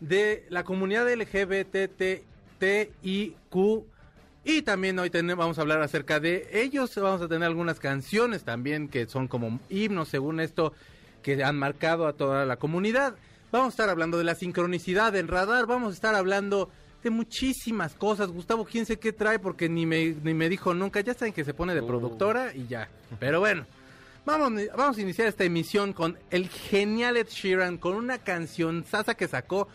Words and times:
de 0.00 0.46
la 0.48 0.64
comunidad 0.64 1.12
LGBTTIQ. 1.12 2.18
Y 4.44 4.62
también 4.62 4.98
hoy 4.98 5.10
tenemos, 5.10 5.44
vamos 5.44 5.58
a 5.58 5.60
hablar 5.60 5.82
acerca 5.82 6.20
de 6.20 6.48
ellos. 6.52 6.94
Vamos 6.96 7.20
a 7.20 7.28
tener 7.28 7.44
algunas 7.44 7.78
canciones 7.80 8.44
también 8.44 8.88
que 8.88 9.06
son 9.06 9.28
como 9.28 9.60
himnos, 9.68 10.08
según 10.08 10.40
esto, 10.40 10.72
que 11.22 11.42
han 11.44 11.58
marcado 11.58 12.06
a 12.06 12.14
toda 12.14 12.46
la 12.46 12.56
comunidad. 12.56 13.14
Vamos 13.52 13.68
a 13.68 13.70
estar 13.70 13.88
hablando 13.88 14.16
de 14.18 14.24
la 14.24 14.34
sincronicidad 14.34 15.12
del 15.12 15.28
radar. 15.28 15.66
Vamos 15.66 15.90
a 15.90 15.94
estar 15.94 16.14
hablando 16.14 16.70
de 17.02 17.10
muchísimas 17.10 17.94
cosas. 17.94 18.28
Gustavo, 18.28 18.64
quién 18.64 18.86
sé 18.86 18.98
qué 18.98 19.12
trae 19.12 19.38
porque 19.38 19.68
ni 19.68 19.84
me, 19.86 20.14
ni 20.22 20.34
me 20.34 20.48
dijo 20.48 20.72
nunca. 20.72 21.00
Ya 21.00 21.14
saben 21.14 21.34
que 21.34 21.44
se 21.44 21.54
pone 21.54 21.74
de 21.74 21.82
productora 21.82 22.54
y 22.54 22.66
ya. 22.66 22.88
Pero 23.20 23.40
bueno. 23.40 23.66
Vamos, 24.28 24.60
vamos 24.76 24.98
a 24.98 25.00
iniciar 25.00 25.26
esta 25.26 25.44
emisión 25.44 25.94
con 25.94 26.18
el 26.30 26.50
genial 26.50 27.16
Ed 27.16 27.28
Sheeran, 27.28 27.78
con 27.78 27.94
una 27.94 28.18
canción 28.18 28.84
sasa 28.84 29.14
que 29.14 29.26
sacó 29.26 29.68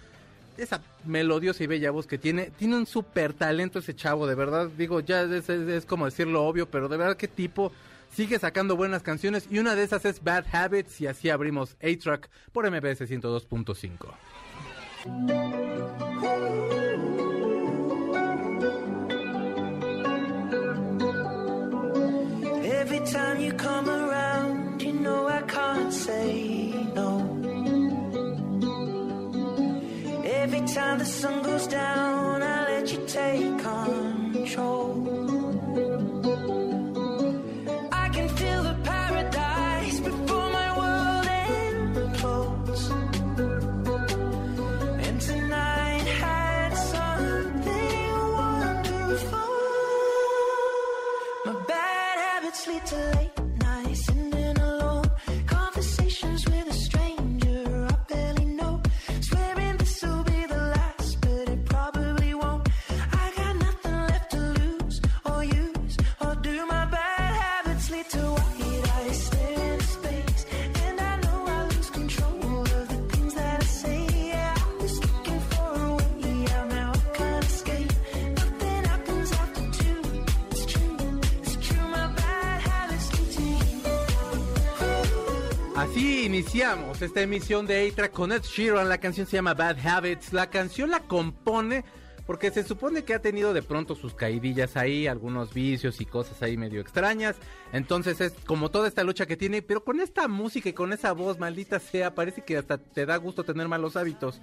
esa 0.58 0.82
melodiosa 1.06 1.64
y 1.64 1.68
bella 1.68 1.92
voz 1.92 2.08
que 2.08 2.18
tiene, 2.18 2.52
tiene 2.58 2.76
un 2.78 2.86
súper 2.86 3.34
talento 3.34 3.80
ese 3.80 3.96
chavo, 3.96 4.28
de 4.28 4.36
verdad, 4.36 4.70
digo, 4.78 5.00
ya 5.00 5.24
es, 5.24 5.86
como 5.86 6.06
decirlo 6.06 6.46
obvio, 6.46 6.70
pero 6.70 6.88
de 6.88 6.98
verdad 6.98 7.18
qué 7.18 7.28
tipo 7.28 7.72
sigue 8.12 8.40
sacando 8.40 8.76
buenas 8.76 9.04
canciones 9.04 9.48
y 9.50 9.60
una 9.60 9.76
de 9.76 9.84
esas 9.84 10.06
es 10.06 10.24
Bad 10.24 10.46
Habits 10.52 11.02
y 11.02 11.08
así 11.08 11.30
abrimos 11.30 11.76
A-Track 11.82 12.30
por 12.52 12.70
MBS 12.70 13.02
102.5. 13.10 14.14
Every 22.66 23.00
time 23.00 23.42
you 23.42 23.54
come 23.54 23.90
around, 23.90 24.82
you 24.82 24.94
know 24.94 25.28
I 25.28 25.42
can't 25.44 25.92
say 25.92 26.74
no. 26.94 27.23
Time 30.68 30.98
the 31.00 31.06
sun 31.06 31.44
goes 31.44 31.68
down, 31.68 32.42
I 32.42 32.64
let 32.66 32.92
you 32.92 33.06
take 33.08 33.60
control. 33.60 34.13
Iniciamos 86.54 87.02
esta 87.02 87.22
emisión 87.22 87.66
de 87.66 87.90
A-Track 87.90 88.12
con 88.12 88.32
Ed 88.32 88.44
Sheeran. 88.44 88.88
La 88.88 89.00
canción 89.00 89.26
se 89.26 89.38
llama 89.38 89.56
Bad 89.56 89.84
Habits. 89.84 90.34
La 90.34 90.52
canción 90.52 90.92
la 90.92 91.00
compone 91.00 91.84
porque 92.28 92.52
se 92.52 92.64
supone 92.64 93.04
que 93.04 93.16
ha 93.16 93.20
tenido 93.24 93.56
de 93.56 93.64
pronto 93.64 93.96
sus 93.96 94.14
caidillas 94.14 94.78
ahí, 94.78 95.08
algunos 95.08 95.52
vicios 95.52 96.00
y 96.00 96.06
cosas 96.06 96.44
ahí 96.44 96.56
medio 96.56 96.80
extrañas. 96.80 97.38
Entonces 97.72 98.22
es 98.22 98.34
como 98.46 98.70
toda 98.70 98.88
esta 98.88 99.04
lucha 99.04 99.26
que 99.26 99.36
tiene, 99.36 99.64
pero 99.64 99.84
con 99.84 100.00
esta 100.00 100.28
música 100.28 100.70
y 100.70 100.74
con 100.74 100.94
esa 100.94 101.12
voz 101.14 101.40
maldita 101.40 101.80
sea, 101.80 102.14
parece 102.14 102.44
que 102.44 102.56
hasta 102.56 102.78
te 102.78 103.08
da 103.08 103.18
gusto 103.18 103.44
tener 103.44 103.68
malos 103.68 103.96
hábitos. 103.96 104.40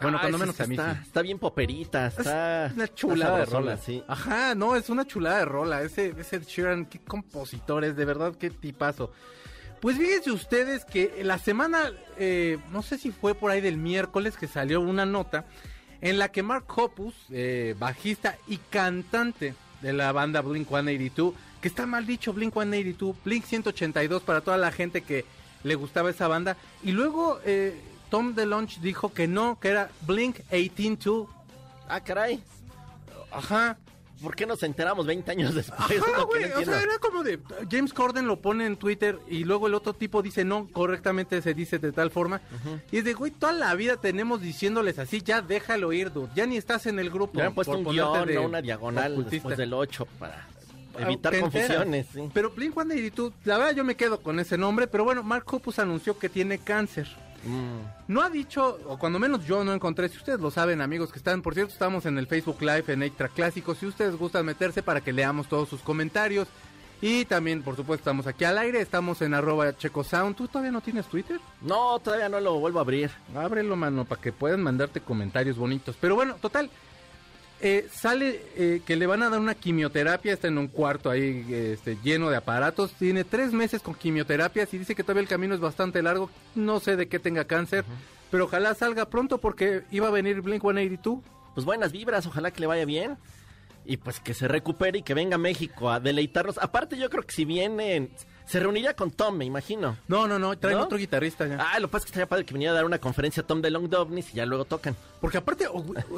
Bueno, 0.00 0.18
cuando 0.20 0.38
menos 0.38 0.60
a 0.60 0.66
mí 0.68 0.76
está, 0.76 0.92
Está 1.02 1.22
bien 1.22 1.40
poperita, 1.40 2.06
está... 2.06 2.66
Es 2.66 2.74
una 2.74 2.94
chulada 2.94 3.38
de 3.38 3.46
rola, 3.46 3.76
sí. 3.78 4.04
Ajá, 4.06 4.54
no, 4.54 4.76
es 4.76 4.88
una 4.90 5.04
chulada 5.04 5.38
de 5.38 5.44
rola. 5.46 5.82
Ese, 5.82 6.14
ese 6.16 6.38
Sheeran, 6.38 6.86
qué 6.86 7.00
compositor 7.00 7.84
es, 7.84 7.96
de 7.96 8.04
verdad, 8.04 8.36
qué 8.36 8.48
tipazo. 8.50 9.10
Pues 9.82 9.98
fíjense 9.98 10.30
ustedes 10.30 10.84
que 10.84 11.24
la 11.24 11.38
semana, 11.38 11.90
eh, 12.16 12.56
no 12.70 12.82
sé 12.82 12.98
si 12.98 13.10
fue 13.10 13.34
por 13.34 13.50
ahí 13.50 13.60
del 13.60 13.78
miércoles 13.78 14.36
que 14.36 14.46
salió 14.46 14.80
una 14.80 15.04
nota 15.06 15.44
en 16.00 16.20
la 16.20 16.30
que 16.30 16.44
Mark 16.44 16.66
Hoppus, 16.68 17.12
eh, 17.30 17.74
bajista 17.76 18.38
y 18.46 18.58
cantante 18.58 19.56
de 19.80 19.92
la 19.92 20.12
banda 20.12 20.40
Blink 20.40 20.68
182, 20.68 21.34
que 21.60 21.66
está 21.66 21.84
mal 21.84 22.06
dicho 22.06 22.32
Blink 22.32 22.52
182, 22.52 23.16
Blink 23.24 23.44
182 23.44 24.22
para 24.22 24.40
toda 24.40 24.56
la 24.56 24.70
gente 24.70 25.02
que 25.02 25.24
le 25.64 25.74
gustaba 25.74 26.10
esa 26.10 26.28
banda, 26.28 26.56
y 26.84 26.92
luego 26.92 27.40
eh, 27.44 27.74
Tom 28.08 28.36
DeLonge 28.36 28.80
dijo 28.80 29.12
que 29.12 29.26
no, 29.26 29.58
que 29.58 29.70
era 29.70 29.90
Blink 30.06 30.36
182. 30.50 31.26
Ah, 31.88 31.98
caray. 32.04 32.40
Ajá. 33.32 33.76
¿Por 34.22 34.36
qué 34.36 34.46
nos 34.46 34.62
enteramos 34.62 35.06
20 35.06 35.30
años 35.30 35.54
después? 35.54 35.80
o 35.80 36.64
sea, 36.64 36.82
era 36.82 36.98
como 36.98 37.22
de 37.22 37.38
James 37.70 37.92
Corden 37.92 38.26
lo 38.26 38.40
pone 38.40 38.66
en 38.66 38.76
Twitter 38.76 39.18
y 39.28 39.44
luego 39.44 39.66
el 39.66 39.74
otro 39.74 39.94
tipo 39.94 40.22
dice 40.22 40.44
no, 40.44 40.68
correctamente 40.72 41.42
se 41.42 41.54
dice 41.54 41.78
de 41.78 41.92
tal 41.92 42.10
forma. 42.10 42.40
Y 42.90 42.98
es 42.98 43.04
de, 43.04 43.14
güey, 43.14 43.32
toda 43.32 43.52
la 43.52 43.74
vida 43.74 43.96
tenemos 43.96 44.40
diciéndoles 44.40 44.98
así, 44.98 45.22
ya 45.22 45.42
déjalo 45.42 45.92
ir, 45.92 46.12
dude. 46.12 46.30
Ya 46.34 46.46
ni 46.46 46.56
estás 46.56 46.86
en 46.86 46.98
el 46.98 47.10
grupo. 47.10 47.38
Ya 47.38 47.46
han 47.46 47.54
puesto 47.54 47.78
un 47.78 47.84
guion, 47.84 48.26
de, 48.26 48.38
una 48.38 48.62
diagonal 48.62 49.26
después 49.28 49.56
del 49.56 49.72
8 49.72 50.06
para 50.18 50.46
evitar 50.98 51.38
confusiones. 51.38 52.06
Pero 52.32 52.54
Blink-182, 52.54 53.32
la 53.44 53.58
verdad 53.58 53.74
yo 53.74 53.84
me 53.84 53.96
quedo 53.96 54.20
con 54.20 54.40
ese 54.40 54.58
nombre, 54.58 54.86
pero 54.86 55.04
bueno, 55.04 55.22
Mark 55.22 55.44
Hoppus 55.50 55.78
anunció 55.78 56.18
que 56.18 56.28
tiene 56.28 56.58
cáncer. 56.58 57.08
No 58.08 58.22
ha 58.22 58.30
dicho, 58.30 58.78
o 58.86 58.98
cuando 58.98 59.18
menos 59.18 59.44
yo 59.44 59.64
no 59.64 59.72
encontré, 59.72 60.08
si 60.08 60.16
ustedes 60.16 60.40
lo 60.40 60.50
saben 60.50 60.80
amigos 60.80 61.12
que 61.12 61.18
están, 61.18 61.42
por 61.42 61.54
cierto 61.54 61.72
estamos 61.72 62.06
en 62.06 62.18
el 62.18 62.26
Facebook 62.26 62.60
Live 62.60 62.84
en 62.88 63.02
Extra 63.02 63.28
Clásico, 63.28 63.74
si 63.74 63.86
ustedes 63.86 64.16
gustan 64.16 64.46
meterse 64.46 64.82
para 64.82 65.00
que 65.00 65.12
leamos 65.12 65.48
todos 65.48 65.68
sus 65.68 65.80
comentarios. 65.80 66.48
Y 67.04 67.24
también, 67.24 67.64
por 67.64 67.74
supuesto, 67.74 68.02
estamos 68.02 68.28
aquí 68.28 68.44
al 68.44 68.56
aire, 68.58 68.80
estamos 68.80 69.22
en 69.22 69.34
arroba 69.34 69.76
checosound. 69.76 70.36
¿Tú 70.36 70.46
todavía 70.46 70.70
no 70.70 70.80
tienes 70.80 71.06
Twitter? 71.06 71.40
No, 71.60 71.98
todavía 71.98 72.28
no 72.28 72.38
lo 72.38 72.60
vuelvo 72.60 72.78
a 72.78 72.82
abrir. 72.82 73.10
Ábrelo, 73.34 73.74
mano, 73.74 74.04
para 74.04 74.20
que 74.20 74.30
puedan 74.30 74.62
mandarte 74.62 75.00
comentarios 75.00 75.56
bonitos. 75.56 75.96
Pero 76.00 76.14
bueno, 76.14 76.36
total, 76.40 76.70
eh, 77.62 77.88
sale 77.92 78.42
eh, 78.56 78.82
que 78.84 78.96
le 78.96 79.06
van 79.06 79.22
a 79.22 79.30
dar 79.30 79.40
una 79.40 79.54
quimioterapia, 79.54 80.32
está 80.32 80.48
en 80.48 80.58
un 80.58 80.68
cuarto 80.68 81.10
ahí 81.10 81.46
este, 81.50 81.96
lleno 82.02 82.28
de 82.28 82.36
aparatos, 82.36 82.92
tiene 82.92 83.24
tres 83.24 83.52
meses 83.52 83.80
con 83.80 83.94
quimioterapias 83.94 84.74
y 84.74 84.78
dice 84.78 84.94
que 84.94 85.02
todavía 85.02 85.22
el 85.22 85.28
camino 85.28 85.54
es 85.54 85.60
bastante 85.60 86.02
largo, 86.02 86.28
no 86.54 86.80
sé 86.80 86.96
de 86.96 87.08
qué 87.08 87.18
tenga 87.18 87.44
cáncer, 87.44 87.84
pero 88.30 88.44
ojalá 88.44 88.74
salga 88.74 89.06
pronto 89.06 89.38
porque 89.38 89.82
iba 89.90 90.08
a 90.08 90.10
venir 90.10 90.40
Blink 90.40 90.62
182. 90.62 91.20
Pues 91.54 91.66
buenas 91.66 91.92
vibras, 91.92 92.26
ojalá 92.26 92.50
que 92.50 92.60
le 92.60 92.66
vaya 92.66 92.84
bien 92.84 93.18
y 93.84 93.96
pues 93.96 94.20
que 94.20 94.34
se 94.34 94.48
recupere 94.48 94.98
y 94.98 95.02
que 95.02 95.14
venga 95.14 95.36
a 95.36 95.38
México 95.38 95.90
a 95.90 96.00
deleitarnos. 96.00 96.58
Aparte 96.58 96.96
yo 96.96 97.10
creo 97.10 97.22
que 97.24 97.32
si 97.32 97.44
viene 97.44 98.10
se 98.46 98.60
reuniría 98.60 98.94
con 98.94 99.10
Tom, 99.10 99.36
me 99.36 99.44
imagino. 99.44 99.96
No, 100.08 100.26
no, 100.28 100.38
no, 100.38 100.56
traen 100.58 100.78
otro 100.78 100.98
guitarrista 100.98 101.46
ya. 101.46 101.56
Ah, 101.58 101.78
lo 101.78 101.88
que 101.88 101.92
pasa 101.92 101.98
es 101.98 102.04
que 102.04 102.10
estaría 102.10 102.28
padre 102.28 102.44
que 102.44 102.54
viniera 102.54 102.72
a 102.72 102.76
dar 102.76 102.84
una 102.84 102.98
conferencia 102.98 103.42
a 103.42 103.46
Tom 103.46 103.62
de 103.62 103.70
Long 103.70 103.88
Dovnis 103.88 104.32
y 104.32 104.36
ya 104.36 104.46
luego 104.46 104.64
tocan. 104.64 104.96
Porque 105.20 105.38
aparte, 105.38 105.66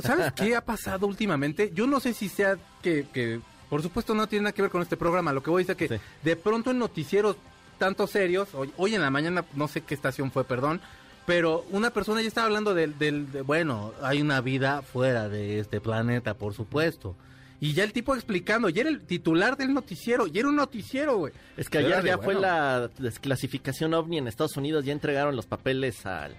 ¿sabes 0.02 0.32
qué 0.32 0.56
ha 0.56 0.64
pasado 0.64 1.06
últimamente? 1.06 1.70
Yo 1.74 1.86
no 1.86 2.00
sé 2.00 2.12
si 2.12 2.28
sea 2.28 2.56
que, 2.82 3.06
que, 3.12 3.40
por 3.68 3.82
supuesto 3.82 4.14
no 4.14 4.26
tiene 4.26 4.44
nada 4.44 4.52
que 4.52 4.62
ver 4.62 4.70
con 4.70 4.82
este 4.82 4.96
programa, 4.96 5.32
lo 5.32 5.42
que 5.42 5.50
voy 5.50 5.62
a 5.62 5.66
decir 5.66 5.82
es 5.82 6.00
que 6.00 6.00
de 6.22 6.36
pronto 6.36 6.70
en 6.70 6.78
noticieros 6.78 7.36
tanto 7.78 8.06
serios, 8.06 8.48
hoy, 8.76 8.94
en 8.94 9.02
la 9.02 9.10
mañana, 9.10 9.44
no 9.54 9.68
sé 9.68 9.80
qué 9.80 9.94
estación 9.94 10.30
fue, 10.30 10.44
perdón, 10.44 10.80
pero 11.26 11.64
una 11.70 11.90
persona 11.90 12.20
ya 12.20 12.28
estaba 12.28 12.46
hablando 12.46 12.74
del, 12.74 12.98
del 12.98 13.30
de, 13.32 13.42
bueno, 13.42 13.92
hay 14.02 14.20
una 14.20 14.40
vida 14.40 14.82
fuera 14.82 15.28
de 15.28 15.58
este 15.58 15.80
planeta, 15.80 16.34
por 16.34 16.54
supuesto. 16.54 17.16
Y 17.64 17.72
ya 17.72 17.82
el 17.82 17.94
tipo 17.94 18.14
explicando, 18.14 18.68
y 18.68 18.78
era 18.78 18.90
el 18.90 19.00
titular 19.06 19.56
del 19.56 19.72
noticiero, 19.72 20.26
y 20.26 20.38
era 20.38 20.48
un 20.48 20.56
noticiero, 20.56 21.16
güey. 21.16 21.32
Es 21.56 21.70
que 21.70 21.78
ayer 21.78 22.04
ya 22.04 22.18
fue 22.18 22.34
la 22.34 22.90
desclasificación 22.98 23.94
ovni 23.94 24.18
en 24.18 24.28
Estados 24.28 24.58
Unidos, 24.58 24.84
ya 24.84 24.92
entregaron 24.92 25.34
los 25.34 25.46
papeles 25.46 26.04
al, 26.04 26.36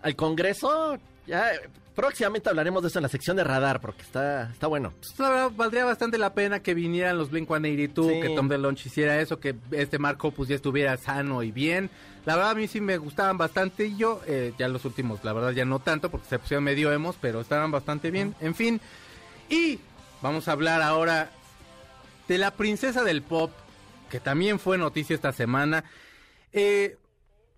al 0.00 0.16
Congreso 0.16 0.98
Ya 1.26 1.50
próximamente 1.94 2.48
hablaremos 2.48 2.80
de 2.82 2.88
eso 2.88 2.98
en 2.98 3.02
la 3.02 3.10
sección 3.10 3.36
de 3.36 3.44
radar, 3.44 3.82
porque 3.82 4.00
está, 4.00 4.50
está 4.50 4.68
bueno. 4.68 4.94
Pues, 4.98 5.18
la 5.18 5.28
verdad, 5.28 5.52
valdría 5.54 5.84
bastante 5.84 6.16
la 6.16 6.32
pena 6.32 6.60
que 6.60 6.72
vinieran 6.72 7.18
los 7.18 7.30
Blink 7.30 7.46
182, 7.48 8.06
Sí. 8.06 8.20
que 8.22 8.34
Tom 8.34 8.48
DeLonge 8.48 8.88
hiciera 8.88 9.20
eso, 9.20 9.38
que 9.40 9.54
este 9.72 9.98
Marco 9.98 10.30
pues 10.30 10.48
ya 10.48 10.54
estuviera 10.54 10.96
sano 10.96 11.42
y 11.42 11.52
bien. 11.52 11.90
La 12.24 12.36
verdad 12.36 12.52
a 12.52 12.54
mí 12.54 12.68
sí 12.68 12.80
me 12.80 12.96
gustaban 12.96 13.36
bastante 13.36 13.84
y 13.88 13.96
yo, 13.98 14.22
eh, 14.26 14.54
ya 14.58 14.68
los 14.68 14.86
últimos, 14.86 15.22
la 15.24 15.34
verdad 15.34 15.50
ya 15.50 15.66
no 15.66 15.78
tanto 15.80 16.10
porque 16.10 16.26
se 16.28 16.38
pusieron 16.38 16.64
medio 16.64 16.90
hemos, 16.90 17.16
pero 17.16 17.42
estaban 17.42 17.70
bastante 17.70 18.10
bien. 18.10 18.34
En 18.40 18.54
fin, 18.54 18.80
y 19.50 19.80
vamos 20.22 20.48
a 20.48 20.52
hablar 20.52 20.82
ahora 20.82 21.30
de 22.26 22.38
la 22.38 22.50
princesa 22.52 23.04
del 23.04 23.22
pop, 23.22 23.50
que 24.10 24.20
también 24.20 24.58
fue 24.58 24.78
noticia 24.78 25.14
esta 25.14 25.32
semana. 25.32 25.84
Eh, 26.52 26.96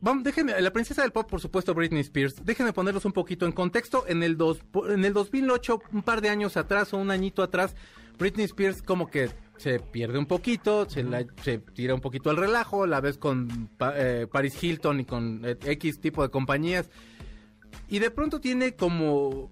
vamos, 0.00 0.24
déjenme, 0.24 0.60
la 0.60 0.72
princesa 0.72 1.02
del 1.02 1.12
pop, 1.12 1.28
por 1.28 1.40
supuesto, 1.40 1.74
Britney 1.74 2.00
Spears. 2.00 2.44
Déjenme 2.44 2.72
ponerlos 2.72 3.04
un 3.04 3.12
poquito 3.12 3.46
en 3.46 3.52
contexto. 3.52 4.04
En 4.06 4.22
el, 4.22 4.36
dos, 4.36 4.60
en 4.88 5.04
el 5.04 5.12
2008, 5.12 5.82
un 5.92 6.02
par 6.02 6.20
de 6.20 6.28
años 6.28 6.56
atrás 6.56 6.92
o 6.94 6.98
un 6.98 7.10
añito 7.10 7.42
atrás, 7.42 7.74
Britney 8.18 8.44
Spears 8.46 8.82
como 8.82 9.08
que 9.08 9.30
se 9.56 9.78
pierde 9.80 10.18
un 10.18 10.26
poquito, 10.26 10.88
se, 10.88 11.02
la- 11.02 11.24
se 11.42 11.58
tira 11.58 11.94
un 11.94 12.00
poquito 12.00 12.30
al 12.30 12.36
relajo, 12.36 12.86
la 12.86 13.00
ves 13.00 13.18
con 13.18 13.70
eh, 13.94 14.26
Paris 14.30 14.62
Hilton 14.62 15.00
y 15.00 15.04
con 15.04 15.42
eh, 15.44 15.56
X 15.64 16.00
tipo 16.00 16.22
de 16.22 16.30
compañías. 16.30 16.88
Y 17.88 17.98
de 17.98 18.10
pronto 18.10 18.40
tiene 18.40 18.74
como 18.74 19.50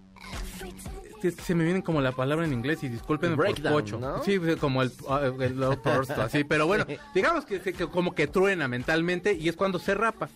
se, 1.21 1.31
se 1.33 1.55
me 1.55 1.65
viene 1.65 1.83
como 1.83 2.01
la 2.01 2.13
palabra 2.13 2.45
en 2.45 2.53
inglés 2.53 2.83
y 2.83 2.89
disculpen 2.89 3.37
por 3.37 3.63
pocho. 3.63 3.99
¿no? 3.99 4.23
Sí, 4.23 4.39
como 4.61 4.83
el, 4.83 4.93
ah, 5.09 5.31
el 5.41 5.63
outburst, 5.63 6.11
así, 6.19 6.45
pero 6.45 6.67
bueno, 6.67 6.87
digamos 7.15 7.45
que, 7.45 7.61
que 7.61 7.73
como 7.87 8.15
que 8.15 8.27
truena 8.27 8.69
mentalmente 8.69 9.33
y 9.35 9.49
es 9.49 9.57
cuando 9.57 9.79
se 9.79 9.95
rapa. 9.95 10.29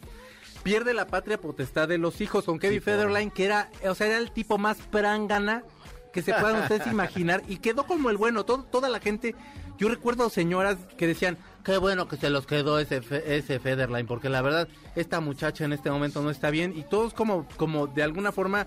Pierde 0.62 0.94
la 0.94 1.06
patria 1.08 1.40
potestad 1.40 1.88
de 1.88 1.98
los 1.98 2.20
hijos 2.20 2.44
con 2.44 2.58
Kevin 2.60 2.78
Sí. 2.78 2.84
Federline, 2.84 3.30
que 3.32 3.44
era, 3.44 3.68
o 3.88 3.94
sea, 3.96 4.06
era 4.06 4.18
el 4.18 4.30
tipo 4.30 4.58
más 4.58 4.76
prángana 4.78 5.64
que 6.12 6.22
se 6.22 6.32
puedan 6.34 6.62
ustedes 6.62 6.86
imaginar 6.92 7.42
y 7.48 7.56
quedó 7.56 7.84
como 7.84 8.10
el 8.10 8.16
bueno. 8.16 8.44
Todo, 8.44 8.62
toda 8.64 8.88
la 8.88 9.00
gente, 9.00 9.34
yo 9.78 9.88
recuerdo 9.88 10.30
señoras 10.30 10.76
que 10.96 11.08
decían, 11.08 11.36
qué 11.64 11.78
bueno 11.78 12.06
que 12.06 12.16
se 12.16 12.30
los 12.30 12.46
quedó 12.46 12.78
ese, 12.78 13.02
Fe- 13.02 13.36
ese 13.38 13.58
Federline, 13.58 14.06
porque 14.06 14.28
la 14.28 14.40
verdad, 14.42 14.68
esta 14.94 15.18
muchacha 15.20 15.64
en 15.64 15.72
este 15.72 15.90
momento 15.90 16.22
no 16.22 16.30
está 16.30 16.50
bien 16.50 16.74
y 16.76 16.82
todos 16.84 17.12
como, 17.12 17.48
como 17.56 17.88
de 17.88 18.02
alguna 18.04 18.30
forma 18.30 18.66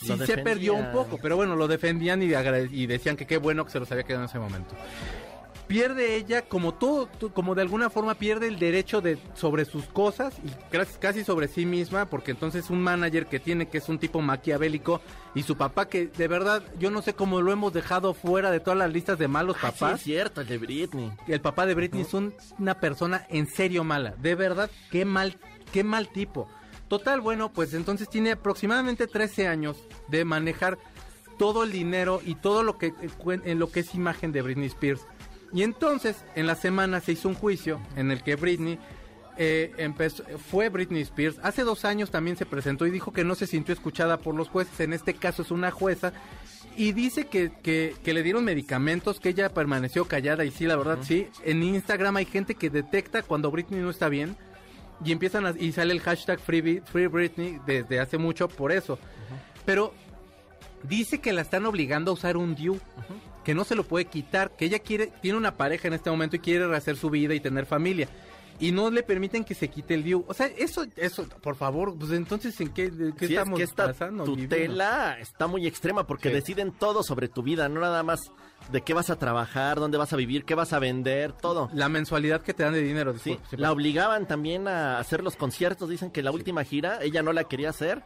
sí 0.00 0.16
se 0.26 0.38
perdió 0.38 0.74
un 0.74 0.92
poco, 0.92 1.18
pero 1.20 1.36
bueno, 1.36 1.56
lo 1.56 1.68
defendían 1.68 2.22
y, 2.22 2.26
y 2.72 2.86
decían 2.86 3.16
que 3.16 3.26
qué 3.26 3.38
bueno 3.38 3.64
que 3.64 3.70
se 3.70 3.80
los 3.80 3.90
había 3.92 4.04
quedado 4.04 4.24
en 4.24 4.28
ese 4.30 4.38
momento. 4.38 4.74
Pierde 5.66 6.16
ella, 6.16 6.42
como 6.42 6.74
todo, 6.74 7.08
como 7.32 7.54
de 7.54 7.62
alguna 7.62 7.90
forma 7.90 8.14
pierde 8.16 8.48
el 8.48 8.58
derecho 8.58 9.00
de 9.00 9.18
sobre 9.34 9.64
sus 9.64 9.84
cosas 9.84 10.34
y 10.44 10.50
casi, 10.98 11.22
sobre 11.22 11.46
sí 11.46 11.64
misma, 11.64 12.06
porque 12.06 12.32
entonces 12.32 12.70
un 12.70 12.80
manager 12.82 13.26
que 13.26 13.38
tiene 13.38 13.68
que 13.68 13.78
es 13.78 13.88
un 13.88 14.00
tipo 14.00 14.20
maquiavélico 14.20 15.00
y 15.32 15.44
su 15.44 15.56
papá 15.56 15.86
que 15.88 16.08
de 16.08 16.26
verdad 16.26 16.64
yo 16.80 16.90
no 16.90 17.02
sé 17.02 17.14
cómo 17.14 17.40
lo 17.40 17.52
hemos 17.52 17.72
dejado 17.72 18.14
fuera 18.14 18.50
de 18.50 18.58
todas 18.58 18.80
las 18.80 18.92
listas 18.92 19.16
de 19.16 19.28
malos 19.28 19.56
Ah, 19.62 19.70
sí, 19.70 19.78
papás 19.80 19.94
es 20.00 20.02
cierto, 20.02 20.40
el 20.40 20.48
de 20.48 20.58
Britney. 20.58 21.12
el 21.28 21.40
papá 21.40 21.66
de 21.66 21.74
Britney 21.74 22.02
es 22.02 22.14
un- 22.14 22.34
una 22.58 22.80
persona 22.80 23.24
en 23.28 23.46
serio 23.46 23.84
mala. 23.84 24.14
De 24.18 24.34
verdad, 24.34 24.68
qué 24.90 25.04
mal, 25.04 25.36
qué 25.72 25.84
mal 25.84 26.08
tipo. 26.08 26.48
Total, 26.90 27.20
bueno, 27.20 27.52
pues 27.52 27.72
entonces 27.72 28.10
tiene 28.10 28.32
aproximadamente 28.32 29.06
13 29.06 29.46
años 29.46 29.76
de 30.08 30.24
manejar 30.24 30.76
todo 31.38 31.62
el 31.62 31.70
dinero 31.70 32.20
y 32.26 32.34
todo 32.34 32.64
lo 32.64 32.78
que 32.78 32.88
eh, 32.88 33.40
en 33.44 33.60
lo 33.60 33.70
que 33.70 33.80
es 33.80 33.94
imagen 33.94 34.32
de 34.32 34.42
Britney 34.42 34.66
Spears. 34.66 35.06
Y 35.52 35.62
entonces, 35.62 36.16
en 36.34 36.48
la 36.48 36.56
semana 36.56 36.98
se 36.98 37.12
hizo 37.12 37.28
un 37.28 37.36
juicio 37.36 37.80
en 37.94 38.10
el 38.10 38.24
que 38.24 38.34
Britney 38.34 38.76
eh, 39.36 39.72
empezó, 39.78 40.24
fue 40.50 40.68
Britney 40.68 41.02
Spears. 41.02 41.38
Hace 41.44 41.62
dos 41.62 41.84
años 41.84 42.10
también 42.10 42.36
se 42.36 42.44
presentó 42.44 42.88
y 42.88 42.90
dijo 42.90 43.12
que 43.12 43.22
no 43.22 43.36
se 43.36 43.46
sintió 43.46 43.72
escuchada 43.72 44.16
por 44.18 44.34
los 44.34 44.48
jueces. 44.48 44.80
En 44.80 44.92
este 44.92 45.14
caso 45.14 45.42
es 45.42 45.52
una 45.52 45.70
jueza. 45.70 46.12
Y 46.76 46.90
dice 46.90 47.28
que, 47.28 47.52
que, 47.62 47.94
que 48.02 48.12
le 48.12 48.24
dieron 48.24 48.44
medicamentos, 48.44 49.20
que 49.20 49.28
ella 49.28 49.54
permaneció 49.54 50.06
callada. 50.06 50.44
Y 50.44 50.50
sí, 50.50 50.66
la 50.66 50.74
verdad, 50.74 50.98
sí. 51.02 51.28
En 51.44 51.62
Instagram 51.62 52.16
hay 52.16 52.24
gente 52.24 52.56
que 52.56 52.68
detecta 52.68 53.22
cuando 53.22 53.52
Britney 53.52 53.80
no 53.80 53.90
está 53.90 54.08
bien. 54.08 54.36
Y 55.04 55.12
empiezan 55.12 55.46
a- 55.46 55.54
y 55.58 55.72
sale 55.72 55.92
el 55.92 56.00
hashtag 56.00 56.38
Free, 56.40 56.80
Free 56.84 57.06
Britney 57.06 57.58
desde 57.66 58.00
hace 58.00 58.18
mucho 58.18 58.48
por 58.48 58.70
eso. 58.72 58.98
Pero 59.64 59.94
dice 60.82 61.20
que 61.20 61.32
la 61.32 61.42
están 61.42 61.64
obligando 61.66 62.10
a 62.10 62.14
usar 62.14 62.36
un 62.36 62.54
DIU, 62.54 62.78
que 63.44 63.54
no 63.54 63.64
se 63.64 63.74
lo 63.74 63.84
puede 63.84 64.04
quitar, 64.06 64.50
que 64.56 64.66
ella 64.66 64.78
quiere, 64.80 65.06
tiene 65.22 65.38
una 65.38 65.56
pareja 65.56 65.88
en 65.88 65.94
este 65.94 66.10
momento 66.10 66.36
y 66.36 66.40
quiere 66.40 66.66
rehacer 66.66 66.96
su 66.96 67.08
vida 67.10 67.34
y 67.34 67.40
tener 67.40 67.64
familia. 67.66 68.08
Y 68.60 68.72
no 68.72 68.90
le 68.90 69.02
permiten 69.02 69.42
que 69.42 69.54
se 69.54 69.68
quite 69.68 69.94
el 69.94 70.04
DIU. 70.04 70.24
O 70.28 70.34
sea, 70.34 70.46
eso, 70.46 70.84
eso, 70.96 71.26
por 71.42 71.56
favor, 71.56 71.96
pues 71.98 72.10
entonces, 72.12 72.60
¿en 72.60 72.68
qué, 72.68 72.90
qué 72.90 73.26
Sí, 73.26 73.32
es 73.34 73.38
estamos 73.38 73.56
que 73.58 73.62
esta 73.64 73.86
pasando? 73.86 74.24
tutela 74.24 75.18
está 75.18 75.46
muy 75.46 75.66
extrema 75.66 76.06
porque 76.06 76.28
Sí. 76.28 76.34
deciden 76.34 76.70
todo 76.72 77.02
sobre 77.02 77.28
tu 77.28 77.42
vida, 77.42 77.68
no 77.70 77.80
nada 77.80 78.02
más 78.02 78.30
de 78.70 78.82
qué 78.82 78.92
vas 78.92 79.08
a 79.08 79.16
trabajar, 79.16 79.80
dónde 79.80 79.96
vas 79.96 80.12
a 80.12 80.16
vivir, 80.16 80.44
qué 80.44 80.54
vas 80.54 80.74
a 80.74 80.78
vender, 80.78 81.32
todo. 81.32 81.70
La 81.72 81.88
mensualidad 81.88 82.42
que 82.42 82.52
te 82.52 82.62
dan 82.62 82.74
de 82.74 82.82
dinero. 82.82 83.14
Sí, 83.18 83.38
sí, 83.48 83.56
la 83.56 83.72
obligaban 83.72 84.28
también 84.28 84.68
a 84.68 84.98
hacer 84.98 85.22
los 85.24 85.36
conciertos. 85.36 85.88
Dicen 85.88 86.10
que 86.10 86.22
la 86.22 86.30
última 86.30 86.62
gira 86.62 86.98
ella 87.02 87.22
no 87.22 87.32
la 87.32 87.44
quería 87.44 87.70
hacer 87.70 88.02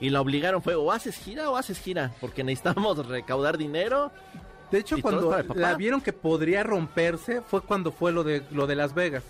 y 0.00 0.08
la 0.08 0.22
obligaron. 0.22 0.62
Fue 0.62 0.74
o 0.74 0.90
haces 0.90 1.16
gira 1.18 1.50
o 1.50 1.56
haces 1.56 1.78
gira 1.78 2.14
porque 2.20 2.42
necesitamos 2.44 3.06
recaudar 3.06 3.58
dinero. 3.58 4.10
De 4.70 4.78
hecho, 4.78 4.96
es 4.96 5.02
cuando 5.02 5.36
la 5.54 5.74
vieron 5.74 6.00
que 6.00 6.12
podría 6.14 6.62
romperse 6.62 7.42
fue 7.42 7.60
cuando 7.60 7.92
fue 7.92 8.10
lo 8.12 8.24
de 8.24 8.42
lo 8.50 8.66
de 8.66 8.74
Las 8.74 8.94
Vegas. 8.94 9.22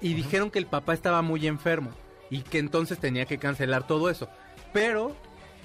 Y 0.00 0.14
dijeron 0.14 0.50
que 0.50 0.58
el 0.58 0.66
papá 0.66 0.94
estaba 0.94 1.20
muy 1.22 1.46
enfermo 1.46 1.90
y 2.30 2.42
que 2.42 2.58
entonces 2.58 2.98
tenía 2.98 3.26
que 3.26 3.38
cancelar 3.38 3.86
todo 3.86 4.08
eso. 4.10 4.28
Pero 4.72 5.14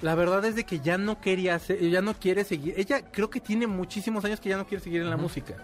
la 0.02 0.14
verdad 0.14 0.44
es 0.44 0.56
de 0.56 0.64
que 0.64 0.80
ya 0.80 0.98
no 0.98 1.20
quería 1.20 1.54
hacer, 1.54 1.78
ya 1.88 2.02
no 2.02 2.14
quiere 2.14 2.44
seguir. 2.44 2.74
Ella 2.76 3.02
creo 3.10 3.30
que 3.30 3.40
tiene 3.40 3.66
muchísimos 3.66 4.24
años 4.24 4.40
que 4.40 4.48
ya 4.50 4.56
no 4.56 4.66
quiere 4.66 4.82
seguir 4.84 5.00
en 5.00 5.10
la 5.10 5.16
música. 5.16 5.54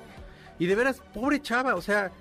Y 0.59 0.67
de 0.67 0.75
veras, 0.75 1.03
pobre 1.13 1.41
chava, 1.43 1.75
o 1.75 1.83
sea, 1.83 2.13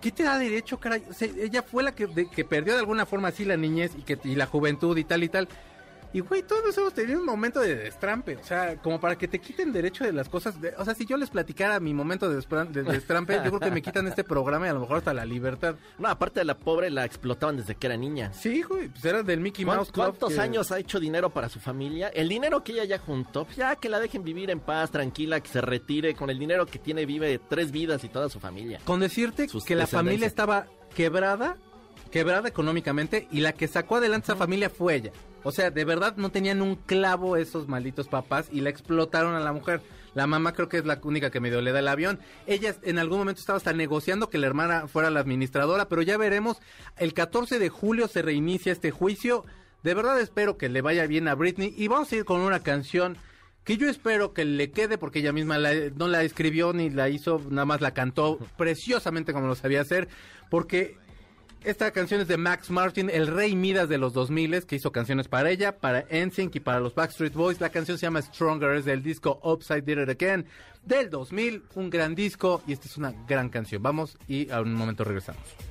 ¿qué 0.00 0.10
te 0.10 0.22
da 0.24 0.38
derecho, 0.38 0.80
caray? 0.80 1.04
O 1.08 1.12
sea, 1.12 1.28
ella 1.38 1.62
fue 1.62 1.82
la 1.82 1.92
que, 1.94 2.06
de- 2.06 2.28
que 2.30 2.44
perdió 2.44 2.72
de 2.72 2.80
alguna 2.80 3.04
forma 3.06 3.28
así 3.28 3.44
la 3.44 3.56
niñez 3.56 3.92
y 3.96 4.02
que 4.02 4.18
y 4.24 4.34
la 4.34 4.46
juventud 4.46 4.96
y 4.96 5.04
tal 5.04 5.22
y 5.22 5.28
tal. 5.28 5.48
Y 6.12 6.20
güey, 6.20 6.42
todos 6.42 6.76
hemos 6.76 6.92
tenido 6.92 7.20
un 7.20 7.24
momento 7.26 7.60
de 7.60 7.76
destrampe, 7.76 8.36
o 8.36 8.42
sea, 8.44 8.76
como 8.82 9.00
para 9.00 9.16
que 9.16 9.28
te 9.28 9.38
quiten 9.38 9.72
derecho 9.72 10.02
de 10.02 10.12
las 10.12 10.28
cosas. 10.28 10.60
de- 10.60 10.74
o 10.76 10.84
sea, 10.84 10.94
si 10.94 11.06
yo 11.06 11.16
les 11.16 11.30
platicara 11.30 11.78
mi 11.78 11.94
momento 11.94 12.28
de, 12.28 12.34
de 12.34 12.82
destrampe, 12.82 13.34
yo 13.36 13.42
creo 13.44 13.60
que 13.60 13.70
me 13.70 13.80
quitan 13.80 14.08
este 14.08 14.24
programa 14.24 14.66
y 14.66 14.70
a 14.70 14.72
lo 14.74 14.80
mejor 14.80 14.98
hasta 14.98 15.14
la 15.14 15.24
libertad. 15.24 15.76
No, 15.98 16.08
aparte 16.08 16.40
de 16.40 16.44
la 16.46 16.56
pobre 16.58 16.90
la 16.90 17.04
explotaban 17.04 17.56
desde 17.58 17.76
que 17.76 17.86
era 17.86 17.96
niña. 17.96 18.32
Sí, 18.32 18.62
güey, 18.62 18.88
pues 18.88 19.04
era 19.04 19.22
del 19.22 19.38
Mickey 19.40 19.64
¿Cuán- 19.64 19.76
Mouse 19.76 19.92
Club. 19.92 20.06
¿Cuántos 20.06 20.32
que- 20.34 20.40
años 20.40 20.72
ha 20.72 20.80
hecho 20.80 20.98
dinero 20.98 21.30
para 21.30 21.48
su 21.48 21.60
familia? 21.60 22.08
El 22.08 22.28
dinero 22.28 22.64
que 22.64 22.72
ella 22.72 22.84
ya 22.84 22.98
juntó, 22.98 23.44
pues 23.44 23.56
ya 23.58 23.76
que 23.76 23.88
la 23.88 24.00
dejen 24.00 24.24
vivir 24.24 24.50
en 24.50 24.58
paz, 24.58 24.90
tranquila, 24.90 25.40
que 25.40 25.48
se 25.48 25.60
retire. 25.60 26.14
Con 26.16 26.28
el 26.30 26.38
dinero 26.40 26.66
que 26.66 26.80
tiene 26.80 27.06
vive 27.06 27.38
tres 27.48 27.70
vidas 27.70 28.02
y 28.02 28.08
toda 28.08 28.28
su 28.28 28.40
familia. 28.40 28.80
Con 28.84 28.98
decirte 28.98 29.48
Sus 29.48 29.64
que 29.64 29.76
la 29.76 29.86
familia 29.86 30.26
estaba 30.26 30.66
quebrada, 30.94 31.56
quebrada 32.10 32.48
económicamente, 32.48 33.28
y 33.30 33.40
la 33.40 33.52
que 33.52 33.68
sacó 33.68 33.96
adelante 33.96 34.24
esa 34.24 34.36
familia 34.36 34.68
fue 34.70 34.96
ella. 34.96 35.12
O 35.42 35.52
sea, 35.52 35.70
de 35.70 35.84
verdad 35.84 36.16
no 36.16 36.30
tenían 36.30 36.60
un 36.62 36.76
clavo 36.76 37.36
esos 37.36 37.66
malditos 37.68 38.08
papás 38.08 38.48
y 38.52 38.60
la 38.60 38.70
explotaron 38.70 39.34
a 39.34 39.40
la 39.40 39.52
mujer. 39.52 39.80
La 40.14 40.26
mamá 40.26 40.52
creo 40.52 40.68
que 40.68 40.76
es 40.78 40.84
la 40.84 40.98
única 41.04 41.30
que 41.30 41.40
medio 41.40 41.60
le 41.60 41.72
da 41.72 41.78
el 41.78 41.88
avión. 41.88 42.18
Ella 42.46 42.74
en 42.82 42.98
algún 42.98 43.18
momento 43.18 43.40
estaba 43.40 43.56
hasta 43.56 43.72
negociando 43.72 44.28
que 44.28 44.38
la 44.38 44.48
hermana 44.48 44.88
fuera 44.88 45.08
la 45.10 45.20
administradora, 45.20 45.88
pero 45.88 46.02
ya 46.02 46.18
veremos. 46.18 46.58
El 46.98 47.14
14 47.14 47.58
de 47.58 47.68
julio 47.68 48.08
se 48.08 48.22
reinicia 48.22 48.72
este 48.72 48.90
juicio. 48.90 49.44
De 49.82 49.94
verdad 49.94 50.20
espero 50.20 50.58
que 50.58 50.68
le 50.68 50.82
vaya 50.82 51.06
bien 51.06 51.28
a 51.28 51.34
Britney. 51.36 51.72
Y 51.76 51.88
vamos 51.88 52.10
a 52.12 52.16
ir 52.16 52.24
con 52.24 52.40
una 52.40 52.60
canción 52.60 53.16
que 53.64 53.76
yo 53.76 53.88
espero 53.88 54.32
que 54.34 54.44
le 54.44 54.72
quede 54.72 54.98
porque 54.98 55.20
ella 55.20 55.32
misma 55.32 55.58
la- 55.58 55.90
no 55.94 56.08
la 56.08 56.22
escribió 56.24 56.72
ni 56.72 56.90
la 56.90 57.08
hizo, 57.08 57.40
nada 57.48 57.64
más 57.66 57.80
la 57.80 57.94
cantó 57.94 58.38
preciosamente 58.56 59.32
como 59.32 59.46
lo 59.46 59.54
sabía 59.54 59.80
hacer, 59.82 60.08
porque 60.50 60.96
esta 61.64 61.90
canción 61.90 62.20
es 62.20 62.28
de 62.28 62.36
Max 62.36 62.70
Martin, 62.70 63.10
el 63.10 63.26
rey 63.26 63.54
Midas 63.54 63.88
de 63.88 63.98
los 63.98 64.12
2000 64.12 64.64
que 64.66 64.76
hizo 64.76 64.92
canciones 64.92 65.28
para 65.28 65.50
ella, 65.50 65.76
para 65.78 66.06
NSYNC 66.10 66.56
y 66.56 66.60
para 66.60 66.80
los 66.80 66.94
Backstreet 66.94 67.34
Boys. 67.34 67.60
La 67.60 67.70
canción 67.70 67.98
se 67.98 68.06
llama 68.06 68.22
Stronger, 68.22 68.76
es 68.76 68.84
del 68.84 69.02
disco 69.02 69.40
Upside 69.42 69.82
Did 69.82 70.02
It 70.02 70.08
Again 70.08 70.46
del 70.84 71.10
2000, 71.10 71.62
un 71.74 71.90
gran 71.90 72.14
disco 72.14 72.62
y 72.66 72.72
esta 72.72 72.86
es 72.86 72.96
una 72.96 73.12
gran 73.28 73.48
canción. 73.48 73.82
Vamos 73.82 74.16
y 74.26 74.50
a 74.50 74.60
un 74.60 74.74
momento 74.74 75.04
regresamos. 75.04 75.69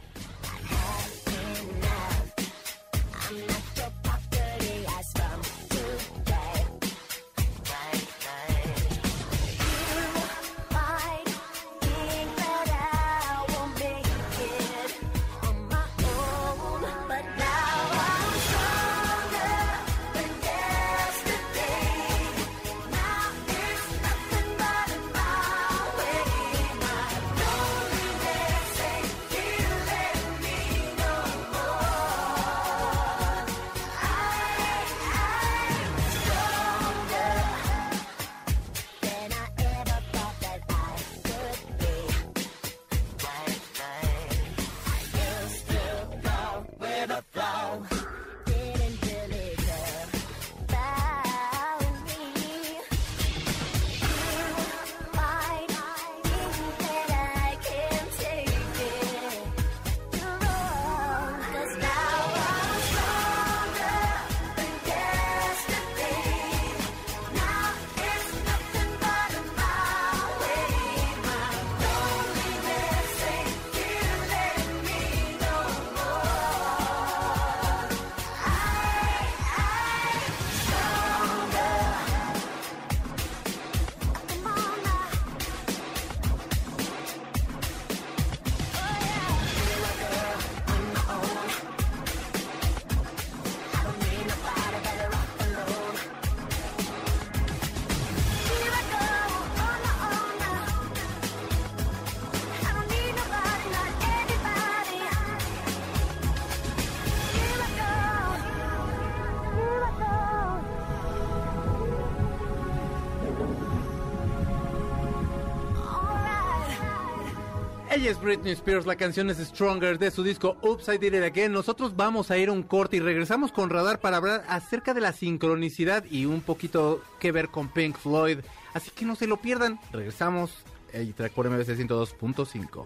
Es 118.07 118.21
Britney 118.21 118.53
Spears, 118.53 118.85
la 118.85 118.95
canción 118.95 119.29
es 119.29 119.37
Stronger 119.37 119.99
de 119.99 120.09
su 120.09 120.23
disco 120.23 120.55
Upside 120.61 120.99
Did 120.99 121.15
It 121.15 121.23
Again. 121.23 121.51
Nosotros 121.51 121.95
vamos 121.95 122.31
a 122.31 122.37
ir 122.37 122.47
a 122.47 122.53
un 122.53 122.63
corte 122.63 122.95
y 122.95 123.01
regresamos 123.01 123.51
con 123.51 123.69
Radar 123.69 123.99
para 123.99 124.17
hablar 124.17 124.45
acerca 124.47 124.93
de 124.93 125.01
la 125.01 125.11
sincronicidad 125.11 126.05
y 126.09 126.25
un 126.25 126.41
poquito 126.41 127.01
que 127.19 127.31
ver 127.33 127.49
con 127.49 127.67
Pink 127.67 127.97
Floyd. 127.97 128.39
Así 128.73 128.89
que 128.91 129.05
no 129.05 129.15
se 129.15 129.27
lo 129.27 129.37
pierdan. 129.37 129.79
Regresamos 129.91 130.51
y 130.93 131.11
track 131.11 131.33
por 131.33 131.49
MBC 131.49 131.77
102.5. 131.77 132.85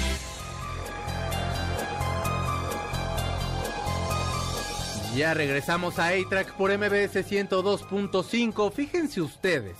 Ya 5.15 5.33
regresamos 5.33 5.99
a 5.99 6.07
A-Track 6.07 6.53
por 6.53 6.71
MBS 6.71 7.15
102.5. 7.15 8.71
Fíjense 8.71 9.19
ustedes 9.19 9.75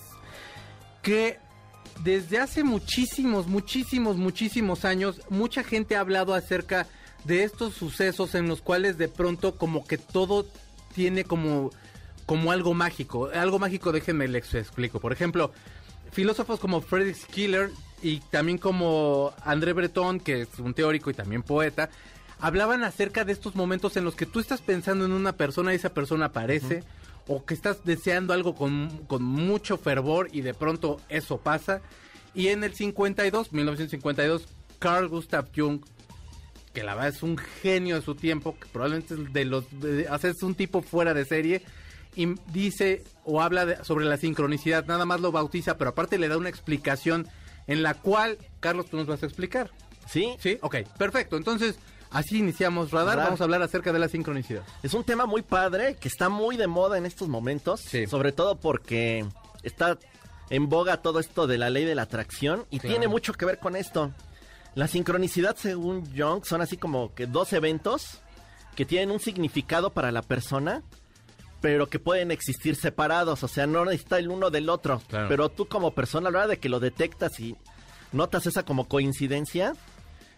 que 1.01 1.39
desde 2.03 2.37
hace 2.37 2.65
muchísimos, 2.65 3.47
muchísimos, 3.47 4.17
muchísimos 4.17 4.83
años, 4.83 5.21
mucha 5.29 5.63
gente 5.63 5.95
ha 5.95 6.01
hablado 6.01 6.33
acerca 6.33 6.85
de 7.23 7.43
estos 7.43 7.75
sucesos 7.75 8.35
en 8.35 8.49
los 8.49 8.61
cuales 8.61 8.97
de 8.97 9.07
pronto 9.07 9.55
como 9.55 9.85
que 9.85 9.97
todo 9.97 10.45
tiene 10.93 11.23
como, 11.23 11.71
como 12.25 12.51
algo 12.51 12.73
mágico. 12.73 13.29
Algo 13.33 13.57
mágico, 13.57 13.93
déjenme 13.93 14.27
les 14.27 14.53
explico. 14.53 14.99
Por 14.99 15.13
ejemplo, 15.13 15.53
filósofos 16.11 16.59
como 16.59 16.81
Friedrich 16.81 17.27
Schiller 17.27 17.71
y 18.01 18.19
también 18.19 18.57
como 18.57 19.33
André 19.45 19.71
Breton, 19.71 20.19
que 20.19 20.41
es 20.41 20.59
un 20.59 20.73
teórico 20.73 21.09
y 21.09 21.13
también 21.13 21.41
poeta, 21.41 21.89
hablaban 22.41 22.83
acerca 22.83 23.23
de 23.23 23.31
estos 23.31 23.55
momentos 23.55 23.95
en 23.95 24.03
los 24.03 24.15
que 24.15 24.25
tú 24.25 24.39
estás 24.39 24.61
pensando 24.61 25.05
en 25.05 25.11
una 25.11 25.33
persona 25.33 25.71
y 25.71 25.75
esa 25.75 25.93
persona 25.93 26.27
aparece, 26.27 26.83
o 27.27 27.45
que 27.45 27.53
estás 27.53 27.85
deseando 27.85 28.33
algo 28.33 28.55
con, 28.55 28.89
con, 29.07 29.23
mucho 29.23 29.77
fervor 29.77 30.27
y 30.31 30.41
de 30.41 30.53
pronto 30.53 30.99
eso 31.07 31.37
pasa. 31.37 31.81
Y 32.33 32.47
en 32.47 32.63
el 32.63 32.73
52, 32.73 33.53
1952, 33.53 34.47
Carl 34.79 35.07
Gustav 35.07 35.49
Jung, 35.55 35.81
que 36.73 36.83
la 36.83 36.95
verdad 36.95 37.09
es 37.09 37.21
un 37.21 37.37
genio 37.37 37.95
de 37.95 38.01
su 38.01 38.15
tiempo, 38.15 38.57
que 38.59 38.67
probablemente 38.67 39.13
es 39.13 39.31
de 39.31 39.45
los, 39.45 39.65
de, 39.79 40.09
es 40.23 40.43
un 40.43 40.55
tipo 40.55 40.81
fuera 40.81 41.13
de 41.13 41.25
serie, 41.25 41.61
y 42.15 42.33
dice 42.51 43.03
o 43.23 43.41
habla 43.41 43.65
de, 43.65 43.85
sobre 43.85 44.05
la 44.05 44.17
sincronicidad, 44.17 44.85
nada 44.87 45.05
más 45.05 45.21
lo 45.21 45.31
bautiza, 45.31 45.77
pero 45.77 45.91
aparte 45.91 46.17
le 46.17 46.27
da 46.27 46.37
una 46.37 46.49
explicación 46.49 47.27
en 47.67 47.83
la 47.83 47.93
cual, 47.93 48.39
Carlos, 48.59 48.87
tú 48.89 48.97
nos 48.97 49.05
vas 49.05 49.21
a 49.21 49.27
explicar. 49.27 49.71
¿Sí? 50.07 50.35
Sí, 50.39 50.57
ok, 50.61 50.77
perfecto. 50.97 51.37
Entonces, 51.37 51.77
Así 52.11 52.39
iniciamos 52.39 52.91
Radar. 52.91 53.15
Radar. 53.15 53.25
Vamos 53.25 53.41
a 53.41 53.45
hablar 53.45 53.61
acerca 53.61 53.91
de 53.93 53.99
la 53.99 54.09
sincronicidad. 54.09 54.63
Es 54.83 54.93
un 54.93 55.03
tema 55.03 55.25
muy 55.25 55.41
padre 55.41 55.95
que 55.99 56.07
está 56.07 56.29
muy 56.29 56.57
de 56.57 56.67
moda 56.67 56.97
en 56.97 57.05
estos 57.05 57.27
momentos. 57.29 57.79
Sí. 57.81 58.05
Sobre 58.07 58.31
todo 58.31 58.55
porque 58.59 59.25
está 59.63 59.97
en 60.49 60.67
boga 60.67 60.97
todo 61.01 61.19
esto 61.19 61.47
de 61.47 61.57
la 61.57 61.69
ley 61.69 61.85
de 61.85 61.95
la 61.95 62.01
atracción 62.03 62.65
y 62.69 62.79
Claro. 62.79 62.93
tiene 62.93 63.07
mucho 63.07 63.33
que 63.33 63.45
ver 63.45 63.59
con 63.59 63.75
esto. 63.77 64.11
La 64.75 64.87
sincronicidad, 64.87 65.55
según 65.55 66.05
Jung, 66.15 66.43
son 66.45 66.61
así 66.61 66.77
como 66.77 67.13
que 67.13 67.27
dos 67.27 67.53
eventos 67.53 68.19
que 68.75 68.85
tienen 68.85 69.11
un 69.11 69.19
significado 69.19 69.91
para 69.91 70.11
la 70.11 70.21
persona, 70.21 70.81
pero 71.61 71.87
que 71.87 71.99
pueden 71.99 72.31
existir 72.31 72.75
separados. 72.75 73.43
O 73.43 73.47
sea, 73.47 73.67
no 73.67 73.85
necesita 73.85 74.17
el 74.17 74.29
uno 74.29 74.49
del 74.49 74.69
otro. 74.69 75.01
Claro. 75.07 75.27
Pero 75.29 75.49
tú 75.49 75.67
como 75.67 75.91
persona, 75.93 76.27
a 76.29 76.31
la 76.31 76.39
hora 76.39 76.47
de 76.47 76.59
que 76.59 76.69
lo 76.69 76.79
detectas 76.81 77.39
y 77.39 77.55
notas 78.11 78.45
esa 78.47 78.63
como 78.63 78.87
coincidencia, 78.89 79.73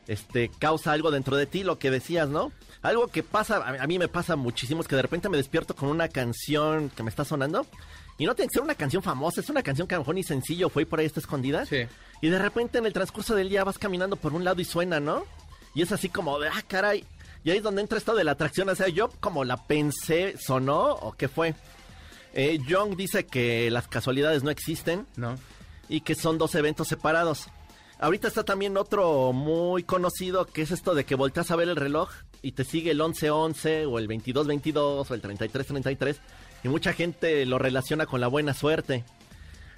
este, 0.08 0.50
causa 0.60 0.92
algo 0.92 1.12
dentro 1.12 1.38
de 1.38 1.46
ti, 1.46 1.64
lo 1.64 1.80
que 1.80 1.92
decías, 1.92 2.30
¿no? 2.30 2.52
Algo 2.82 3.08
que 3.08 3.24
pasa, 3.24 3.64
a 3.66 3.88
mí 3.88 3.98
me 3.98 4.08
pasa 4.08 4.36
muchísimo, 4.36 4.82
es 4.82 4.88
que 4.88 4.96
de 4.96 5.02
repente 5.02 5.30
me 5.30 5.38
despierto 5.38 5.76
con 5.76 5.90
una 5.90 6.10
canción 6.10 6.90
que 6.90 7.04
me 7.04 7.10
está 7.10 7.24
sonando. 7.24 7.66
Y 8.18 8.26
no 8.26 8.36
tiene 8.36 8.50
que 8.50 8.56
ser 8.56 8.64
una 8.64 8.76
canción 8.76 9.02
famosa, 9.02 9.42
es 9.42 9.50
una 9.50 9.64
canción 9.64 9.88
que 9.88 9.96
a 9.96 9.98
lo 9.98 10.04
mejor 10.04 10.16
ni 10.16 10.24
sencillo 10.24 10.70
fue 10.70 10.84
y 10.84 10.86
por 10.86 11.00
ahí 11.00 11.06
está 11.06 11.20
escondida. 11.20 11.66
Sí. 11.66 11.88
Y 12.22 12.30
de 12.30 12.40
repente 12.40 12.78
en 12.78 12.86
el 12.86 12.94
transcurso 12.94 13.36
del 13.36 13.50
día 13.50 13.64
vas 13.64 13.78
caminando 13.78 14.16
por 14.18 14.34
un 14.34 14.44
lado 14.44 14.62
y 14.62 14.66
suena, 14.66 15.00
¿no? 15.00 15.24
Y 15.74 15.82
es 15.82 15.92
así 15.92 16.10
como 16.10 16.40
de, 16.40 16.50
ah, 16.50 16.64
caray. 16.68 17.04
Y 17.44 17.52
ahí 17.52 17.58
es 17.58 17.64
donde 17.64 17.82
entra 17.82 17.98
esto 17.98 18.16
de 18.16 18.24
la 18.24 18.32
atracción. 18.32 18.70
O 18.70 18.76
sea, 18.76 18.88
yo 18.88 19.10
como 19.20 19.44
la 19.44 19.58
pensé, 19.66 20.36
sonó 20.38 20.94
o 20.94 21.14
qué 21.14 21.28
fue. 21.28 21.56
Eh, 22.34 22.60
Jung 22.68 22.96
dice 22.96 23.26
que 23.26 23.70
las 23.70 23.88
casualidades 23.88 24.44
no 24.44 24.50
existen 24.50 25.06
¿No? 25.16 25.36
y 25.88 26.02
que 26.02 26.16
son 26.16 26.38
dos 26.38 26.56
eventos 26.56 26.88
separados. 26.88 27.48
Ahorita 28.00 28.28
está 28.28 28.44
también 28.44 28.76
otro 28.78 29.32
muy 29.32 29.84
conocido 29.84 30.46
que 30.46 30.64
es 30.64 30.72
esto 30.72 30.94
de 30.96 31.06
que 31.06 31.16
volteas 31.16 31.52
a 31.52 31.56
ver 31.56 31.70
el 31.70 31.76
reloj 31.76 32.10
y 32.42 32.54
te 32.54 32.66
sigue 32.66 32.92
el 32.92 33.00
11-11 33.00 33.88
o 33.90 34.00
el 34.00 34.08
22-22 34.08 35.10
o 35.10 35.14
el 35.14 35.22
33-33 35.22 36.18
y 36.64 36.68
mucha 36.68 36.94
gente 36.94 37.46
lo 37.46 37.60
relaciona 37.60 38.06
con 38.06 38.22
la 38.22 38.28
buena 38.28 38.54
suerte. 38.54 39.04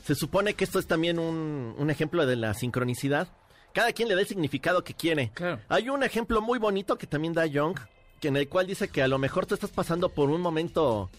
Se 0.03 0.15
supone 0.15 0.53
que 0.53 0.63
esto 0.63 0.79
es 0.79 0.88
también 0.88 1.19
un, 1.19 1.75
un 1.77 1.89
ejemplo 1.89 2.25
de 2.25 2.36
la 2.36 2.53
sincronicidad. 2.53 3.27
Cada 3.74 3.91
quien 3.91 4.07
le 4.07 4.15
da 4.15 4.22
el 4.22 4.27
significado 4.27 4.84
que 4.84 4.93
quiere. 4.93 5.31
Claro. 5.34 5.60
Hay 5.67 5.89
un 5.89 6.03
ejemplo 6.03 6.41
muy 6.41 6.60
bonito 6.60 6.98
que 6.98 7.07
también 7.07 7.34
da 7.34 7.48
Jung, 7.51 7.77
que 8.22 8.29
en 8.29 8.38
el 8.38 8.48
cual 8.48 8.67
dice 8.67 8.88
que 8.88 9.01
a 9.01 9.07
lo 9.07 9.17
mejor 9.17 9.45
tú 9.45 9.55
estás 9.55 9.72
pasando 9.72 10.10
por 10.10 10.29
un 10.29 10.41
momento 10.41 11.10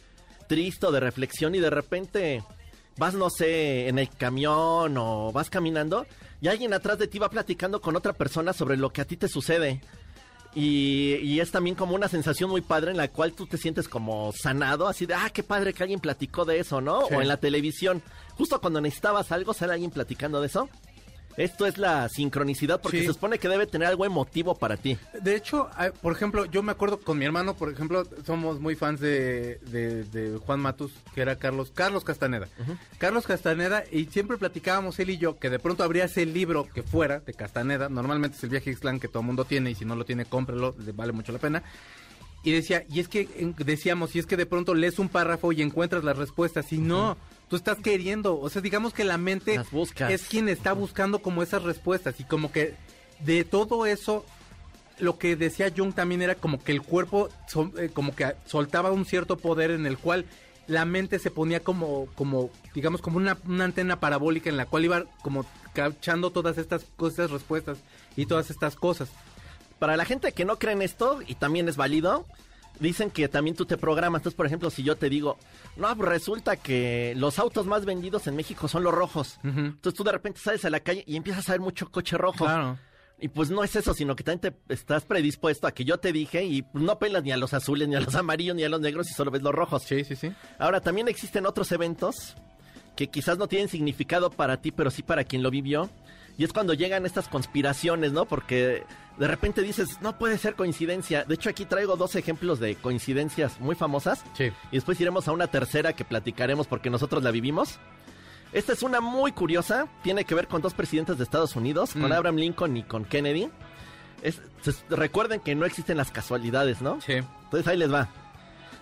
triste 0.48 0.90
de 0.90 1.00
reflexión 1.00 1.54
y 1.54 1.60
de 1.60 1.70
repente 1.70 2.42
vas, 2.96 3.14
no 3.14 3.28
sé, 3.30 3.88
en 3.88 3.98
el 3.98 4.08
camión 4.08 4.96
o 4.96 5.32
vas 5.32 5.50
caminando 5.50 6.06
y 6.46 6.48
alguien 6.48 6.72
atrás 6.72 6.96
de 6.96 7.08
ti 7.08 7.18
va 7.18 7.28
platicando 7.28 7.80
con 7.80 7.96
otra 7.96 8.12
persona 8.12 8.52
sobre 8.52 8.76
lo 8.76 8.90
que 8.90 9.00
a 9.00 9.04
ti 9.04 9.16
te 9.16 9.26
sucede. 9.26 9.80
Y, 10.54 11.16
y 11.16 11.40
es 11.40 11.50
también 11.50 11.74
como 11.74 11.96
una 11.96 12.06
sensación 12.06 12.48
muy 12.48 12.60
padre 12.60 12.92
en 12.92 12.96
la 12.96 13.08
cual 13.08 13.32
tú 13.32 13.48
te 13.48 13.58
sientes 13.58 13.88
como 13.88 14.30
sanado, 14.32 14.86
así 14.86 15.06
de, 15.06 15.14
ah, 15.14 15.28
qué 15.34 15.42
padre 15.42 15.74
que 15.74 15.82
alguien 15.82 15.98
platicó 15.98 16.44
de 16.44 16.60
eso, 16.60 16.80
¿no? 16.80 17.08
Sí. 17.08 17.14
O 17.14 17.20
en 17.20 17.26
la 17.26 17.38
televisión, 17.38 18.00
justo 18.36 18.60
cuando 18.60 18.80
necesitabas 18.80 19.32
algo, 19.32 19.54
sale 19.54 19.72
alguien 19.72 19.90
platicando 19.90 20.40
de 20.40 20.46
eso. 20.46 20.68
Esto 21.36 21.66
es 21.66 21.76
la 21.78 22.08
sincronicidad 22.08 22.80
porque 22.80 23.00
Sí. 23.00 23.06
se 23.06 23.12
supone 23.12 23.38
que 23.38 23.48
debe 23.48 23.66
tener 23.66 23.88
algo 23.88 24.04
emotivo 24.06 24.54
para 24.54 24.76
ti. 24.76 24.96
De 25.20 25.36
hecho, 25.36 25.68
por 26.00 26.12
ejemplo, 26.14 26.46
yo 26.46 26.62
me 26.62 26.72
acuerdo 26.72 26.98
con 26.98 27.18
mi 27.18 27.24
hermano, 27.26 27.54
por 27.54 27.70
ejemplo, 27.70 28.04
somos 28.24 28.58
muy 28.60 28.74
fans 28.74 29.00
de, 29.00 29.58
de- 29.70 30.04
de 30.04 30.38
Juan 30.38 30.60
Matus, 30.60 30.92
que 31.14 31.20
era 31.20 31.36
Carlos, 31.36 31.70
Carlos 31.74 32.04
Castaneda. 32.04 32.48
Carlos 32.98 33.26
Castaneda, 33.26 33.84
y 33.92 34.06
siempre 34.06 34.38
platicábamos 34.38 34.98
él 34.98 35.10
y 35.10 35.18
yo 35.18 35.38
que 35.38 35.50
de 35.50 35.58
pronto 35.58 35.84
abrías 35.84 36.16
el 36.16 36.32
libro 36.32 36.66
que 36.72 36.82
fuera 36.82 37.20
de 37.20 37.34
Castaneda, 37.34 37.88
normalmente 37.88 38.36
es 38.38 38.44
el 38.44 38.50
viaje 38.50 38.70
Ixtlán 38.70 38.98
que 39.00 39.08
todo 39.08 39.20
el 39.20 39.26
mundo 39.26 39.44
tiene, 39.44 39.70
y 39.70 39.74
si 39.74 39.84
no 39.84 39.94
lo 39.96 40.04
tiene, 40.06 40.24
cómprelo, 40.24 40.74
le 40.84 40.92
vale 40.92 41.12
mucho 41.12 41.32
la 41.32 41.38
pena. 41.38 41.62
Y 42.42 42.52
decía, 42.52 42.84
y 42.88 43.00
es 43.00 43.08
que 43.08 43.28
decíamos, 43.58 44.14
y 44.14 44.20
es 44.20 44.26
que 44.26 44.36
de 44.36 44.46
pronto 44.46 44.72
lees 44.72 44.98
un 45.00 45.08
párrafo 45.08 45.50
y 45.52 45.62
encuentras 45.62 46.04
las 46.04 46.16
respuestas, 46.16 46.72
y 46.72 46.78
no, 46.78 47.16
tú 47.48 47.56
estás 47.56 47.78
queriendo, 47.78 48.38
o 48.38 48.48
sea, 48.50 48.60
digamos 48.62 48.92
que 48.92 49.04
la 49.04 49.18
mente 49.18 49.54
es 50.10 50.22
quien 50.28 50.48
está 50.48 50.72
buscando 50.72 51.20
como 51.20 51.42
esas 51.42 51.62
respuestas, 51.62 52.18
y 52.20 52.24
como 52.24 52.50
que 52.52 52.74
de 53.20 53.44
todo 53.44 53.86
eso 53.86 54.24
lo 54.98 55.18
que 55.18 55.36
decía 55.36 55.72
Jung 55.76 55.94
también 55.94 56.22
era 56.22 56.34
como 56.34 56.62
que 56.62 56.72
el 56.72 56.82
cuerpo 56.82 57.28
sol- 57.48 57.72
eh, 57.78 57.90
como 57.92 58.14
que 58.16 58.34
soltaba 58.46 58.90
un 58.92 59.04
cierto 59.04 59.36
poder 59.36 59.70
en 59.70 59.86
el 59.86 59.98
cual 59.98 60.24
la 60.66 60.84
mente 60.84 61.18
se 61.18 61.30
ponía 61.30 61.60
como 61.60 62.06
como 62.14 62.50
digamos 62.74 63.00
como 63.02 63.18
una, 63.18 63.36
una 63.46 63.64
antena 63.64 64.00
parabólica 64.00 64.48
en 64.50 64.56
la 64.56 64.66
cual 64.66 64.84
iba 64.86 65.04
como 65.22 65.44
cachando 65.74 66.30
todas 66.30 66.58
estas 66.58 66.84
cosas 66.96 67.30
respuestas 67.30 67.78
y 68.16 68.24
todas 68.26 68.50
estas 68.50 68.74
cosas. 68.74 69.08
Para 69.78 69.96
la 69.98 70.06
gente 70.06 70.32
que 70.32 70.46
no 70.46 70.58
cree 70.58 70.72
en 70.72 70.80
esto, 70.82 71.20
y 71.26 71.34
también 71.34 71.68
es 71.68 71.76
válido, 71.76 72.24
dicen 72.80 73.10
que 73.10 73.28
también 73.28 73.56
tú 73.56 73.64
te 73.66 73.76
programas. 73.76 74.20
Entonces, 74.20 74.36
por 74.36 74.46
ejemplo, 74.46 74.70
si 74.70 74.82
yo 74.82 74.96
te 74.96 75.08
digo, 75.08 75.38
no, 75.76 75.94
pues 75.96 76.08
resulta 76.08 76.56
que 76.56 77.14
los 77.16 77.38
autos 77.38 77.66
más 77.66 77.84
vendidos 77.84 78.26
en 78.26 78.36
México 78.36 78.68
son 78.68 78.84
los 78.84 78.94
rojos. 78.94 79.38
Entonces 79.42 79.94
tú 79.94 80.04
de 80.04 80.12
repente 80.12 80.40
sales 80.40 80.64
a 80.64 80.70
la 80.70 80.80
calle 80.80 81.04
y 81.06 81.16
empiezas 81.16 81.48
a 81.48 81.52
ver 81.52 81.60
mucho 81.60 81.90
coche 81.90 82.16
rojo. 82.16 82.44
claro 82.44 82.78
Y 83.18 83.28
pues 83.28 83.50
no 83.50 83.64
es 83.64 83.74
eso, 83.76 83.94
sino 83.94 84.14
que 84.14 84.24
también 84.24 84.52
te 84.66 84.74
estás 84.74 85.04
predispuesto 85.04 85.66
a 85.66 85.72
que 85.72 85.84
yo 85.84 85.98
te 85.98 86.12
dije 86.12 86.44
y 86.44 86.64
no 86.74 86.98
pelas 86.98 87.22
ni 87.22 87.32
a 87.32 87.36
los 87.36 87.54
azules, 87.54 87.88
ni 87.88 87.94
a 87.94 88.00
los 88.00 88.14
amarillos, 88.16 88.56
ni 88.56 88.64
a 88.64 88.68
los 88.68 88.80
negros 88.80 89.10
y 89.10 89.14
solo 89.14 89.30
ves 89.30 89.42
los 89.42 89.54
rojos. 89.54 89.82
sí 89.84 90.04
sí 90.04 90.16
sí 90.16 90.32
Ahora, 90.58 90.80
también 90.80 91.08
existen 91.08 91.46
otros 91.46 91.72
eventos 91.72 92.36
que 92.94 93.08
quizás 93.08 93.38
no 93.38 93.46
tienen 93.46 93.68
significado 93.68 94.30
para 94.30 94.60
ti, 94.60 94.72
pero 94.72 94.90
sí 94.90 95.02
para 95.02 95.24
quien 95.24 95.42
lo 95.42 95.50
vivió. 95.50 95.90
Y 96.38 96.44
es 96.44 96.52
cuando 96.52 96.74
llegan 96.74 97.06
estas 97.06 97.28
conspiraciones, 97.28 98.12
¿no? 98.12 98.26
Porque 98.26 98.84
de 99.18 99.26
repente 99.26 99.62
dices, 99.62 100.00
no 100.02 100.18
puede 100.18 100.36
ser 100.36 100.54
coincidencia. 100.54 101.24
De 101.24 101.34
hecho, 101.34 101.48
aquí 101.48 101.64
traigo 101.64 101.96
dos 101.96 102.14
ejemplos 102.14 102.60
de 102.60 102.74
coincidencias 102.76 103.58
muy 103.60 103.74
famosas. 103.74 104.22
Sí. 104.34 104.52
Y 104.70 104.76
después 104.76 105.00
iremos 105.00 105.28
a 105.28 105.32
una 105.32 105.46
tercera 105.46 105.94
que 105.94 106.04
platicaremos 106.04 106.66
porque 106.66 106.90
nosotros 106.90 107.22
la 107.22 107.30
vivimos. 107.30 107.78
Esta 108.52 108.74
es 108.74 108.82
una 108.82 109.00
muy 109.00 109.32
curiosa. 109.32 109.86
Tiene 110.02 110.24
que 110.24 110.34
ver 110.34 110.46
con 110.46 110.60
dos 110.60 110.74
presidentes 110.74 111.16
de 111.16 111.24
Estados 111.24 111.56
Unidos, 111.56 111.92
con 111.94 112.08
Mm. 112.10 112.12
Abraham 112.12 112.36
Lincoln 112.36 112.76
y 112.76 112.82
con 112.82 113.04
Kennedy. 113.06 113.48
Es- 114.22 114.40
recuerden 114.90 115.40
que 115.40 115.54
no 115.54 115.64
existen 115.64 115.96
las 115.96 116.10
casualidades, 116.10 116.82
¿no? 116.82 117.00
Sí. 117.00 117.12
Entonces 117.14 117.66
ahí 117.66 117.76
les 117.78 117.92
va. 117.92 118.08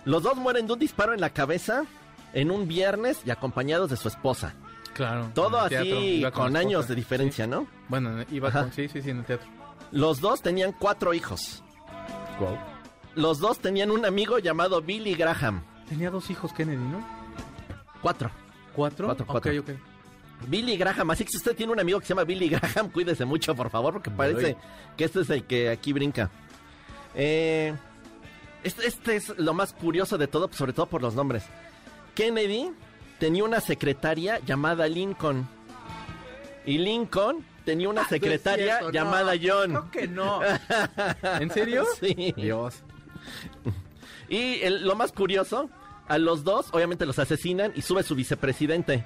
Los 0.03 0.23
dos 0.23 0.35
mueren 0.35 0.67
de 0.67 0.73
un 0.73 0.79
disparo 0.79 1.13
en 1.13 1.21
la 1.21 1.29
cabeza 1.29 1.85
en 2.33 2.51
un 2.51 2.67
viernes 2.67 3.19
y 3.25 3.31
acompañados 3.31 3.89
de 3.89 3.95
su 3.97 4.07
esposa. 4.09 4.53
Claro. 4.95 5.29
Todo 5.35 5.67
teatro, 5.67 5.97
así 5.97 6.25
con 6.33 6.55
años 6.55 6.87
de 6.87 6.95
diferencia, 6.95 7.45
Sí. 7.45 7.51
¿no? 7.51 7.67
Bueno, 7.89 8.23
iba 8.31 8.47
Ajá. 8.49 8.61
con... 8.61 8.71
Sí, 8.73 8.87
sí, 8.87 9.01
sí, 9.01 9.09
en 9.11 9.19
el 9.19 9.25
teatro. 9.25 9.47
Los 9.91 10.21
dos 10.21 10.41
tenían 10.41 10.71
cuatro 10.71 11.13
hijos. 11.13 11.61
Los 13.13 13.39
dos 13.39 13.59
tenían 13.59 13.91
un 13.91 14.05
amigo 14.05 14.39
llamado 14.39 14.81
Billy 14.81 15.13
Graham. 15.15 15.63
Tenía 15.87 16.09
dos 16.09 16.29
hijos 16.29 16.51
Kennedy, 16.53 16.77
¿no? 16.83 17.05
Cuatro. 18.01 18.31
¿Cuatro? 18.73 19.07
Cuatro, 19.07 19.25
cuatro. 19.25 19.51
Ok, 19.51 19.59
ok. 19.69 19.75
Billy 20.47 20.75
Graham, 20.77 21.11
así 21.11 21.23
que 21.23 21.31
si 21.31 21.37
usted 21.37 21.55
tiene 21.55 21.71
un 21.71 21.79
amigo 21.79 21.99
que 21.99 22.05
se 22.05 22.13
llama 22.13 22.23
Billy 22.25 22.49
Graham, 22.49 22.89
cuídese 22.93 23.23
mucho, 23.25 23.55
por 23.55 23.69
favor, 23.69 23.93
porque 23.93 24.11
parece 24.11 24.57
que 24.97 25.05
este 25.05 25.21
es 25.21 25.29
el 25.29 25.43
que 25.45 25.69
aquí 25.69 25.93
brinca. 25.93 26.29
Eh, 27.15 27.73
este, 28.63 28.87
este 28.87 29.15
es 29.17 29.29
lo 29.37 29.53
más 29.53 29.73
curioso 29.73 30.17
de 30.17 30.27
todo, 30.27 30.49
sobre 30.51 30.73
todo 30.73 30.87
por 30.87 31.01
los 31.01 31.15
nombres. 31.15 31.43
Kennedy 32.15 32.71
tenía 33.19 33.43
una 33.43 33.59
secretaria 33.61 34.39
llamada 34.45 34.87
Lincoln. 34.87 35.47
Y 36.65 36.77
Lincoln 36.79 37.45
tenía 37.63 37.89
una 37.89 38.01
Ah, 38.01 38.07
secretaria 38.09 38.65
cierto, 38.79 38.85
no. 38.87 38.91
llamada 38.91 39.33
John. 39.41 39.71
Creo 39.71 39.91
que 39.91 40.07
no. 40.07 40.39
¿En 41.39 41.49
serio? 41.51 41.85
Sí. 41.99 42.33
Dios. 42.35 42.83
Y 44.29 44.61
el- 44.61 44.85
lo 44.85 44.95
más 44.95 45.11
curioso, 45.11 45.69
a 46.07 46.17
los 46.17 46.43
dos, 46.43 46.67
obviamente 46.71 47.05
los 47.05 47.19
asesinan 47.19 47.71
y 47.75 47.81
sube 47.81 48.03
su 48.03 48.15
vicepresidente. 48.15 49.05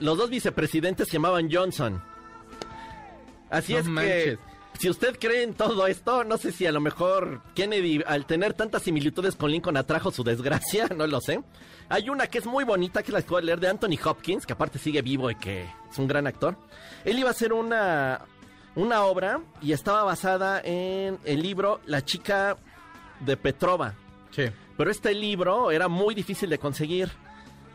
Los 0.00 0.18
dos 0.18 0.30
vicepresidentes 0.30 1.06
se 1.08 1.14
llamaban 1.14 1.48
Johnson. 1.50 2.02
Así 3.50 3.74
No 3.74 3.78
es 3.80 3.86
manches. 3.86 4.24
que, 4.24 4.38
si 4.78 4.88
usted 4.88 5.18
cree 5.18 5.42
en 5.42 5.54
todo 5.54 5.86
esto, 5.86 6.24
no 6.24 6.38
sé 6.38 6.52
si 6.52 6.66
a 6.66 6.72
lo 6.72 6.80
mejor 6.80 7.42
Kennedy, 7.54 8.02
al 8.06 8.26
tener 8.26 8.54
tantas 8.54 8.82
similitudes 8.82 9.36
con 9.36 9.50
Lincoln, 9.50 9.76
atrajo 9.76 10.10
su 10.10 10.24
desgracia, 10.24 10.88
no 10.96 11.06
lo 11.06 11.20
sé. 11.20 11.40
Hay 11.88 12.08
una 12.08 12.26
que 12.26 12.38
es 12.38 12.46
muy 12.46 12.64
bonita, 12.64 13.02
que 13.02 13.12
la 13.12 13.20
puedo 13.20 13.42
leer, 13.42 13.60
de 13.60 13.68
Anthony 13.68 13.98
Hopkins, 14.04 14.46
que 14.46 14.54
aparte 14.54 14.78
sigue 14.78 15.02
vivo 15.02 15.30
y 15.30 15.34
que 15.36 15.68
es 15.90 15.98
un 15.98 16.08
gran 16.08 16.26
actor. 16.26 16.56
Él 17.04 17.18
iba 17.18 17.28
a 17.28 17.32
hacer 17.32 17.52
una, 17.52 18.22
una 18.74 19.04
obra 19.04 19.40
y 19.60 19.72
estaba 19.72 20.04
basada 20.04 20.60
en 20.64 21.18
el 21.24 21.42
libro 21.42 21.80
La 21.86 22.04
chica 22.04 22.56
de 23.20 23.36
Petrova. 23.36 23.94
Sí. 24.30 24.44
Pero 24.76 24.90
este 24.90 25.14
libro 25.14 25.70
era 25.70 25.88
muy 25.88 26.14
difícil 26.14 26.48
de 26.48 26.58
conseguir. 26.58 27.10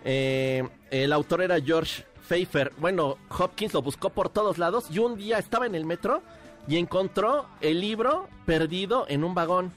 Eh, 0.03 0.67
el 0.89 1.13
autor 1.13 1.41
era 1.41 1.61
George 1.61 2.05
Pfeiffer. 2.27 2.73
Bueno, 2.77 3.17
Hopkins 3.29 3.73
lo 3.73 3.81
buscó 3.81 4.09
por 4.09 4.29
todos 4.29 4.57
lados 4.57 4.87
y 4.91 4.99
un 4.99 5.15
día 5.15 5.37
estaba 5.37 5.65
en 5.65 5.75
el 5.75 5.85
metro 5.85 6.21
y 6.67 6.77
encontró 6.77 7.47
el 7.61 7.81
libro 7.81 8.27
perdido 8.45 9.05
en 9.09 9.23
un 9.23 9.33
vagón. 9.33 9.71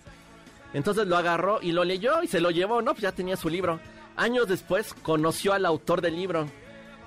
Entonces 0.72 1.06
lo 1.06 1.16
agarró 1.16 1.60
y 1.62 1.72
lo 1.72 1.84
leyó 1.84 2.22
y 2.22 2.28
se 2.28 2.40
lo 2.40 2.50
llevó, 2.50 2.82
¿no? 2.82 2.92
Pues 2.92 3.02
ya 3.02 3.12
tenía 3.12 3.36
su 3.36 3.48
libro. 3.48 3.80
Años 4.16 4.48
después 4.48 4.94
conoció 5.02 5.52
al 5.52 5.66
autor 5.66 6.00
del 6.00 6.16
libro 6.16 6.46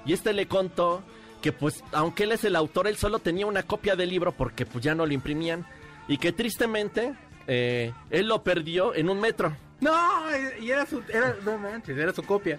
y 0.05 0.13
este 0.13 0.33
le 0.33 0.47
contó 0.47 1.03
que 1.41 1.51
pues 1.51 1.83
aunque 1.91 2.23
él 2.23 2.31
es 2.31 2.43
el 2.43 2.55
autor, 2.55 2.87
él 2.87 2.97
solo 2.97 3.19
tenía 3.19 3.45
una 3.45 3.63
copia 3.63 3.95
del 3.95 4.09
libro 4.09 4.31
porque 4.31 4.65
pues 4.65 4.83
ya 4.83 4.95
no 4.95 5.05
lo 5.05 5.13
imprimían 5.13 5.65
y 6.07 6.17
que 6.17 6.31
tristemente 6.31 7.13
eh, 7.47 7.93
él 8.09 8.27
lo 8.27 8.43
perdió 8.43 8.95
en 8.95 9.09
un 9.09 9.19
metro. 9.19 9.55
No, 9.81 9.91
y 10.61 10.71
era 10.71 10.85
su... 10.85 11.01
Era, 11.09 11.35
era 11.87 12.13
su 12.13 12.23
copia. 12.23 12.57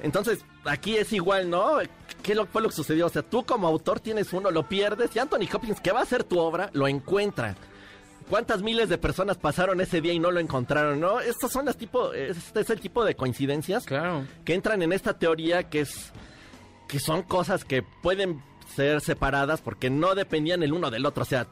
Entonces, 0.00 0.44
aquí 0.64 0.96
es 0.96 1.12
igual, 1.12 1.48
¿no? 1.50 1.78
¿Qué 2.22 2.34
lo- 2.34 2.46
fue 2.46 2.62
lo 2.62 2.68
que 2.68 2.74
sucedió? 2.74 3.06
O 3.06 3.10
sea, 3.10 3.22
tú 3.22 3.44
como 3.44 3.66
autor 3.66 4.00
tienes 4.00 4.32
uno, 4.32 4.50
lo 4.50 4.68
pierdes 4.68 5.14
y 5.14 5.18
Anthony 5.18 5.48
Hopkins, 5.52 5.80
que 5.80 5.92
va 5.92 6.00
a 6.00 6.02
hacer 6.04 6.24
tu 6.24 6.38
obra, 6.38 6.70
lo 6.72 6.86
encuentra. 6.88 7.56
¿Cuántas 8.28 8.60
miles 8.60 8.88
de 8.88 8.98
personas 8.98 9.36
pasaron 9.36 9.80
ese 9.80 10.00
día 10.00 10.12
y 10.12 10.18
no 10.18 10.32
lo 10.32 10.40
encontraron, 10.40 10.98
no? 11.00 11.20
Estos 11.20 11.52
son 11.52 11.66
las 11.66 11.76
tipo, 11.76 12.12
este 12.12 12.60
es 12.60 12.70
el 12.70 12.80
tipo 12.80 13.04
de 13.04 13.14
coincidencias 13.14 13.84
Claro. 13.86 14.24
que 14.44 14.54
entran 14.54 14.82
en 14.82 14.92
esta 14.92 15.16
teoría 15.18 15.64
que 15.64 15.80
es 15.82 16.12
que 16.88 16.98
son 17.00 17.22
cosas 17.22 17.64
que 17.64 17.82
pueden 18.02 18.42
ser 18.74 19.00
separadas 19.00 19.60
porque 19.60 19.90
no 19.90 20.14
dependían 20.14 20.62
el 20.64 20.72
uno 20.72 20.90
del 20.90 21.06
otro, 21.06 21.22
o 21.22 21.26
sea, 21.26 21.46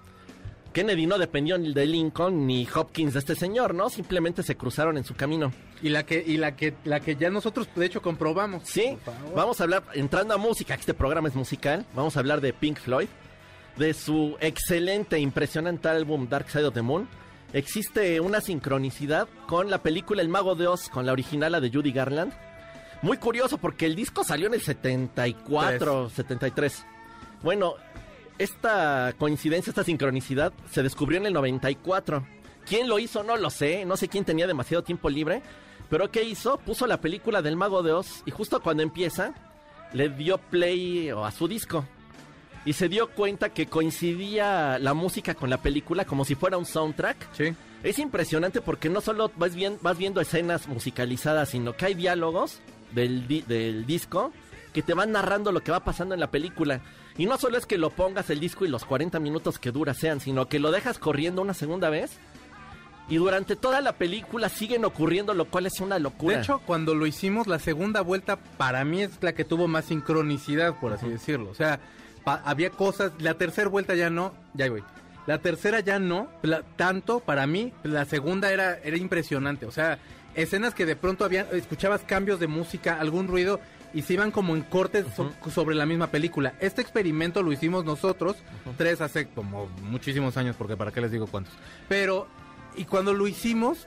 Kennedy 0.74 1.06
no 1.06 1.18
dependió 1.18 1.56
ni 1.56 1.72
de 1.72 1.86
Lincoln 1.86 2.46
ni 2.46 2.66
Hopkins 2.74 3.14
de 3.14 3.20
este 3.20 3.36
señor, 3.36 3.74
¿no? 3.74 3.88
Simplemente 3.88 4.42
se 4.42 4.56
cruzaron 4.56 4.98
en 4.98 5.04
su 5.04 5.14
camino. 5.14 5.52
Y 5.80 5.88
la 5.88 6.04
que, 6.04 6.22
y 6.26 6.36
la 6.36 6.56
que, 6.56 6.74
la 6.84 6.98
que 6.98 7.14
ya 7.14 7.30
nosotros 7.30 7.68
de 7.74 7.86
hecho 7.86 8.02
comprobamos. 8.02 8.64
Sí, 8.64 8.98
vamos 9.36 9.60
a 9.60 9.64
hablar, 9.64 9.84
entrando 9.94 10.34
a 10.34 10.36
música, 10.36 10.74
que 10.74 10.80
este 10.80 10.92
programa 10.92 11.28
es 11.28 11.36
musical, 11.36 11.86
vamos 11.94 12.16
a 12.16 12.20
hablar 12.20 12.40
de 12.40 12.52
Pink 12.52 12.78
Floyd, 12.78 13.06
de 13.76 13.94
su 13.94 14.36
excelente, 14.40 15.18
impresionante 15.20 15.88
álbum 15.88 16.28
Dark 16.28 16.50
Side 16.50 16.66
of 16.66 16.74
the 16.74 16.82
Moon. 16.82 17.08
Existe 17.52 18.18
una 18.18 18.40
sincronicidad 18.40 19.28
con 19.46 19.70
la 19.70 19.78
película 19.78 20.22
El 20.22 20.28
Mago 20.28 20.56
de 20.56 20.66
Oz, 20.66 20.88
con 20.88 21.06
la 21.06 21.12
original, 21.12 21.52
la 21.52 21.60
de 21.60 21.70
Judy 21.70 21.92
Garland. 21.92 22.32
Muy 23.00 23.18
curioso 23.18 23.58
porque 23.58 23.86
el 23.86 23.94
disco 23.94 24.24
salió 24.24 24.48
en 24.48 24.54
el 24.54 24.60
74, 24.60 26.10
73. 26.10 26.84
Bueno, 27.44 27.74
esta 28.38 29.14
coincidencia, 29.18 29.70
esta 29.70 29.84
sincronicidad 29.84 30.52
se 30.70 30.82
descubrió 30.82 31.18
en 31.18 31.26
el 31.26 31.32
94. 31.32 32.26
¿Quién 32.66 32.88
lo 32.88 32.98
hizo? 32.98 33.22
No 33.22 33.36
lo 33.36 33.50
sé. 33.50 33.84
No 33.84 33.96
sé 33.96 34.08
quién 34.08 34.24
tenía 34.24 34.46
demasiado 34.46 34.82
tiempo 34.82 35.10
libre. 35.10 35.42
Pero 35.90 36.10
¿qué 36.10 36.22
hizo? 36.24 36.58
Puso 36.58 36.86
la 36.86 37.00
película 37.00 37.42
del 37.42 37.56
Mago 37.56 37.82
de 37.82 37.92
Oz 37.92 38.22
y 38.26 38.30
justo 38.30 38.60
cuando 38.62 38.82
empieza 38.82 39.34
le 39.92 40.08
dio 40.08 40.38
play 40.38 41.10
a 41.10 41.30
su 41.30 41.46
disco. 41.46 41.84
Y 42.64 42.72
se 42.72 42.88
dio 42.88 43.10
cuenta 43.10 43.50
que 43.50 43.66
coincidía 43.66 44.78
la 44.78 44.94
música 44.94 45.34
con 45.34 45.50
la 45.50 45.58
película 45.58 46.06
como 46.06 46.24
si 46.24 46.34
fuera 46.34 46.56
un 46.56 46.64
soundtrack. 46.64 47.28
Sí. 47.34 47.54
Es 47.82 47.98
impresionante 47.98 48.62
porque 48.62 48.88
no 48.88 49.02
solo 49.02 49.30
vas, 49.36 49.54
bien, 49.54 49.76
vas 49.82 49.98
viendo 49.98 50.22
escenas 50.22 50.66
musicalizadas, 50.68 51.50
sino 51.50 51.76
que 51.76 51.84
hay 51.84 51.94
diálogos 51.94 52.60
del, 52.92 53.28
di- 53.28 53.42
del 53.42 53.84
disco 53.84 54.32
que 54.72 54.82
te 54.82 54.94
van 54.94 55.12
narrando 55.12 55.52
lo 55.52 55.60
que 55.60 55.70
va 55.70 55.84
pasando 55.84 56.14
en 56.14 56.20
la 56.20 56.30
película. 56.30 56.80
Y 57.16 57.26
no 57.26 57.38
solo 57.38 57.56
es 57.58 57.66
que 57.66 57.78
lo 57.78 57.90
pongas 57.90 58.28
el 58.30 58.40
disco 58.40 58.64
y 58.64 58.68
los 58.68 58.84
40 58.84 59.20
minutos 59.20 59.58
que 59.58 59.70
dura 59.70 59.94
sean, 59.94 60.20
sino 60.20 60.48
que 60.48 60.58
lo 60.58 60.72
dejas 60.72 60.98
corriendo 60.98 61.42
una 61.42 61.54
segunda 61.54 61.88
vez. 61.90 62.12
Y 63.08 63.16
durante 63.16 63.54
toda 63.54 63.80
la 63.82 63.92
película 63.92 64.48
siguen 64.48 64.84
ocurriendo, 64.84 65.34
lo 65.34 65.44
cual 65.44 65.66
es 65.66 65.78
una 65.80 65.98
locura. 65.98 66.36
De 66.38 66.42
hecho, 66.42 66.60
cuando 66.66 66.94
lo 66.94 67.06
hicimos, 67.06 67.46
la 67.46 67.58
segunda 67.58 68.00
vuelta 68.00 68.36
para 68.36 68.84
mí 68.84 69.02
es 69.02 69.10
la 69.20 69.34
que 69.34 69.44
tuvo 69.44 69.68
más 69.68 69.84
sincronicidad, 69.84 70.74
por 70.80 70.92
así 70.94 71.08
decirlo. 71.08 71.50
O 71.50 71.54
sea, 71.54 71.80
había 72.24 72.70
cosas, 72.70 73.12
la 73.18 73.34
tercera 73.34 73.68
vuelta 73.68 73.94
ya 73.94 74.08
no, 74.10 74.32
ya 74.54 74.70
voy. 74.70 74.82
La 75.26 75.38
tercera 75.38 75.80
ya 75.80 75.98
no, 75.98 76.28
la- 76.42 76.62
tanto 76.76 77.20
para 77.20 77.46
mí, 77.46 77.72
la 77.82 78.06
segunda 78.06 78.50
era, 78.52 78.78
era 78.82 78.96
impresionante. 78.96 79.66
O 79.66 79.70
sea, 79.70 79.98
escenas 80.34 80.74
que 80.74 80.86
de 80.86 80.96
pronto 80.96 81.24
había, 81.26 81.42
escuchabas 81.52 82.00
cambios 82.02 82.40
de 82.40 82.46
música, 82.46 82.98
algún 82.98 83.28
ruido 83.28 83.60
y 83.94 84.02
se 84.02 84.14
iban 84.14 84.30
como 84.30 84.54
en 84.56 84.62
cortes 84.62 85.06
so- 85.14 85.32
sobre 85.50 85.74
la 85.76 85.86
misma 85.86 86.08
película. 86.08 86.54
Este 86.60 86.82
experimento 86.82 87.42
lo 87.42 87.52
hicimos 87.52 87.84
nosotros, 87.84 88.36
tres 88.76 89.00
hace 89.00 89.28
como 89.28 89.68
muchísimos 89.82 90.36
años, 90.36 90.56
porque 90.58 90.76
para 90.76 90.90
qué 90.90 91.00
les 91.00 91.10
digo 91.12 91.26
cuántos. 91.26 91.54
Pero, 91.88 92.26
y 92.76 92.84
cuando 92.84 93.12
lo 93.14 93.26
hicimos, 93.28 93.86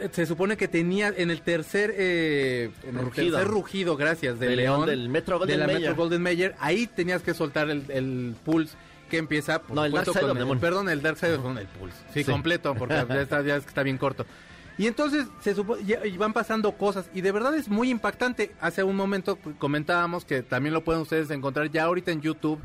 eh, 0.00 0.08
se 0.10 0.26
supone 0.26 0.56
que 0.56 0.66
tenía 0.66 1.08
en 1.16 1.30
el 1.30 1.40
tercer 1.42 1.94
eh, 1.96 2.70
en 2.82 2.96
el 2.98 3.04
Rugido. 3.04 3.36
tercer 3.36 3.48
rugido, 3.52 3.96
gracias, 3.96 4.38
de 4.40 4.48
De 4.48 4.56
León, 4.56 4.86
León, 4.86 4.88
del 4.88 5.08
Metro 5.08 5.38
Golden 5.38 5.54
de 5.54 5.60
la 5.60 5.66
Mayer. 5.72 5.80
Metro 5.90 5.96
Golden 5.96 6.22
Mayer, 6.22 6.54
ahí 6.58 6.86
tenías 6.88 7.22
que 7.22 7.32
soltar 7.34 7.70
el, 7.70 7.84
el 7.90 8.34
pulse 8.44 8.76
que 9.08 9.18
empieza 9.18 9.62
por 9.62 9.76
No, 9.76 9.84
el 9.84 9.92
Dark 9.92 10.06
Side 10.06 10.20
con 10.20 10.30
of 10.30 10.36
the 10.36 10.40
el- 10.40 10.46
Moon. 10.46 10.58
perdón, 10.58 10.88
el 10.88 11.00
Dark 11.02 11.18
Side 11.18 11.34
of 11.34 11.38
the 11.42 11.44
Moon, 11.44 11.58
el 11.58 11.66
pulse. 11.68 11.96
Sí, 12.12 12.24
Sí. 12.24 12.30
completo, 12.32 12.74
porque 12.74 12.94
ya 13.08 13.20
está, 13.22 13.42
ya 13.42 13.56
está 13.56 13.82
bien 13.84 13.96
corto. 13.98 14.26
Y 14.76 14.86
entonces 14.88 15.26
se 15.40 15.54
supo- 15.54 15.78
y 15.78 16.16
van 16.16 16.32
pasando 16.32 16.72
cosas 16.72 17.08
y 17.14 17.20
de 17.20 17.30
verdad 17.32 17.54
es 17.54 17.68
muy 17.68 17.90
impactante. 17.90 18.52
Hace 18.60 18.82
un 18.82 18.96
momento 18.96 19.38
comentábamos 19.58 20.24
que 20.24 20.42
también 20.42 20.74
lo 20.74 20.82
pueden 20.82 21.02
ustedes 21.02 21.30
encontrar 21.30 21.70
ya 21.70 21.84
ahorita 21.84 22.10
en 22.10 22.20
YouTube, 22.20 22.60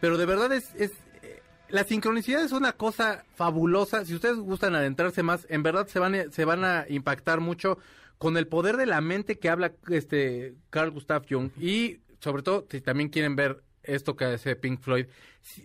pero 0.00 0.18
de 0.18 0.26
verdad 0.26 0.52
es, 0.52 0.72
es 0.76 0.92
eh, 1.22 1.42
la 1.68 1.82
sincronicidad 1.82 2.44
es 2.44 2.52
una 2.52 2.72
cosa 2.72 3.24
fabulosa. 3.34 4.04
Si 4.04 4.14
ustedes 4.14 4.36
gustan 4.36 4.76
adentrarse 4.76 5.24
más, 5.24 5.46
en 5.50 5.64
verdad 5.64 5.88
se 5.88 5.98
van 5.98 6.30
se 6.30 6.44
van 6.44 6.64
a 6.64 6.84
impactar 6.88 7.40
mucho 7.40 7.78
con 8.18 8.36
el 8.36 8.46
poder 8.46 8.76
de 8.76 8.86
la 8.86 9.00
mente 9.00 9.38
que 9.38 9.48
habla 9.48 9.72
este 9.88 10.54
Carl 10.70 10.92
Gustav 10.92 11.24
Jung 11.28 11.50
y 11.60 11.98
sobre 12.20 12.42
todo 12.42 12.66
si 12.70 12.80
también 12.80 13.08
quieren 13.08 13.34
ver 13.36 13.62
esto 13.86 14.16
que 14.16 14.24
hace 14.26 14.56
Pink 14.56 14.80
Floyd 14.80 15.06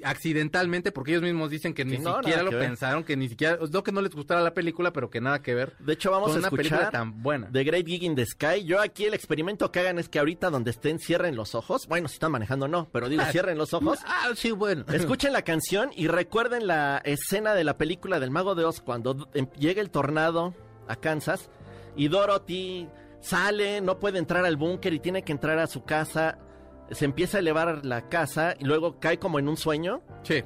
accidentalmente, 0.04 0.92
porque 0.92 1.12
ellos 1.12 1.24
mismos 1.24 1.50
dicen 1.50 1.74
que 1.74 1.84
ni 1.86 1.98
no, 1.98 2.18
siquiera 2.18 2.44
lo 2.44 2.52
pensaron, 2.52 3.04
que 3.04 3.18
ni 3.18 3.30
siquiera, 3.30 3.58
no 3.72 3.84
que 3.84 3.92
no 3.92 4.02
les 4.02 4.14
gustara 4.14 4.42
la 4.42 4.54
película, 4.54 4.94
pero 4.94 5.10
que 5.10 5.22
nada 5.22 5.42
que 5.42 5.56
ver. 5.56 5.76
De 5.80 5.94
hecho, 5.94 6.12
vamos 6.12 6.30
con 6.30 6.38
a 6.38 6.40
una 6.40 6.50
película 6.50 6.82
escuchar 6.82 6.92
tan 6.92 7.24
buena. 7.24 7.50
The 7.52 7.64
Great 7.64 7.88
Gig 7.88 8.04
in 8.04 8.16
the 8.16 8.26
Sky. 8.26 8.64
Yo 8.64 8.80
aquí 8.80 9.06
el 9.06 9.14
experimento 9.14 9.72
que 9.72 9.80
hagan 9.80 10.00
es 10.00 10.08
que 10.08 10.20
ahorita 10.20 10.50
donde 10.50 10.72
estén 10.72 11.00
cierren 11.00 11.36
los 11.36 11.56
ojos. 11.56 11.88
Bueno, 11.88 12.08
si 12.08 12.14
están 12.14 12.32
manejando 12.32 12.68
no, 12.68 12.90
pero 12.92 13.10
digo, 13.10 13.24
cierren 13.32 13.58
los 13.58 13.74
ojos. 13.74 14.00
Ah, 14.06 14.30
sí, 14.36 14.52
bueno. 14.52 14.86
Escuchen 14.92 15.34
la 15.34 15.42
canción 15.42 15.90
y 15.96 16.08
recuerden 16.08 16.68
la 16.68 17.02
escena 17.04 17.54
de 17.54 17.64
la 17.64 17.78
película 17.78 18.20
del 18.20 18.32
Mago 18.32 18.56
de 18.56 18.66
Oz 18.66 18.82
cuando 18.82 19.30
em- 19.34 19.50
llega 19.58 19.82
el 19.82 19.90
tornado 19.90 20.54
a 20.88 20.96
Kansas 20.96 21.50
y 21.96 22.08
Dorothy 22.08 22.88
sale, 23.20 23.82
no 23.82 24.00
puede 24.00 24.20
entrar 24.20 24.46
al 24.46 24.58
búnker 24.58 24.94
y 24.94 25.00
tiene 25.00 25.24
que 25.24 25.32
entrar 25.32 25.60
a 25.60 25.68
su 25.68 25.84
casa. 25.84 26.38
Se 26.92 27.06
empieza 27.06 27.38
a 27.38 27.40
elevar 27.40 27.86
la 27.86 28.10
casa 28.10 28.56
y 28.60 28.66
luego 28.66 29.00
cae 29.00 29.18
como 29.20 29.40
en 29.40 29.48
un 29.48 29.58
sueño. 29.58 30.02
Sí. 30.24 30.44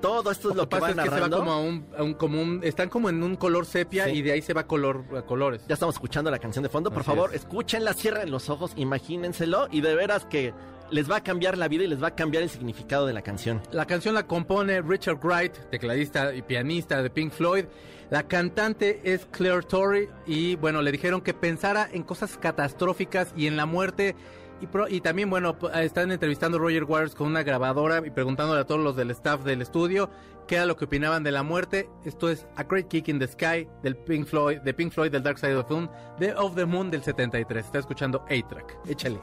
Todo 0.00 0.30
esto 0.30 0.48
es 0.50 0.56
lo, 0.56 0.62
Lo 0.62 0.68
que 0.70 0.76
pasa 0.78 0.86
va 0.86 0.90
es 0.90 0.96
que 0.96 1.02
se 1.02 1.08
va 1.10 1.14
narrando. 1.16 1.38
como 1.40 1.52
a 1.52 1.60
un, 1.60 1.86
a 1.98 2.02
un- 2.02 2.14
como 2.14 2.40
un- 2.40 2.60
están 2.64 2.88
como 2.88 3.10
en 3.10 3.22
un 3.22 3.36
color 3.36 3.66
sepia 3.66 4.06
Sí. 4.06 4.12
y 4.12 4.22
de 4.22 4.32
ahí 4.32 4.40
se 4.40 4.54
va 4.54 4.66
color 4.66 5.04
a 5.14 5.22
colores. 5.22 5.62
Ya 5.68 5.74
estamos 5.74 5.94
escuchando 5.96 6.30
la 6.30 6.38
canción 6.38 6.62
de 6.62 6.70
fondo. 6.70 6.90
Por 6.90 7.00
Así 7.00 7.10
favor, 7.10 7.30
es. 7.34 7.42
escúchenla, 7.42 7.92
cierren 7.92 8.30
los 8.30 8.48
ojos, 8.48 8.72
imagínenselo 8.76 9.68
y 9.70 9.82
de 9.82 9.94
veras 9.94 10.24
que 10.24 10.54
les 10.90 11.08
va 11.10 11.16
a 11.16 11.22
cambiar 11.22 11.58
la 11.58 11.68
vida 11.68 11.84
y 11.84 11.86
les 11.86 12.02
va 12.02 12.08
a 12.08 12.14
cambiar 12.14 12.42
el 12.42 12.48
significado 12.48 13.06
de 13.06 13.12
la 13.12 13.20
canción. 13.20 13.60
La 13.72 13.84
canción 13.84 14.14
la 14.14 14.26
compone 14.26 14.80
Richard 14.80 15.18
Wright, 15.22 15.52
tecladista 15.70 16.34
y 16.34 16.40
pianista 16.40 17.02
de 17.02 17.10
Pink 17.10 17.30
Floyd. 17.32 17.66
La 18.08 18.22
cantante 18.22 19.00
es 19.04 19.26
Claire 19.30 19.62
Torrey 19.62 20.08
y 20.26 20.56
bueno, 20.56 20.80
le 20.80 20.90
dijeron 20.92 21.20
que 21.20 21.34
pensara 21.34 21.86
en 21.92 22.04
cosas 22.04 22.38
catastróficas 22.38 23.34
y 23.36 23.46
en 23.46 23.58
la 23.58 23.66
muerte. 23.66 24.16
Y, 24.60 24.66
pro- 24.66 24.88
y 24.88 25.00
también, 25.00 25.30
bueno, 25.30 25.58
p- 25.58 25.68
están 25.84 26.10
entrevistando 26.12 26.58
a 26.58 26.60
Roger 26.60 26.84
Waters 26.84 27.14
con 27.14 27.28
una 27.28 27.42
grabadora 27.42 28.02
y 28.06 28.10
preguntándole 28.10 28.60
a 28.60 28.64
todos 28.64 28.80
los 28.82 28.94
del 28.96 29.10
staff 29.12 29.42
del 29.42 29.62
estudio 29.62 30.10
qué 30.46 30.56
era 30.56 30.66
lo 30.66 30.76
que 30.76 30.84
opinaban 30.84 31.22
de 31.22 31.30
la 31.32 31.42
muerte. 31.42 31.88
Esto 32.04 32.28
es 32.28 32.46
A 32.56 32.64
Great 32.64 32.88
Kick 32.88 33.08
in 33.08 33.18
the 33.18 33.26
Sky 33.28 33.66
del 33.82 33.96
Pink 33.96 34.26
Floyd, 34.26 34.58
de 34.60 34.74
Pink 34.74 34.92
Floyd 34.92 35.12
del 35.12 35.22
Dark 35.22 35.38
Side 35.38 35.54
of 35.56 35.66
the 35.68 35.74
Moon, 35.74 35.90
de 36.18 36.34
Of 36.34 36.54
the 36.56 36.66
Moon 36.66 36.90
del 36.90 37.02
73. 37.02 37.64
Está 37.64 37.78
escuchando 37.78 38.22
A-Track. 38.28 38.76
Échale. 38.86 39.18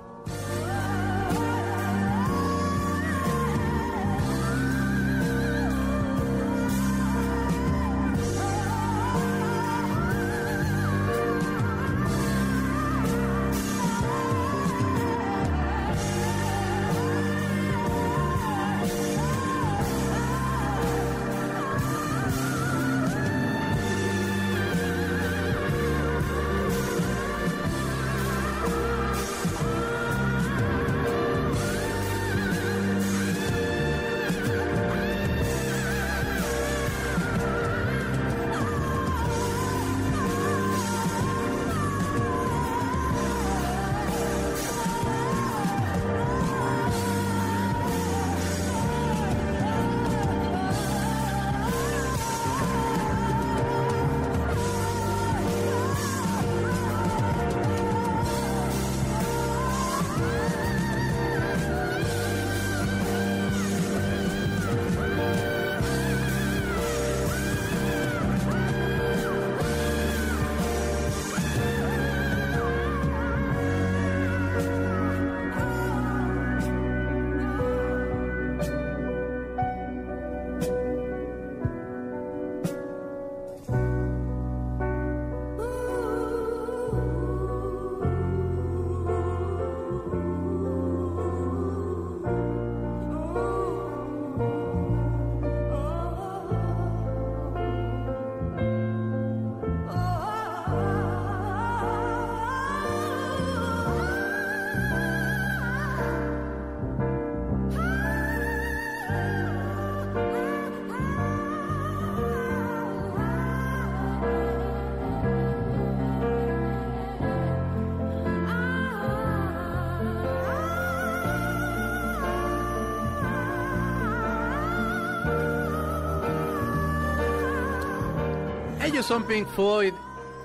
Son 129.07 129.23
Pink 129.23 129.47
Floyd. 129.47 129.93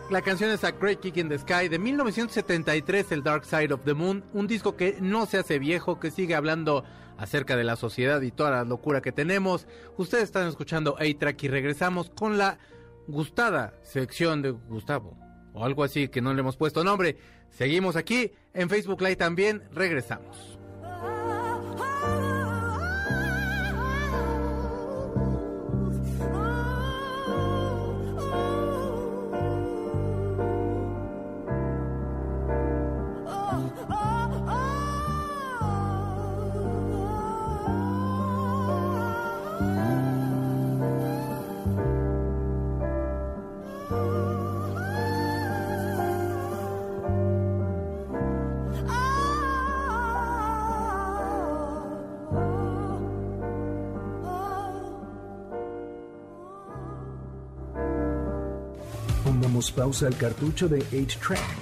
La 0.09 0.23
canción 0.23 0.49
es 0.51 0.63
A 0.63 0.71
Great 0.71 1.01
Kick 1.01 1.17
in 1.17 1.29
the 1.29 1.37
Sky 1.37 1.67
de 1.69 1.81
1973, 1.81 3.11
el 3.11 3.25
Dark 3.25 3.45
Side 3.45 3.75
of 3.75 3.81
the 3.85 3.93
Moon, 3.93 4.23
un 4.35 4.47
disco 4.47 4.77
que 4.77 4.99
no 5.01 5.27
se 5.27 5.39
hace 5.39 5.59
viejo, 5.59 5.99
que 5.99 6.13
sigue 6.13 6.37
hablando 6.37 6.85
acerca 7.19 7.57
de 7.57 7.65
la 7.65 7.75
sociedad 7.75 8.23
y 8.23 8.31
toda 8.31 8.53
la 8.53 8.65
locura 8.65 9.01
que 9.01 9.11
tenemos. 9.11 9.67
Ustedes 9.97 10.25
están 10.25 10.47
escuchando 10.47 10.97
A-Track 11.01 11.43
y 11.43 11.49
regresamos 11.49 12.11
con 12.11 12.39
la 12.39 12.59
gustada 13.09 13.75
sección 13.83 14.43
de 14.43 14.53
Gustavo, 14.53 15.19
o 15.55 15.65
algo 15.65 15.83
así 15.83 16.07
que 16.07 16.21
no 16.21 16.33
le 16.33 16.41
hemos 16.41 16.57
puesto 16.57 16.85
nombre. 16.85 17.17
Seguimos 17.51 17.97
aquí 17.97 18.31
en 18.55 18.71
Facebook 18.71 19.01
Live 19.01 19.17
también, 19.17 19.65
regresamos. 19.73 20.52
Pausa 59.71 60.07
al 60.07 60.17
cartucho 60.17 60.69
de 60.69 60.83
8-Track, 60.91 61.62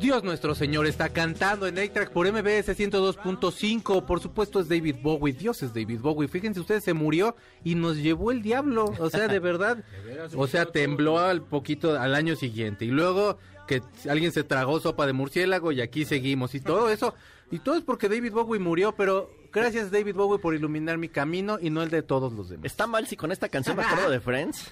Dios 0.00 0.24
nuestro 0.24 0.54
Señor 0.54 0.86
está 0.86 1.10
cantando 1.10 1.66
en 1.66 1.78
A-Track 1.78 2.12
por 2.12 2.26
MBS 2.26 2.68
102.5. 2.68 4.06
Por 4.06 4.20
supuesto 4.20 4.58
es 4.60 4.68
David 4.68 4.96
Bowie. 5.02 5.34
Dios 5.34 5.62
es 5.62 5.74
David 5.74 6.00
Bowie. 6.00 6.26
Fíjense 6.26 6.58
ustedes, 6.58 6.84
se 6.84 6.94
murió 6.94 7.36
y 7.64 7.74
nos 7.74 7.98
llevó 7.98 8.30
el 8.30 8.40
diablo. 8.40 8.94
O 8.98 9.10
sea, 9.10 9.28
de 9.28 9.38
verdad. 9.38 9.84
O 10.36 10.46
sea, 10.46 10.66
tembló 10.66 11.18
al 11.18 11.42
poquito 11.42 11.98
al 11.98 12.14
año 12.14 12.36
siguiente. 12.36 12.84
Y 12.84 12.88
luego 12.88 13.38
que 13.66 13.82
alguien 14.08 14.32
se 14.32 14.42
tragó 14.42 14.80
sopa 14.80 15.06
de 15.06 15.12
murciélago 15.12 15.70
y 15.70 15.80
aquí 15.80 16.04
seguimos. 16.04 16.54
Y 16.54 16.60
todo 16.60 16.90
eso. 16.90 17.14
Y 17.50 17.58
todo 17.58 17.76
es 17.76 17.82
porque 17.82 18.08
David 18.08 18.32
Bowie 18.32 18.60
murió, 18.60 18.92
pero 18.92 19.30
gracias 19.52 19.90
David 19.90 20.14
Bowie 20.14 20.38
por 20.38 20.54
iluminar 20.54 20.98
mi 20.98 21.08
camino 21.08 21.58
y 21.60 21.68
no 21.70 21.82
el 21.82 21.90
de 21.90 22.02
todos 22.02 22.32
los 22.32 22.48
demás. 22.48 22.66
Está 22.66 22.86
mal 22.86 23.06
si 23.06 23.16
con 23.16 23.32
esta 23.32 23.48
canción 23.48 23.76
me 23.76 23.82
acuerdo 23.82 24.10
de 24.10 24.20
Friends. 24.20 24.70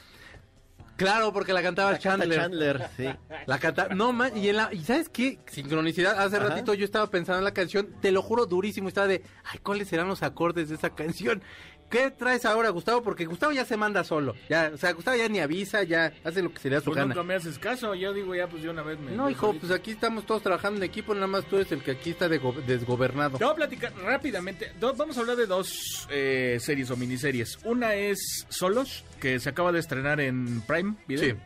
Claro, 0.98 1.32
porque 1.32 1.52
la 1.54 1.62
cantaba 1.62 1.92
La 1.92 1.98
canta 1.98 2.18
Chandler. 2.26 2.40
Chandler, 2.40 2.88
sí. 2.96 3.08
La 3.46 3.58
canta, 3.58 3.88
no 3.94 4.12
man, 4.12 4.36
y, 4.36 4.48
en 4.50 4.56
la, 4.56 4.68
y 4.74 4.84
sabes 4.84 5.08
qué, 5.08 5.38
sincronicidad, 5.46 6.18
hace 6.18 6.36
Ajá. 6.36 6.48
ratito 6.48 6.74
yo 6.74 6.84
estaba 6.84 7.08
pensando 7.08 7.38
en 7.38 7.44
la 7.44 7.54
canción, 7.54 7.88
te 8.02 8.10
lo 8.12 8.20
juro 8.20 8.44
durísimo, 8.46 8.88
estaba 8.88 9.06
de, 9.06 9.22
ay, 9.44 9.58
¿cuáles 9.62 9.88
serán 9.88 10.08
los 10.08 10.22
acordes 10.22 10.68
de 10.68 10.74
esa 10.74 10.90
canción? 10.90 11.40
¿Qué 11.88 12.10
traes 12.10 12.44
ahora, 12.44 12.68
Gustavo? 12.68 13.02
Porque 13.02 13.24
Gustavo 13.24 13.50
ya 13.52 13.64
se 13.64 13.78
manda 13.78 14.04
solo, 14.04 14.34
ya, 14.50 14.72
o 14.74 14.76
sea, 14.76 14.92
Gustavo 14.92 15.16
ya 15.16 15.26
ni 15.30 15.38
avisa, 15.38 15.84
ya 15.84 16.12
hace 16.22 16.42
lo 16.42 16.52
que 16.52 16.58
se 16.60 16.68
le 16.68 16.74
da 16.74 16.80
su 16.82 16.90
Tú 16.90 16.96
gana. 16.96 17.14
nunca 17.14 17.22
me 17.22 17.34
haces 17.34 17.58
caso, 17.58 17.94
yo 17.94 18.12
digo 18.12 18.34
ya 18.34 18.46
pues 18.46 18.62
de 18.62 18.68
una 18.68 18.82
vez 18.82 18.98
me... 19.00 19.12
No, 19.12 19.24
yo 19.24 19.30
hijo, 19.30 19.46
solito. 19.46 19.66
pues 19.68 19.72
aquí 19.80 19.92
estamos 19.92 20.26
todos 20.26 20.42
trabajando 20.42 20.76
en 20.76 20.82
equipo, 20.82 21.14
nada 21.14 21.26
más 21.28 21.46
tú 21.46 21.56
eres 21.56 21.72
el 21.72 21.82
que 21.82 21.92
aquí 21.92 22.10
está 22.10 22.28
de 22.28 22.38
desgobernado. 22.66 23.38
Te 23.38 23.44
voy 23.44 23.52
a 23.54 23.56
platicar 23.56 23.94
rápidamente. 24.04 24.72
Do- 24.78 24.92
vamos 24.94 25.16
a 25.16 25.20
hablar 25.20 25.36
de 25.36 25.46
dos 25.46 26.06
eh, 26.10 26.58
series 26.60 26.90
o 26.90 26.96
miniseries. 26.96 27.58
Una 27.64 27.94
es 27.94 28.44
Solos, 28.50 29.02
que 29.18 29.40
se 29.40 29.48
acaba 29.48 29.72
de 29.72 29.78
estrenar 29.78 30.20
en 30.20 30.60
Prime 30.62 30.87
Video. 31.06 31.34
Sí. 31.34 31.40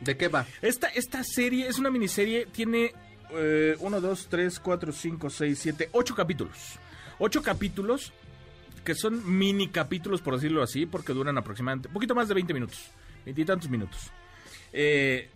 ¿De 0.00 0.16
qué 0.16 0.28
va? 0.28 0.46
Esta, 0.60 0.88
esta 0.88 1.22
serie 1.24 1.66
es 1.68 1.78
una 1.78 1.90
miniserie, 1.90 2.46
tiene 2.46 2.92
eh, 3.30 3.76
1, 3.78 4.00
2, 4.00 4.26
3, 4.28 4.60
4, 4.60 4.92
5, 4.92 5.30
6, 5.30 5.58
7, 5.58 5.88
8 5.92 6.14
capítulos. 6.14 6.78
8 7.18 7.42
capítulos 7.42 8.12
que 8.84 8.94
son 8.94 9.38
mini 9.38 9.68
capítulos, 9.68 10.20
por 10.20 10.34
decirlo 10.34 10.62
así, 10.62 10.84
porque 10.86 11.14
duran 11.14 11.38
aproximadamente 11.38 11.88
un 11.88 11.94
poquito 11.94 12.14
más 12.14 12.28
de 12.28 12.34
20 12.34 12.52
minutos, 12.52 12.90
veintitantos 13.24 13.68
minutos. 13.70 14.10
Eh, 14.72 15.28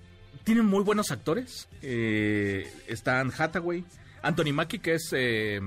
tienen 0.45 0.67
muy 0.67 0.85
buenos 0.85 1.11
actores. 1.11 1.67
Eh, 1.81 2.71
están 2.87 3.33
Hathaway, 3.37 3.85
Anthony 4.23 4.53
Mackie, 4.53 4.79
que 4.79 4.95
es 4.95 5.11
eh, 5.13 5.61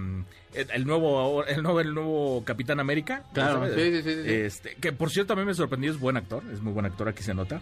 el, 0.53 0.85
nuevo, 0.85 1.45
el 1.45 1.63
nuevo, 1.63 1.79
el 1.79 1.93
nuevo 1.93 2.43
Capitán 2.45 2.79
América. 2.79 3.23
Claro, 3.33 3.65
sí, 3.73 4.01
sí, 4.01 4.03
sí. 4.03 4.23
Este, 4.25 4.75
que 4.75 4.91
por 4.91 5.09
cierto 5.09 5.29
también 5.29 5.47
me 5.47 5.53
sorprendió, 5.53 5.91
es 5.91 5.99
buen 5.99 6.17
actor, 6.17 6.43
es 6.51 6.61
muy 6.61 6.73
buen 6.73 6.85
actor, 6.85 7.07
aquí 7.07 7.23
se 7.23 7.33
nota. 7.33 7.61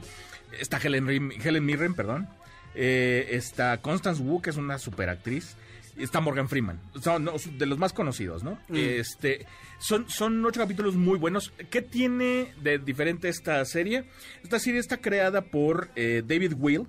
Está 0.59 0.77
Helen, 0.77 1.31
Helen 1.43 1.65
Mirren, 1.65 1.93
perdón. 1.93 2.27
Eh, 2.75 3.27
está 3.31 3.77
Constance 3.81 4.21
Wu, 4.21 4.41
que 4.41 4.49
es 4.49 4.57
una 4.57 4.77
superactriz. 4.77 5.55
Está 5.97 6.21
Morgan 6.21 6.47
Freeman, 6.47 6.79
son 7.01 7.29
de 7.57 7.65
los 7.65 7.77
más 7.77 7.91
conocidos, 7.91 8.41
¿no? 8.41 8.51
Mm. 8.69 8.75
Este, 8.75 9.45
son, 9.79 10.09
son 10.09 10.45
ocho 10.45 10.61
capítulos 10.61 10.95
muy 10.95 11.17
buenos. 11.17 11.51
¿Qué 11.69 11.81
tiene 11.81 12.53
de 12.61 12.79
diferente 12.79 13.27
esta 13.27 13.65
serie? 13.65 14.05
Esta 14.41 14.59
serie 14.59 14.79
está 14.79 14.97
creada 14.97 15.41
por 15.41 15.89
eh, 15.97 16.23
David 16.25 16.53
Will, 16.57 16.87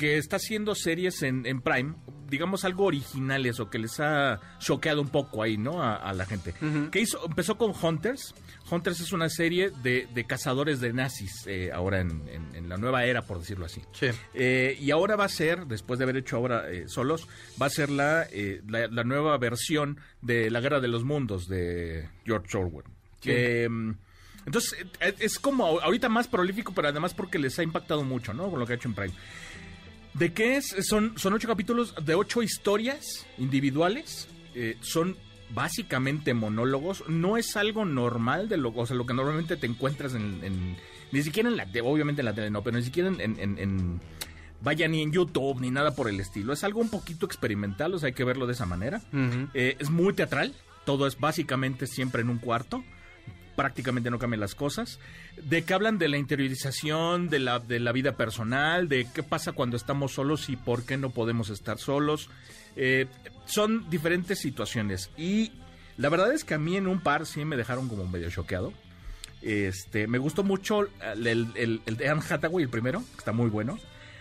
que 0.00 0.16
está 0.16 0.36
haciendo 0.36 0.74
series 0.74 1.22
en, 1.22 1.44
en 1.44 1.60
Prime, 1.60 1.94
digamos 2.30 2.64
algo 2.64 2.84
originales 2.86 3.60
o 3.60 3.68
que 3.68 3.78
les 3.78 4.00
ha 4.00 4.40
choqueado 4.58 5.02
un 5.02 5.10
poco 5.10 5.42
ahí, 5.42 5.58
¿no? 5.58 5.82
A, 5.82 5.96
a 5.96 6.14
la 6.14 6.24
gente. 6.24 6.54
Que 6.90 7.00
hizo? 7.00 7.22
Empezó 7.26 7.58
con 7.58 7.72
Hunters. 7.80 8.34
Hunters 8.70 9.00
es 9.00 9.12
una 9.12 9.28
serie 9.28 9.70
de, 9.82 10.08
de 10.14 10.24
cazadores 10.24 10.80
de 10.80 10.94
nazis, 10.94 11.44
eh, 11.46 11.70
ahora 11.70 12.00
en, 12.00 12.26
en- 12.28 12.54
en 12.54 12.68
la 12.70 12.78
nueva 12.78 13.04
era, 13.04 13.20
por 13.22 13.40
decirlo 13.40 13.66
así. 13.66 13.82
Sí. 13.92 14.06
Eh, 14.32 14.78
y 14.80 14.90
ahora 14.90 15.16
va 15.16 15.24
a 15.26 15.28
ser, 15.28 15.66
después 15.66 15.98
de 15.98 16.04
haber 16.04 16.16
hecho 16.16 16.36
ahora 16.36 16.70
eh, 16.70 16.84
solos, 16.88 17.28
va 17.60 17.66
a 17.66 17.70
ser 17.70 17.90
la, 17.90 18.26
eh, 18.32 18.62
la, 18.68 18.86
la 18.86 19.04
nueva 19.04 19.36
versión 19.36 19.98
de 20.22 20.50
La 20.50 20.60
Guerra 20.60 20.80
de 20.80 20.88
los 20.88 21.04
Mundos 21.04 21.46
de 21.46 22.08
George 22.24 22.56
Orwell. 22.56 22.86
Que, 23.20 23.68
mm, 23.68 23.90
entonces, 24.46 24.74
es 25.18 25.38
como 25.38 25.66
ahorita 25.80 26.08
más 26.08 26.26
prolífico, 26.26 26.72
pero 26.74 26.88
además 26.88 27.12
porque 27.12 27.38
les 27.38 27.58
ha 27.58 27.62
impactado 27.62 28.04
mucho, 28.04 28.32
¿no? 28.32 28.50
Con 28.50 28.58
lo 28.58 28.66
que 28.66 28.72
ha 28.72 28.76
hecho 28.76 28.88
en 28.88 28.94
Prime. 28.94 29.14
¿De 30.20 30.32
qué 30.32 30.56
es? 30.56 30.76
Son, 30.86 31.14
son 31.18 31.32
ocho 31.32 31.48
capítulos 31.48 31.94
de 32.04 32.14
ocho 32.14 32.42
historias 32.42 33.26
individuales. 33.38 34.28
eh, 34.54 34.76
son 34.80 35.16
básicamente 35.52 36.32
monólogos. 36.34 37.02
No 37.08 37.36
es 37.36 37.56
algo 37.56 37.84
normal 37.84 38.48
de 38.48 38.56
lo, 38.56 38.68
o 38.70 38.86
sea, 38.86 38.94
lo 38.96 39.04
que 39.06 39.14
normalmente 39.14 39.56
te 39.56 39.66
encuentras 39.66 40.14
en, 40.14 40.38
en- 40.44 40.76
ni 41.10 41.22
siquiera 41.22 41.48
en 41.48 41.56
la, 41.56 41.66
obviamente 41.82 42.20
en 42.20 42.26
la 42.26 42.34
tele 42.34 42.50
no, 42.50 42.62
pero 42.62 42.76
ni 42.76 42.84
siquiera 42.84 43.08
en, 43.08 43.20
en- 43.20 43.40
en- 43.40 43.58
en- 43.58 44.00
vaya 44.60 44.86
ni 44.86 45.02
en 45.02 45.10
YouTube 45.10 45.60
ni 45.60 45.70
nada 45.72 45.94
por 45.96 46.08
el 46.08 46.20
estilo. 46.20 46.52
Es 46.52 46.62
algo 46.62 46.80
un 46.80 46.88
poquito 46.90 47.26
experimental, 47.26 47.94
o 47.94 47.98
sea, 47.98 48.08
hay 48.08 48.12
que 48.12 48.22
verlo 48.24 48.46
de 48.46 48.52
esa 48.52 48.66
manera. 48.66 49.00
Eh, 49.54 49.76
es 49.80 49.90
muy 49.90 50.12
teatral, 50.12 50.54
todo 50.84 51.06
es 51.08 51.18
básicamente 51.18 51.86
siempre 51.88 52.22
en 52.22 52.28
un 52.30 52.38
cuarto, 52.38 52.84
prácticamente 53.56 54.10
no 54.10 54.18
cambian 54.18 54.40
las 54.40 54.54
cosas. 54.54 54.98
De 55.42 55.62
que 55.62 55.74
hablan 55.74 55.98
de 55.98 56.08
la 56.08 56.16
interiorización, 56.18 57.28
de 57.28 57.38
la, 57.38 57.58
de 57.58 57.80
la 57.80 57.92
vida 57.92 58.12
personal, 58.16 58.88
de 58.88 59.06
qué 59.14 59.22
pasa 59.22 59.52
cuando 59.52 59.76
estamos 59.76 60.12
solos 60.12 60.48
y 60.48 60.56
por 60.56 60.84
qué 60.84 60.96
no 60.96 61.10
podemos 61.10 61.50
estar 61.50 61.78
solos. 61.78 62.28
Eh, 62.76 63.06
son 63.46 63.88
diferentes 63.90 64.38
situaciones 64.38 65.10
y 65.16 65.52
la 65.96 66.08
verdad 66.08 66.32
es 66.32 66.44
que 66.44 66.54
a 66.54 66.58
mí 66.58 66.76
en 66.76 66.86
un 66.86 67.00
par 67.00 67.26
sí 67.26 67.44
me 67.44 67.56
dejaron 67.56 67.88
como 67.88 68.06
medio 68.06 68.30
choqueado. 68.30 68.72
Este, 69.42 70.06
me 70.06 70.18
gustó 70.18 70.42
mucho 70.44 70.82
el, 71.14 71.26
el- 71.26 71.48
el- 71.54 71.82
el 71.86 71.96
de 71.96 72.08
Anne 72.08 72.22
Hathaway, 72.28 72.64
el 72.64 72.70
primero, 72.70 73.00
que 73.12 73.18
está 73.18 73.32
muy 73.32 73.48
bueno. 73.48 73.78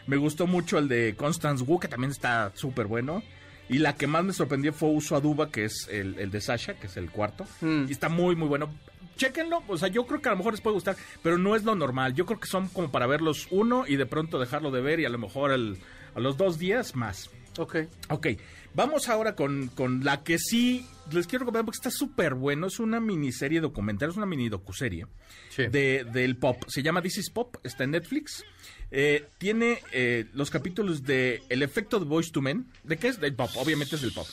Me 0.08 0.18
gustó 0.18 0.48
mucho 0.48 0.78
el 0.78 0.88
de 0.88 1.13
Constance 1.15 1.63
Wu, 1.63 1.80
que 1.80 1.88
también 1.88 2.12
está 2.12 2.52
súper 2.56 2.88
bueno. 2.88 3.22
Y 3.68 3.78
la 3.80 3.96
que 3.96 4.08
más 4.08 4.24
me 4.24 4.34
sorprendió 4.34 4.74
fue 4.74 4.89
Uso 4.89 5.15
Aduba, 5.15 5.52
que 5.52 5.65
es 5.65 5.88
el, 5.92 6.18
el 6.18 6.32
de 6.32 6.42
Sasha, 6.42 6.74
que 6.74 6.88
es 6.88 6.98
el 6.98 7.12
cuarto. 7.12 7.46
Mm. 7.62 7.86
Y 7.88 7.92
está 7.92 8.10
muy, 8.10 8.36
muy 8.36 8.48
bueno. 8.48 8.74
Chéquenlo, 9.20 9.62
o 9.68 9.78
sea, 9.78 9.90
yo 9.90 10.08
creo 10.08 10.22
que 10.22 10.30
a 10.30 10.32
lo 10.32 10.38
mejor 10.38 10.54
les 10.54 10.62
puede 10.62 10.76
gustar, 10.76 10.96
pero 11.22 11.38
no 11.38 11.56
es 11.56 11.64
lo 11.66 11.76
normal. 11.76 12.14
Yo 12.16 12.26
creo 12.26 12.40
que 12.40 12.48
son 12.48 12.70
como 12.70 12.90
para 12.90 13.06
verlos 13.06 13.48
uno 13.52 13.84
y 13.86 13.98
de 13.98 14.06
pronto 14.06 14.40
dejarlo 14.40 14.72
de 14.72 14.82
ver 14.82 15.00
y 15.02 15.06
a 15.06 15.10
lo 15.10 15.18
mejor 15.18 15.52
al- 15.52 15.78
a 16.16 16.20
los 16.20 16.38
dos 16.38 16.58
días 16.58 16.96
más. 16.96 17.30
Ok. 17.58 17.76
Ok, 18.10 18.28
vamos 18.74 19.10
ahora 19.10 19.36
con, 19.36 19.68
con 19.68 20.06
la 20.06 20.24
que 20.24 20.38
sí 20.40 20.86
les 21.12 21.28
quiero 21.28 21.44
comentar 21.44 21.66
porque 21.66 21.78
está 21.78 21.92
súper 21.92 22.34
bueno. 22.36 22.68
Es 22.68 22.80
una 22.80 23.02
miniserie 23.02 23.60
documental, 23.60 24.10
es 24.12 24.16
una 24.18 24.26
mini 24.26 24.48
docuserie 24.48 25.06
Sí. 25.50 25.68
de, 25.68 26.06
del 26.06 26.38
pop. 26.38 26.64
Se 26.68 26.82
llama 26.82 27.02
This 27.02 27.18
is 27.18 27.30
Pop, 27.30 27.58
está 27.64 27.84
en 27.84 27.92
Netflix. 27.92 28.46
Eh, 28.91 29.28
tiene 29.38 29.80
eh, 29.91 30.25
los 30.34 30.49
capítulos 30.49 31.04
de 31.04 31.43
El 31.49 31.62
efecto 31.62 31.99
de 31.99 32.06
Voice 32.06 32.32
to 32.32 32.41
Men. 32.41 32.65
¿De 32.84 32.97
qué 32.97 33.08
es? 33.10 33.19
Del 33.19 33.36
pop, 33.36 33.49
obviamente 33.56 33.95
es 33.95 34.02
del 34.02 34.12
pop. 34.13 34.25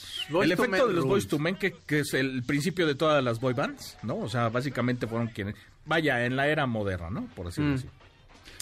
El 0.42 0.52
efecto 0.52 0.70
Men 0.70 0.86
de 0.88 0.92
los. 0.94 1.04
Voice 1.04 1.28
to 1.28 1.38
Men, 1.38 1.56
que, 1.56 1.72
que 1.86 2.00
es 2.00 2.14
el 2.14 2.42
principio 2.42 2.86
de 2.86 2.94
todas 2.94 3.22
las 3.22 3.38
boy 3.38 3.52
bands, 3.52 3.98
¿no? 4.02 4.16
O 4.16 4.28
sea, 4.28 4.48
básicamente 4.48 5.06
fueron 5.06 5.28
quienes. 5.28 5.56
Vaya, 5.84 6.24
en 6.24 6.36
la 6.36 6.48
era 6.48 6.66
moderna, 6.66 7.10
¿no? 7.10 7.26
Por 7.34 7.46
decirlo 7.46 7.72
Mm. 7.72 7.74
así. 7.74 7.86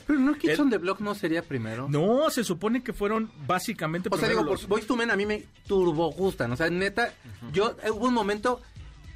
Pero 0.07 0.18
no, 0.18 0.35
Kids 0.35 0.59
on 0.59 0.68
the 0.68 0.76
Block 0.78 1.00
no 1.00 1.14
sería 1.14 1.40
primero. 1.42 1.88
No, 1.88 2.28
se 2.28 2.44
supone 2.44 2.83
que 2.83 2.92
fueron 2.92 3.30
básicamente. 3.46 4.11
O 4.12 4.18
sea, 4.18 4.28
digo, 4.28 4.42
los- 4.42 4.66
to 4.87 4.96
Men 4.96 5.11
a 5.11 5.16
mí 5.16 5.24
me 5.24 5.44
turbo 5.66 6.11
gustan. 6.12 6.52
O 6.52 6.57
sea, 6.57 6.68
neta, 6.68 7.14
yo 7.52 7.74
hubo 7.90 8.07
un 8.09 8.12
momento 8.14 8.61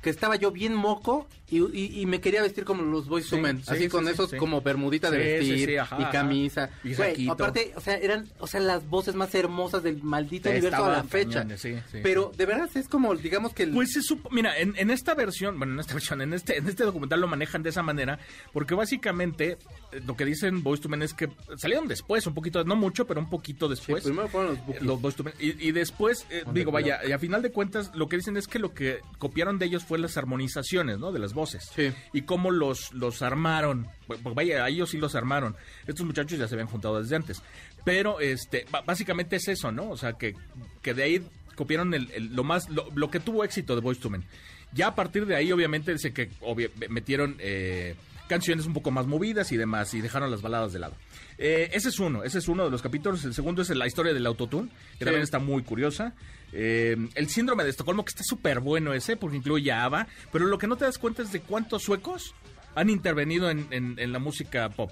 que 0.01 0.09
estaba 0.11 0.37
yo 0.37 0.51
bien 0.51 0.75
moco 0.75 1.27
y, 1.51 1.59
y- 1.77 2.01
y 2.01 2.07
me 2.07 2.21
quería 2.21 2.43
vestir 2.43 2.65
como 2.65 2.83
los 2.83 3.09
Boys 3.09 3.29
to 3.29 3.39
Men. 3.39 3.59
sí, 3.59 3.71
así 3.71 3.83
sí, 3.85 3.89
con 3.89 4.05
sí, 4.05 4.13
esos 4.13 4.35
como 4.35 4.61
bermudita 4.61 5.11
de 5.11 5.19
vestir 5.19 5.81
ajá, 5.81 5.97
y 6.01 6.05
camisa. 6.13 6.71
Y 6.85 6.95
Güey, 6.95 7.29
aparte, 7.29 7.73
o 7.77 7.81
sea, 7.81 7.97
eran, 7.97 8.29
o 8.39 8.47
sea, 8.47 8.61
las 8.61 8.87
voces 8.89 9.15
más 9.15 9.35
hermosas 9.35 9.83
del 9.83 10.03
maldito 10.03 10.51
universo 10.51 10.85
a 10.85 10.89
la 10.93 11.05
fecha. 11.05 11.41
cañones, 11.41 11.67
Pero 12.03 12.33
de 12.37 12.47
verdad 12.47 12.69
es 12.75 12.89
como, 12.89 13.15
digamos 13.17 13.53
que 13.55 13.63
el... 13.65 13.71
Pues 13.73 13.93
se 13.93 14.01
supo- 14.01 14.29
mira, 14.31 14.59
en, 14.59 14.75
en 14.77 14.91
esta 14.91 15.15
versión, 15.15 15.57
bueno, 15.59 15.75
en 15.75 15.81
esta 15.81 15.95
versión, 15.99 16.21
en 16.21 16.35
este, 16.35 16.59
en 16.59 16.69
este 16.69 16.85
documental 16.85 17.21
lo 17.21 17.29
manejan 17.29 17.63
de 17.63 17.71
esa 17.71 17.83
manera, 17.83 18.19
porque 18.53 18.75
básicamente 18.75 19.57
eh, 19.93 20.01
lo 20.07 20.17
que 20.17 20.25
dicen 20.25 20.63
Boys 20.63 20.81
to 20.81 20.89
Men 20.89 21.03
es 21.03 21.15
que 21.15 21.29
salieron 21.57 21.89
después, 21.89 22.27
un 22.27 22.35
poquito, 22.35 22.63
no 22.65 22.77
mucho, 22.77 23.07
pero 23.07 23.21
un 23.21 23.31
poquito 23.31 23.69
después. 23.69 24.05
primero 24.05 24.29
fueron 24.29 24.55
los 24.57 24.67
Bookies. 24.67 24.83
los 25.19 25.25
Men. 25.25 25.35
y, 25.41 25.69
y 25.69 25.73
después, 25.73 26.27
eh, 26.31 26.45
digo, 26.53 26.71
vaya, 26.73 27.01
y 27.07 27.13
a 27.13 27.19
final 27.19 27.43
de 27.43 27.51
cuentas, 27.53 27.91
lo 27.95 28.09
que 28.09 28.17
dicen 28.17 28.37
es 28.37 28.47
que 28.49 28.59
lo 28.59 28.75
que 28.75 29.01
copiaron 29.19 29.59
de 29.59 29.67
ellos 29.67 29.85
fue 29.85 29.99
las 29.99 30.17
armonizaciones, 30.17 30.99
¿no? 30.99 31.13
De 31.13 31.19
las 31.19 31.33
voces. 31.39 31.71
Sí. 31.75 31.91
Y 32.13 32.23
cómo 32.23 32.51
los, 32.51 32.93
los 32.93 33.23
armaron. 33.23 33.87
Pues 34.07 34.21
vaya, 34.23 34.65
a 34.65 34.69
ellos 34.69 34.91
sí 34.91 34.99
los 34.99 35.15
armaron. 35.15 35.57
Estos 35.87 36.05
muchachos 36.05 36.39
ya 36.39 36.47
se 36.49 36.55
habían 36.55 36.69
juntado 36.69 37.01
desde 37.01 37.17
antes. 37.17 37.43
Pero, 37.85 38.21
este, 38.21 38.67
básicamente 38.85 39.37
es 39.37 39.49
eso, 39.49 39.73
¿no? 39.73 39.89
O 39.91 39.97
sea, 39.97 40.13
que, 40.15 40.35
que 40.83 40.93
de 40.95 41.03
ahí 41.05 41.23
copiaron 41.55 41.95
el, 41.95 42.11
el- 42.11 42.35
lo 42.37 42.45
más, 42.45 42.69
lo, 42.69 42.89
lo 42.95 43.11
que 43.11 43.21
tuvo 43.21 43.45
éxito 43.45 43.75
de 43.75 43.81
Boyz 43.81 43.99
II 44.05 44.11
Men. 44.11 44.25
Ya 44.73 44.89
a 44.89 44.95
partir 44.95 45.25
de 45.25 45.35
ahí, 45.37 45.51
obviamente, 45.51 45.93
dice 45.93 46.13
que 46.13 46.29
obvia- 46.41 46.71
metieron 46.91 47.37
eh, 47.39 47.95
canciones 48.29 48.67
un 48.67 48.75
poco 48.75 48.91
más 48.91 49.07
movidas 49.07 49.51
y 49.53 49.57
demás, 49.57 49.95
y 49.95 50.01
dejaron 50.03 50.31
las 50.31 50.43
baladas 50.43 50.73
de 50.75 50.79
lado. 50.81 50.95
Eh, 51.39 51.71
ese 51.73 51.89
es 51.89 51.99
uno, 52.01 52.25
ese 52.25 52.39
es 52.39 52.49
uno 52.49 52.65
de 52.65 52.71
los 52.71 52.83
capítulos. 52.83 53.25
El 53.25 53.33
segundo 53.33 53.63
es 53.63 53.71
la 53.71 53.87
historia 53.87 54.13
del 54.13 54.27
autotune, 54.27 54.69
que 54.99 55.05
también 55.05 55.23
está 55.23 55.39
muy 55.39 55.63
curiosa. 55.63 56.15
Eh, 56.53 56.97
el 57.15 57.29
síndrome 57.29 57.65
de 57.65 57.71
Estocolmo, 57.71 58.05
que 58.05 58.11
está 58.11 58.23
súper 58.25 58.61
bueno 58.61 58.93
ese, 58.95 59.17
porque 59.17 59.37
incluye 59.37 59.71
a 59.73 59.85
pero 60.33 60.47
lo 60.47 60.59
que 60.59 60.67
no 60.67 60.77
te 60.77 60.85
das 60.85 60.99
cuenta 60.99 61.23
es 61.23 61.33
de 61.33 61.41
cuántos 61.41 61.83
suecos 61.83 62.35
han 62.75 62.91
intervenido 62.91 63.51
en, 63.51 63.67
en- 63.71 63.99
en 63.99 64.13
la 64.13 64.19
música 64.19 64.69
pop. 64.71 64.91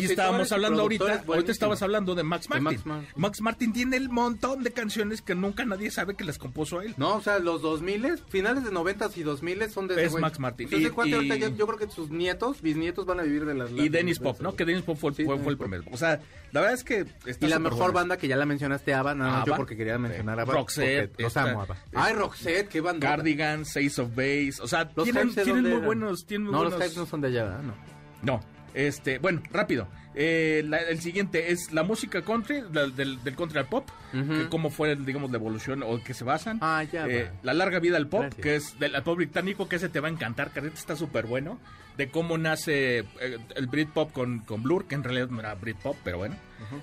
Y, 0.00 0.04
estábamos 0.06 0.50
hablando 0.52 0.82
ahorita, 0.82 1.22
ahorita 1.26 1.52
estabas 1.52 1.82
hablando 1.82 2.14
de 2.14 2.22
Max 2.22 2.48
De 2.48 2.60
Martin. 2.60 2.64
Max 2.64 2.86
Martin. 2.86 3.08
Max 3.16 3.40
Martin 3.40 3.72
tiene 3.72 3.96
el 3.96 4.08
montón 4.08 4.62
de 4.62 4.72
canciones 4.72 5.22
que 5.22 5.34
nunca 5.34 5.64
nadie 5.64 5.90
sabe 5.90 6.14
que 6.16 6.24
las 6.24 6.38
compuso 6.38 6.80
él. 6.82 6.94
No, 6.96 7.16
o 7.16 7.20
sea, 7.20 7.38
los 7.38 7.62
2000 7.62 8.18
finales 8.28 8.64
de 8.64 8.72
90 8.72 9.10
y 9.14 9.22
2000 9.22 9.70
son 9.70 9.86
de 9.88 10.04
Es. 10.04 10.12
Max 10.14 10.38
Martin. 10.40 10.66
Entonces, 10.66 10.88
Y- 10.88 10.92
cuate, 10.92 11.10
y- 11.10 11.14
ahorita 11.14 11.36
yo, 11.36 11.48
yo 11.56 11.66
creo 11.66 11.78
que 11.78 11.88
sus 11.94 12.10
nietos, 12.10 12.60
bisnietos 12.62 13.06
van 13.06 13.20
a 13.20 13.22
vivir 13.22 13.44
de 13.44 13.54
las 13.54 13.70
Y 13.70 13.88
Dennis 13.88 14.18
de 14.18 14.24
Pop, 14.24 14.40
¿no? 14.40 14.54
Que 14.56 14.64
Dennis 14.64 14.82
Pop 14.82 14.96
fue, 14.98 15.10
el- 15.10 15.16
Sí, 15.16 15.24
fue, 15.24 15.34
Dennis 15.34 15.44
fue 15.44 15.52
el 15.52 15.58
primero. 15.58 15.84
O 15.92 15.96
sea, 15.96 16.20
la 16.52 16.60
verdad 16.60 16.74
es 16.74 16.84
que 16.84 17.06
Y 17.40 17.46
la 17.46 17.58
mejor 17.58 17.92
banda 17.92 18.16
que 18.16 18.28
ya 18.28 18.36
la 18.36 18.46
mencionaste, 18.46 18.92
ABBA, 18.94 19.14
no, 19.14 19.30
no, 19.38 19.46
yo 19.46 19.56
porque 19.56 19.76
quería 19.76 19.98
mencionar 19.98 20.40
ABBA. 20.40 20.54
Roxette, 20.54 21.20
Los 21.20 21.36
amo, 21.36 21.62
ABBA. 21.62 21.76
Ay, 21.94 22.14
Roxette, 22.14 22.68
qué 22.68 22.80
banda. 22.80 23.06
Cardigans, 23.08 23.76
Ace 23.76 24.00
of 24.00 24.10
Base, 24.14 24.54
o 24.60 24.66
sea, 24.66 24.90
Los 24.96 25.04
tienen, 25.04 25.34
tienen 25.34 25.62
muy 25.62 25.80
buenos, 25.80 26.26
tienen 26.26 26.44
muy 26.46 26.52
No, 26.52 26.58
buenos. 26.62 26.78
los 26.78 26.82
Hypes 26.82 26.96
no 26.98 27.06
son 27.06 27.20
de 27.20 27.28
allá. 27.28 27.58
No. 27.62 27.74
No, 28.22 28.40
este, 28.74 29.18
bueno, 29.18 29.42
rápido. 29.50 29.88
Eh, 30.14 30.62
la- 30.66 30.78
el 30.78 31.00
siguiente 31.00 31.52
es 31.52 31.72
la 31.72 31.82
música 31.84 32.22
country, 32.22 32.62
la- 32.72 32.86
del, 32.88 33.22
del 33.24 33.34
country 33.34 33.58
al 33.58 33.66
pop, 33.66 33.88
que 34.12 34.48
cómo 34.50 34.68
fue, 34.70 34.94
digamos, 34.96 35.30
la 35.30 35.38
evolución 35.38 35.82
o 35.82 36.02
que 36.04 36.12
se 36.12 36.22
basan. 36.24 36.58
Ah, 36.60 36.82
ya 36.84 37.06
Eh, 37.08 37.30
la 37.42 37.54
larga 37.54 37.78
vida 37.78 37.96
al 37.96 38.08
pop, 38.08 38.20
Gracias. 38.22 38.42
que 38.42 38.56
es 38.56 38.78
del 38.78 38.94
al 38.94 39.02
pop 39.04 39.16
británico, 39.16 39.68
que 39.68 39.76
ese 39.76 39.88
te 39.88 40.00
va 40.00 40.08
a 40.08 40.10
encantar, 40.10 40.50
que 40.50 40.60
ahorita 40.60 40.78
está 40.78 40.96
súper 40.96 41.26
bueno. 41.26 41.58
De 41.96 42.08
cómo 42.10 42.38
nace 42.38 42.98
eh, 43.20 43.38
el 43.54 43.66
Britpop 43.66 44.12
con, 44.12 44.38
con 44.40 44.62
Blur, 44.62 44.86
que 44.86 44.94
en 44.94 45.04
realidad 45.04 45.28
no 45.28 45.40
era 45.40 45.54
Britpop, 45.54 45.96
pero 46.04 46.18
bueno. 46.18 46.36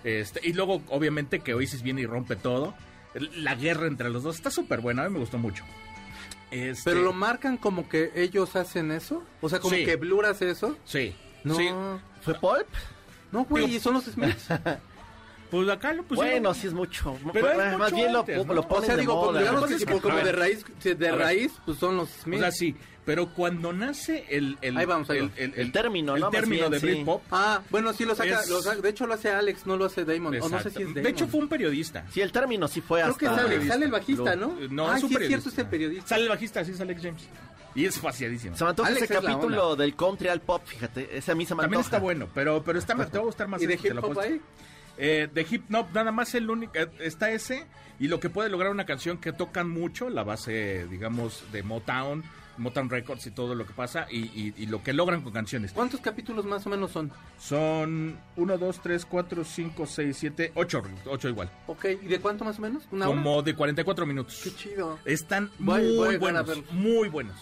este, 0.03 0.39
y 0.47 0.53
luego, 0.53 0.81
obviamente, 0.89 1.39
que 1.39 1.53
Oasis 1.55 1.81
viene 1.83 2.01
y 2.01 2.05
rompe 2.05 2.35
todo. 2.35 2.75
La 3.35 3.55
guerra 3.55 3.87
entre 3.87 4.09
los 4.09 4.21
dos 4.23 4.35
está 4.35 4.51
súper 4.51 4.81
buena, 4.81 5.03
a 5.03 5.07
mí 5.07 5.13
me 5.13 5.19
gustó 5.19 5.37
mucho. 5.39 5.63
Este, 6.51 6.89
Pero 6.91 7.03
lo 7.03 7.13
marcan 7.13 7.57
como 7.57 7.87
que 7.89 8.11
ellos 8.15 8.55
hacen 8.55 8.91
eso. 8.91 9.23
O 9.41 9.49
sea, 9.49 9.59
como 9.59 9.75
Sí. 9.75 9.85
que 9.85 9.95
Blur 9.97 10.25
hace 10.25 10.49
eso. 10.49 10.77
Sí, 10.85 11.15
No, 11.43 11.55
sí. 11.55 11.69
¿Fue 12.21 12.33
Pulp? 12.35 12.67
no, 13.31 13.45
güey, 13.45 13.79
son 13.79 13.93
los 13.95 14.05
Smiths. 14.05 14.47
Pues 15.49 15.67
acá 15.67 15.93
lo 15.93 16.03
pusieron. 16.03 16.31
bueno, 16.43 16.53
sí 16.53 16.67
es 16.67 16.73
mucho. 16.73 17.17
Pero 17.33 17.49
es 17.51 17.57
Más 17.57 17.91
mucho 17.91 17.95
bien 17.95 18.13
lo, 18.13 18.19
antes, 18.19 18.45
¿no? 18.45 18.53
lo 18.53 18.61
o 18.61 18.67
ponen 18.67 18.85
sea, 18.85 18.95
de 18.95 19.01
digo, 19.01 19.15
moda. 19.15 19.39
digamos 19.39 19.61
Lo 19.61 19.67
que 19.67 19.73
que 19.77 19.83
es 19.83 19.89
que- 19.89 19.99
como 20.01 20.17
de 20.19 20.31
raíz, 20.31 20.65
de 20.83 21.11
raíz, 21.11 21.51
pues 21.65 21.79
son 21.79 21.97
los 21.97 22.07
O 22.07 22.21
Smiths. 22.21 22.41
sea, 22.41 22.51
sí, 22.51 22.75
pero 23.09 23.25
cuando 23.33 23.73
nace 23.73 24.23
el... 24.29 24.59
el 24.61 24.77
Ahí 24.77 24.85
vamos, 24.85 25.09
ahí 25.09 25.17
el, 25.17 25.31
el- 25.35 25.53
El 25.55 25.71
término, 25.71 26.13
el 26.13 26.21
¿no? 26.21 26.29
Término 26.29 26.69
bien, 26.69 26.71
de 26.73 26.79
sí. 26.79 26.85
Britpop. 26.85 27.23
Ah, 27.31 27.59
bueno, 27.71 27.91
sí 27.91 28.05
lo 28.05 28.13
saca, 28.13 28.41
Es- 28.41 28.49
lo 28.51 28.61
saca- 28.61 28.81
De 28.81 28.89
hecho 28.89 29.07
lo 29.07 29.15
hace 29.15 29.31
Alex, 29.31 29.65
no 29.65 29.77
lo 29.77 29.85
hace 29.85 30.05
Damon. 30.05 30.35
O 30.35 30.37
no 30.37 30.47
sé 30.49 30.55
Exacto. 30.57 30.69
si 30.77 30.83
es 30.83 30.89
Damon. 30.89 31.03
de 31.05 31.09
hecho, 31.09 31.27
fue 31.27 31.39
un 31.39 31.49
periodista. 31.49 32.05
Sí, 32.13 32.21
el 32.21 32.31
término 32.31 32.67
sí 32.67 32.81
fue 32.81 32.99
Creo 33.01 33.11
hasta... 33.13 33.19
que 33.19 33.25
es 33.25 33.31
Alex, 33.45 33.65
sale 33.67 33.85
el 33.85 33.91
bajista, 33.91 34.35
¿no? 34.35 34.55
No, 34.69 34.91
ah, 34.91 34.97
es 34.99 35.03
un 35.03 35.09
sí 35.09 35.15
es 35.15 35.19
periodista. 35.21 35.27
cierto, 35.27 35.49
es 35.49 35.57
el 35.57 35.65
periodista. 35.65 36.07
Sale 36.07 36.21
el 36.21 36.29
bajista, 36.29 36.63
sí, 36.63 36.71
es 36.71 36.81
Alex 36.81 37.01
James. 37.01 37.23
Y 37.73 37.85
es 37.85 37.97
faciadísimo. 37.99 38.55
Se 38.55 38.63
me 38.63 38.69
antoja 38.69 38.91
ese 38.91 39.05
es 39.05 39.09
capítulo 39.09 39.75
del 39.75 39.95
country 39.95 40.27
al 40.27 40.41
pop, 40.41 40.61
fíjate. 40.63 41.17
Ese 41.17 41.31
a 41.31 41.35
mí 41.35 41.47
se 41.47 41.55
me 41.55 41.61
También 41.61 41.81
está 41.81 41.97
bueno, 41.97 42.27
pero, 42.35 42.61
pero 42.63 42.77
está, 42.77 42.93
te 42.93 43.17
va 43.17 43.23
a 43.23 43.25
gustar 43.25 43.47
más. 43.47 43.59
¿Y 43.59 43.65
de 43.65 43.73
ese, 43.73 43.81
te 43.81 43.87
hip 43.89 43.95
lo 43.95 44.01
hop 44.07 44.19
ahí? 44.19 44.39
Eh, 44.99 45.27
de 45.33 45.47
hip 45.49 45.73
hop, 45.73 45.87
nada 45.95 46.11
más 46.11 46.35
el 46.35 46.47
único, 46.47 46.73
eh, 46.75 46.87
está 46.99 47.31
ese 47.31 47.65
y 47.99 48.07
lo 48.07 48.19
que 48.19 48.29
puede 48.29 48.49
lograr 48.49 48.71
una 48.71 48.85
canción 48.85 49.17
que 49.17 49.31
tocan 49.33 49.67
mucho, 49.67 50.09
la 50.09 50.23
base, 50.23 50.85
digamos, 50.89 51.43
de 51.51 51.63
Motown, 51.63 52.23
Motown 52.59 52.89
Records 52.89 53.25
y 53.27 53.31
todo 53.31 53.55
lo 53.55 53.65
que 53.65 53.73
pasa 53.73 54.05
y, 54.11 54.19
y- 54.19 54.53
y 54.57 54.65
lo 54.67 54.83
que 54.83 54.93
logran 54.93 55.21
con 55.21 55.33
canciones. 55.33 55.71
¿Cuántos 55.71 55.99
capítulos 56.01 56.45
más 56.45 56.65
o 56.67 56.69
menos 56.69 56.91
son? 56.91 57.11
Son 57.39 58.17
1, 58.35 58.57
2, 58.57 58.79
3, 58.81 59.05
4, 59.05 59.43
5, 59.43 59.85
6, 59.85 60.17
7, 60.17 60.51
8, 60.55 60.83
8 61.07 61.29
igual. 61.29 61.49
Ok, 61.67 61.85
¿y 62.01 62.05
de 62.07 62.19
cuánto 62.19 62.45
más 62.45 62.59
o 62.59 62.61
menos? 62.61 62.83
¿Una 62.91 63.07
hora? 63.09 63.15
Como 63.15 63.41
de 63.41 63.55
44 63.55 64.05
minutos. 64.05 64.39
Qué 64.43 64.53
chido. 64.55 64.99
Están 65.05 65.49
Voy- 65.59 65.81
muy 65.81 65.95
voy 65.95 66.17
buenos, 66.17 66.47
muy 66.71 67.09
buenos. 67.09 67.35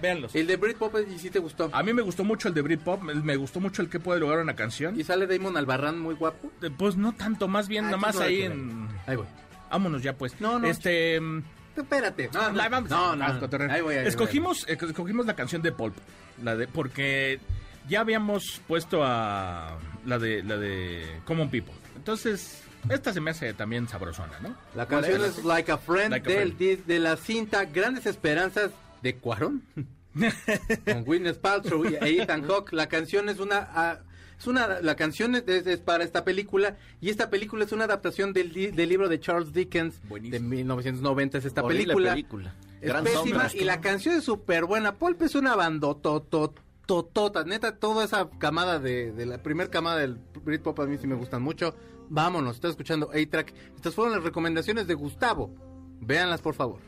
Véanlos. 0.00 0.34
El 0.34 0.46
de 0.46 0.56
Britpop 0.56 0.94
y 1.14 1.18
sí 1.18 1.28
te 1.28 1.38
gustó. 1.38 1.68
A 1.70 1.82
mí 1.82 1.92
me 1.92 2.00
gustó 2.00 2.24
mucho 2.24 2.48
el 2.48 2.54
de 2.54 2.62
Britpop, 2.62 3.02
me 3.02 3.14
me 3.14 3.36
gustó 3.36 3.60
mucho 3.60 3.82
el 3.82 3.90
que 3.90 4.00
puede 4.00 4.18
lograr 4.18 4.40
una 4.40 4.56
canción. 4.56 4.98
Y 4.98 5.04
sale 5.04 5.26
Damon 5.26 5.58
Albarrán 5.58 5.98
muy 6.00 6.14
guapo. 6.14 6.50
Eh, 6.62 6.70
Pues 6.74 6.96
no 6.96 7.12
tanto, 7.12 7.48
más 7.48 7.68
bien 7.68 7.84
Ah, 7.84 7.88
nada 7.90 7.98
más 7.98 8.14
entonces 8.14 8.48
no 8.48 8.54
ahí 8.54 8.60
en... 8.60 8.88
Ahí 9.06 9.16
voy. 9.16 9.26
Vámonos 9.70 10.02
ya 10.02 10.16
pues. 10.16 10.40
No, 10.40 10.58
no. 10.58 10.66
Este... 10.68 11.20
mm, 11.20 11.42
Espérate. 11.76 12.30
No, 12.32 12.50
no, 12.52 12.70
vamos 12.70 12.90
no, 12.90 13.10
a- 13.12 13.16
no, 13.16 13.24
a 13.24 13.32
no. 13.34 13.40
cotorrear. 13.40 13.70
Ahí 13.70 13.80
voy, 13.82 13.94
ahí 13.96 14.00
voy. 14.02 14.08
escogimos, 14.08 14.66
escogimos 14.68 15.26
la 15.26 15.34
canción 15.34 15.62
de 15.62 15.72
Pulp, 15.72 15.94
la 16.42 16.56
de 16.56 16.66
porque 16.68 17.40
ya 17.88 18.00
habíamos 18.00 18.60
puesto 18.66 19.02
a 19.04 19.78
la 20.06 20.18
de 20.18 20.42
la 20.42 20.56
de 20.56 21.20
Common 21.24 21.50
People. 21.50 21.74
Entonces, 21.96 22.62
esta 22.88 23.12
se 23.12 23.20
me 23.20 23.30
hace 23.30 23.52
también 23.54 23.88
sabrosona, 23.88 24.38
¿no? 24.40 24.54
La 24.74 24.86
canción 24.86 25.24
es 25.24 25.44
Like 25.44 25.72
a 25.72 25.78
Friend, 25.78 26.10
Like 26.10 26.30
a 26.32 26.38
del, 26.38 26.54
Friend. 26.54 26.84
de, 26.86 26.94
de 26.94 27.00
la 27.00 27.16
cinta 27.16 27.64
Grandes 27.64 28.06
Esperanzas 28.06 28.70
de 29.02 29.16
Cuarón. 29.16 29.62
con 30.84 31.04
Gwyneth 31.04 31.40
Paltrow 31.40 31.84
y 31.84 31.94
e 31.96 32.22
Ethan 32.22 32.46
Hawke. 32.46 32.72
La 32.72 32.86
canción 32.88 33.28
es 33.28 33.40
una... 33.40 33.68
ah, 33.74 33.98
es 34.44 34.48
una, 34.48 34.80
la 34.80 34.94
canción 34.96 35.34
es, 35.34 35.44
es 35.48 35.80
para 35.80 36.04
esta 36.04 36.24
película 36.24 36.76
y 37.00 37.10
esta 37.10 37.30
película 37.30 37.64
es 37.64 37.72
una 37.72 37.84
adaptación 37.84 38.32
del, 38.32 38.52
del 38.52 38.88
libro 38.88 39.08
de 39.08 39.18
Charles 39.18 39.52
Dickens 39.52 40.00
Buenísimo. 40.08 40.38
de 40.38 40.56
1990 40.56 41.38
es 41.38 41.44
esta 41.44 41.62
Horrible 41.62 41.84
película. 41.94 42.10
película. 42.12 42.54
Es 42.80 42.88
Gran 42.88 43.04
pésima 43.04 43.48
sombra. 43.48 43.50
y 43.54 43.64
la 43.64 43.80
canción 43.80 44.14
es 44.16 44.24
súper 44.24 44.66
buena. 44.66 44.94
Pulp 44.96 45.22
es 45.22 45.34
una 45.34 45.56
bandotototota. 45.56 47.44
Neta, 47.44 47.76
toda 47.78 48.04
esa 48.04 48.28
camada 48.38 48.78
de, 48.78 49.12
de 49.12 49.24
la 49.26 49.42
primer 49.42 49.70
camada 49.70 49.98
del 49.98 50.18
Britpop 50.44 50.78
a 50.80 50.86
mí 50.86 50.98
sí 50.98 51.06
me 51.06 51.14
gustan 51.14 51.40
mucho. 51.42 51.74
Vámonos, 52.10 52.56
está 52.56 52.68
escuchando 52.68 53.10
A-Track. 53.14 53.54
Estas 53.76 53.94
fueron 53.94 54.12
las 54.14 54.22
recomendaciones 54.22 54.86
de 54.86 54.92
Gustavo. 54.94 55.54
Véanlas, 56.00 56.42
por 56.42 56.54
favor. 56.54 56.80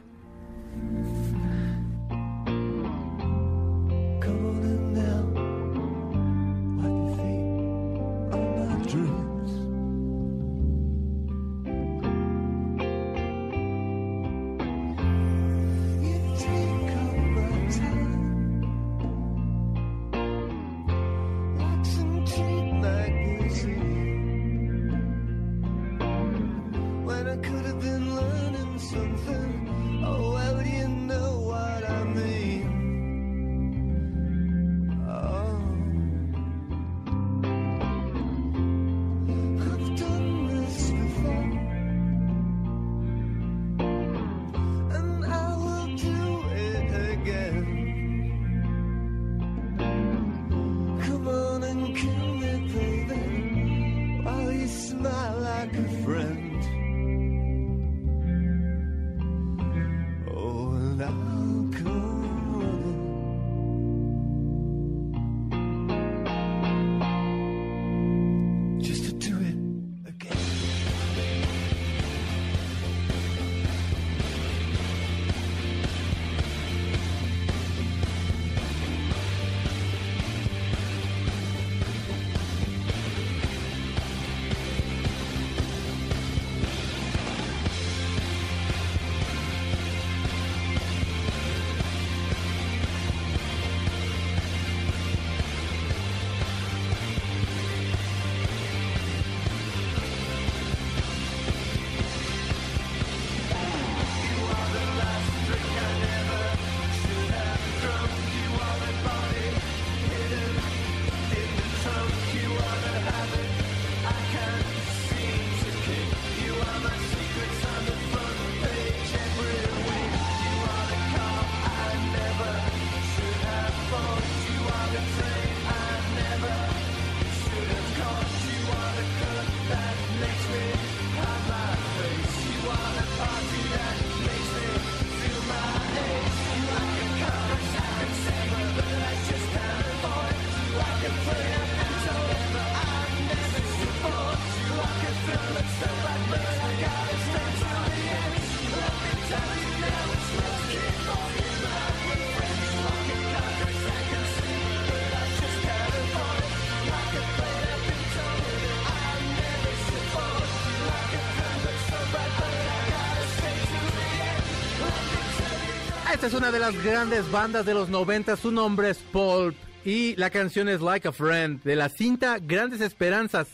Es 166.27 166.35
una 166.35 166.51
de 166.51 166.59
las 166.59 166.75
grandes 166.83 167.31
bandas 167.31 167.65
de 167.65 167.73
los 167.73 167.89
90, 167.89 168.37
su 168.37 168.51
nombre 168.51 168.91
es 168.91 168.99
Pulp 168.99 169.55
y 169.85 170.17
la 170.17 170.29
canción 170.29 170.69
es 170.69 170.81
Like 170.81 171.07
a 171.07 171.13
Friend 171.13 171.63
de 171.63 171.77
la 171.77 171.89
cinta 171.89 172.41
Grandes 172.41 172.81
Esperanzas. 172.81 173.47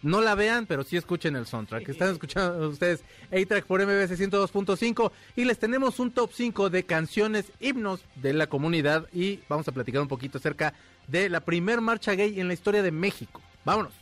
No 0.00 0.22
la 0.22 0.34
vean, 0.34 0.64
pero 0.64 0.84
sí 0.84 0.96
escuchen 0.96 1.36
el 1.36 1.44
soundtrack. 1.44 1.86
Están 1.86 2.12
escuchando 2.12 2.66
ustedes 2.66 3.04
A-Track 3.30 3.66
por 3.66 3.82
MBS 3.82 4.18
102.5 4.18 5.12
y 5.36 5.44
les 5.44 5.58
tenemos 5.58 5.98
un 5.98 6.10
top 6.12 6.30
5 6.32 6.70
de 6.70 6.84
canciones 6.84 7.52
himnos 7.60 8.00
de 8.14 8.32
la 8.32 8.46
comunidad 8.46 9.06
y 9.12 9.40
vamos 9.50 9.68
a 9.68 9.72
platicar 9.72 10.00
un 10.00 10.08
poquito 10.08 10.38
acerca 10.38 10.72
de 11.08 11.28
la 11.28 11.40
primer 11.40 11.82
marcha 11.82 12.14
gay 12.14 12.40
en 12.40 12.48
la 12.48 12.54
historia 12.54 12.82
de 12.82 12.90
México. 12.90 13.42
Vámonos. 13.66 14.01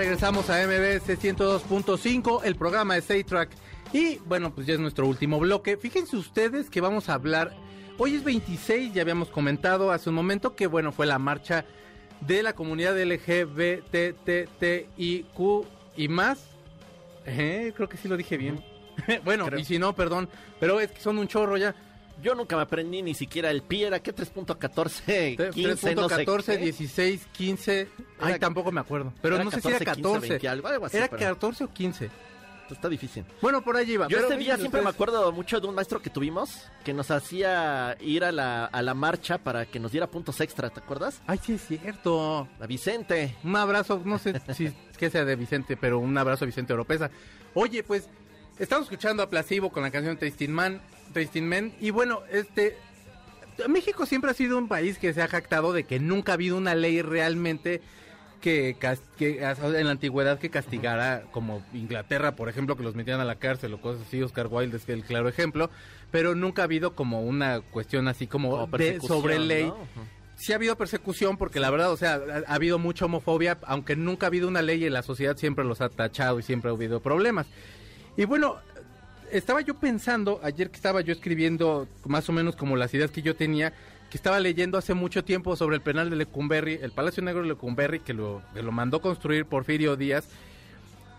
regresamos 0.00 0.48
a 0.48 0.66
MBS 0.66 1.10
102.5, 1.10 2.40
el 2.44 2.56
programa 2.56 2.94
de 2.94 3.02
Say-Track. 3.02 3.50
Y 3.92 4.16
bueno, 4.20 4.54
pues 4.54 4.66
ya 4.66 4.72
es 4.72 4.80
nuestro 4.80 5.06
último 5.06 5.38
bloque. 5.38 5.76
Fíjense 5.76 6.16
ustedes 6.16 6.70
que 6.70 6.80
vamos 6.80 7.10
a 7.10 7.14
hablar. 7.14 7.52
Hoy 7.98 8.14
es 8.14 8.24
26, 8.24 8.94
ya 8.94 9.02
habíamos 9.02 9.28
comentado 9.28 9.92
hace 9.92 10.08
un 10.08 10.14
momento 10.14 10.56
que 10.56 10.66
bueno, 10.66 10.90
fue 10.90 11.04
la 11.04 11.18
marcha 11.18 11.66
de 12.22 12.42
la 12.42 12.54
comunidad 12.54 12.98
LGBTTIQ 12.98 13.66
y 15.98 16.08
más. 16.08 16.46
Eh, 17.26 17.74
creo 17.76 17.90
que 17.90 17.98
sí 17.98 18.08
lo 18.08 18.16
dije 18.16 18.38
bien. 18.38 18.64
bueno, 19.26 19.48
y 19.54 19.66
si 19.66 19.78
no, 19.78 19.94
perdón, 19.94 20.30
pero 20.58 20.80
es 20.80 20.92
que 20.92 21.02
son 21.02 21.18
un 21.18 21.28
chorro 21.28 21.58
ya. 21.58 21.74
Yo 22.22 22.34
nunca 22.34 22.56
me 22.56 22.62
aprendí 22.62 23.02
ni 23.02 23.14
siquiera 23.14 23.50
el 23.50 23.62
pie, 23.62 23.86
¿era 23.86 24.00
qué? 24.00 24.14
3.14, 24.14 25.52
15, 25.52 25.94
no 25.94 26.08
sé 26.08 26.26
3.14, 26.26 26.44
qué. 26.44 26.58
16, 26.58 27.26
15. 27.32 27.88
Ay, 28.20 28.38
tampoco 28.38 28.70
me 28.72 28.80
acuerdo. 28.80 29.12
Pero 29.22 29.42
no 29.42 29.50
sé 29.50 29.60
si 29.60 29.68
era 29.68 29.78
14, 29.78 30.02
14. 30.02 30.28
20 30.28 30.48
algo, 30.48 30.68
algo 30.68 30.86
así, 30.86 30.96
era 30.96 31.08
pero- 31.08 31.34
14 31.34 31.64
o 31.64 31.72
15. 31.72 32.10
Está 32.70 32.88
difícil. 32.88 33.24
Bueno, 33.42 33.62
por 33.62 33.76
allí 33.76 33.94
iba. 33.94 34.06
Yo 34.06 34.18
este 34.18 34.36
día 34.36 34.56
siempre 34.56 34.80
me 34.80 34.90
acuerdo 34.90 35.32
mucho 35.32 35.60
de 35.60 35.66
un 35.66 35.74
maestro 35.74 36.00
que 36.00 36.08
tuvimos 36.08 36.68
que 36.84 36.92
nos 36.92 37.10
hacía 37.10 37.96
ir 38.00 38.22
a 38.22 38.30
la, 38.30 38.66
a 38.66 38.80
la 38.82 38.94
marcha 38.94 39.38
para 39.38 39.66
que 39.66 39.80
nos 39.80 39.90
diera 39.90 40.06
puntos 40.06 40.40
extra, 40.40 40.70
¿te 40.70 40.78
acuerdas? 40.78 41.20
Ay, 41.26 41.40
sí 41.44 41.54
es 41.54 41.62
cierto. 41.66 42.46
A 42.60 42.66
Vicente. 42.68 43.34
Un 43.42 43.56
abrazo, 43.56 44.00
no 44.04 44.18
sé 44.18 44.40
si 44.54 44.72
que 44.96 45.10
sea 45.10 45.24
de 45.24 45.34
Vicente, 45.34 45.76
pero 45.76 45.98
un 45.98 46.16
abrazo 46.16 46.44
a 46.44 46.46
Vicente 46.46 46.72
Oropesa. 46.72 47.10
Oye, 47.54 47.82
pues, 47.82 48.08
estamos 48.56 48.84
escuchando 48.84 49.24
a 49.24 49.28
Placebo 49.28 49.70
con 49.72 49.82
la 49.82 49.90
canción 49.90 50.16
Tasting 50.16 50.52
Man, 50.52 50.80
Tasting 51.12 51.48
Man, 51.48 51.72
y 51.80 51.90
bueno, 51.90 52.20
este, 52.30 52.76
México 53.68 54.06
siempre 54.06 54.30
ha 54.30 54.34
sido 54.34 54.58
un 54.58 54.68
país 54.68 54.98
que 54.98 55.12
se 55.12 55.22
ha 55.22 55.28
jactado 55.28 55.72
de 55.72 55.84
que 55.84 55.98
nunca 55.98 56.32
ha 56.32 56.34
habido 56.34 56.56
una 56.56 56.74
ley 56.74 57.02
realmente 57.02 57.80
que, 58.40 58.76
en 59.20 59.84
la 59.84 59.90
antigüedad 59.90 60.38
que 60.38 60.50
castigara 60.50 61.24
como 61.30 61.62
Inglaterra, 61.74 62.36
por 62.36 62.48
ejemplo, 62.48 62.76
que 62.76 62.82
los 62.82 62.94
metieran 62.94 63.20
a 63.20 63.24
la 63.24 63.36
cárcel 63.36 63.74
o 63.74 63.80
cosas 63.80 64.06
así, 64.06 64.22
Oscar 64.22 64.48
Wilde 64.50 64.78
es 64.78 64.88
el 64.88 65.04
claro 65.04 65.28
ejemplo, 65.28 65.70
pero 66.10 66.34
nunca 66.34 66.62
ha 66.62 66.64
habido 66.64 66.94
como 66.94 67.20
una 67.22 67.60
cuestión 67.60 68.08
así 68.08 68.26
como, 68.26 68.50
Como 68.50 68.78
de, 68.78 69.00
sobre 69.00 69.38
ley 69.38 69.66
¿no? 69.66 69.76
Sí 70.36 70.52
ha 70.52 70.56
habido 70.56 70.74
persecución 70.78 71.36
porque 71.36 71.60
la 71.60 71.68
verdad, 71.68 71.92
o 71.92 71.98
sea, 71.98 72.14
ha, 72.14 72.50
ha 72.50 72.54
habido 72.54 72.78
mucha 72.78 73.04
homofobia, 73.04 73.58
aunque 73.66 73.94
nunca 73.94 74.24
ha 74.24 74.28
habido 74.28 74.48
una 74.48 74.62
ley 74.62 74.82
y 74.82 74.88
la 74.88 75.02
sociedad 75.02 75.36
siempre 75.36 75.66
los 75.66 75.82
ha 75.82 75.90
tachado 75.90 76.38
y 76.38 76.42
siempre 76.42 76.70
ha 76.70 76.74
habido 76.74 77.00
problemas. 77.00 77.46
Y 78.16 78.24
bueno, 78.24 78.56
estaba 79.32 79.60
yo 79.60 79.74
pensando, 79.74 80.40
ayer 80.42 80.70
que 80.70 80.76
estaba 80.76 81.00
yo 81.00 81.12
escribiendo 81.12 81.88
más 82.04 82.28
o 82.28 82.32
menos 82.32 82.56
como 82.56 82.76
las 82.76 82.92
ideas 82.94 83.10
que 83.10 83.22
yo 83.22 83.36
tenía, 83.36 83.72
que 84.10 84.16
estaba 84.16 84.40
leyendo 84.40 84.76
hace 84.76 84.94
mucho 84.94 85.24
tiempo 85.24 85.54
sobre 85.56 85.76
el 85.76 85.82
penal 85.82 86.10
de 86.10 86.16
Lecumberri, 86.16 86.78
el 86.82 86.90
Palacio 86.90 87.22
Negro 87.22 87.42
de 87.42 87.48
Lecumberri, 87.48 88.00
que 88.00 88.12
lo, 88.12 88.42
que 88.52 88.62
lo 88.62 88.72
mandó 88.72 89.00
construir 89.00 89.46
Porfirio 89.46 89.96
Díaz. 89.96 90.28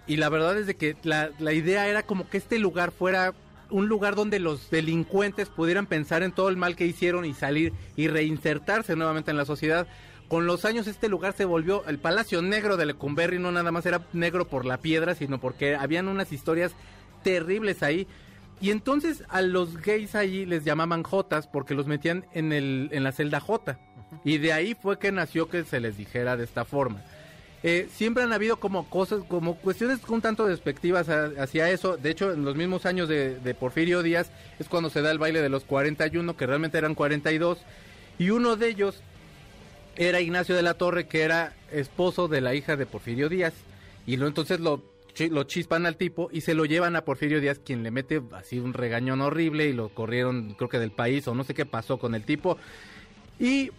Y 0.07 0.17
la 0.17 0.29
verdad 0.29 0.57
es 0.57 0.67
de 0.67 0.75
que 0.75 0.97
la, 1.03 1.31
idea 1.53 1.87
era 1.87 2.03
como 2.03 2.29
que 2.29 2.37
este 2.37 2.59
lugar 2.59 2.91
fuera 2.91 3.33
un 3.69 3.87
lugar 3.87 4.15
donde 4.15 4.39
los 4.39 4.69
delincuentes 4.69 5.47
pudieran 5.47 5.85
pensar 5.85 6.23
en 6.23 6.33
todo 6.33 6.49
el 6.49 6.57
mal 6.57 6.75
que 6.75 6.85
hicieron 6.85 7.23
y 7.23 7.33
salir 7.33 7.71
y 7.95 8.09
reinsertarse 8.09 8.97
nuevamente 8.97 9.31
en 9.31 9.37
la 9.37 9.45
sociedad. 9.45 9.87
Con 10.27 10.45
los 10.45 10.65
años 10.65 10.87
este 10.87 11.07
lugar 11.07 11.33
se 11.33 11.45
volvió 11.45 11.85
el 11.87 11.97
Palacio 11.97 12.41
Negro 12.41 12.75
de 12.75 12.87
Lecumberri, 12.87 13.39
no 13.39 13.51
nada 13.53 13.71
más 13.71 13.85
era 13.85 14.05
negro 14.11 14.47
por 14.47 14.65
la 14.65 14.77
piedra, 14.77 15.15
sino 15.15 15.39
porque 15.39 15.75
habían 15.75 16.09
unas 16.09 16.33
historias 16.33 16.73
terribles 17.23 17.83
ahí. 17.83 18.07
Y 18.59 18.69
entonces 18.71 19.23
a 19.29 19.41
los 19.41 19.77
gays 19.77 20.13
allí 20.15 20.45
les 20.45 20.63
llamaban 20.63 21.03
Jotas 21.03 21.47
porque 21.47 21.73
los 21.73 21.87
metían 21.87 22.25
en, 22.33 22.53
el, 22.53 22.89
en 22.91 23.03
la 23.03 23.11
celda 23.11 23.39
J. 23.39 23.79
Y 24.23 24.37
de 24.37 24.53
ahí 24.53 24.75
fue 24.79 24.99
que 24.99 25.11
nació 25.11 25.49
que 25.49 25.63
se 25.63 25.79
les 25.79 25.97
dijera 25.97 26.37
de 26.37 26.43
esta 26.43 26.63
forma. 26.65 27.01
Eh, 27.63 27.87
siempre 27.93 28.23
han 28.23 28.33
habido 28.33 28.57
como 28.59 28.89
cosas, 28.89 29.21
como 29.27 29.55
cuestiones 29.55 29.99
un 30.09 30.19
tanto 30.21 30.47
despectivas 30.47 31.09
a- 31.09 31.31
hacia 31.41 31.69
eso. 31.69 31.95
De 31.97 32.09
hecho, 32.09 32.33
en 32.33 32.43
los 32.43 32.55
mismos 32.55 32.85
años 32.85 33.07
de, 33.07 33.39
de 33.39 33.53
Porfirio 33.53 34.01
Díaz 34.03 34.31
es 34.59 34.67
cuando 34.67 34.89
se 34.89 35.01
da 35.01 35.11
el 35.11 35.19
baile 35.19 35.41
de 35.41 35.49
los 35.49 35.63
41, 35.63 36.35
que 36.37 36.47
realmente 36.47 36.77
eran 36.77 36.95
42. 36.95 37.59
Y 38.19 38.31
uno 38.31 38.55
de 38.57 38.67
ellos 38.67 39.01
era 39.95 40.21
Ignacio 40.21 40.55
de 40.55 40.63
la 40.63 40.73
Torre, 40.75 41.07
que 41.07 41.21
era 41.21 41.53
esposo 41.71 42.27
de 42.27 42.41
la 42.41 42.53
hija 42.55 42.75
de 42.75 42.85
Porfirio 42.85 43.29
Díaz. 43.29 43.53
Y 44.07 44.17
lo, 44.17 44.27
entonces 44.27 44.59
lo, 44.59 44.81
lo 45.29 45.43
chispan 45.43 45.85
al 45.85 45.97
tipo 45.97 46.29
y 46.31 46.41
se 46.41 46.53
lo 46.53 46.65
llevan 46.65 46.95
a 46.95 47.03
Porfirio 47.05 47.39
Díaz, 47.41 47.59
quien 47.63 47.83
le 47.83 47.91
mete 47.91 48.21
así 48.33 48.59
un 48.59 48.73
regañón 48.73 49.21
horrible 49.21 49.67
y 49.67 49.73
lo 49.73 49.89
corrieron, 49.89 50.53
creo 50.55 50.69
que 50.69 50.79
del 50.79 50.91
país, 50.91 51.27
o 51.27 51.35
no 51.35 51.43
sé 51.43 51.53
qué 51.53 51.65
pasó 51.65 51.97
con 51.99 52.15
el 52.15 52.23
tipo. 52.23 52.57
Y 53.39 53.71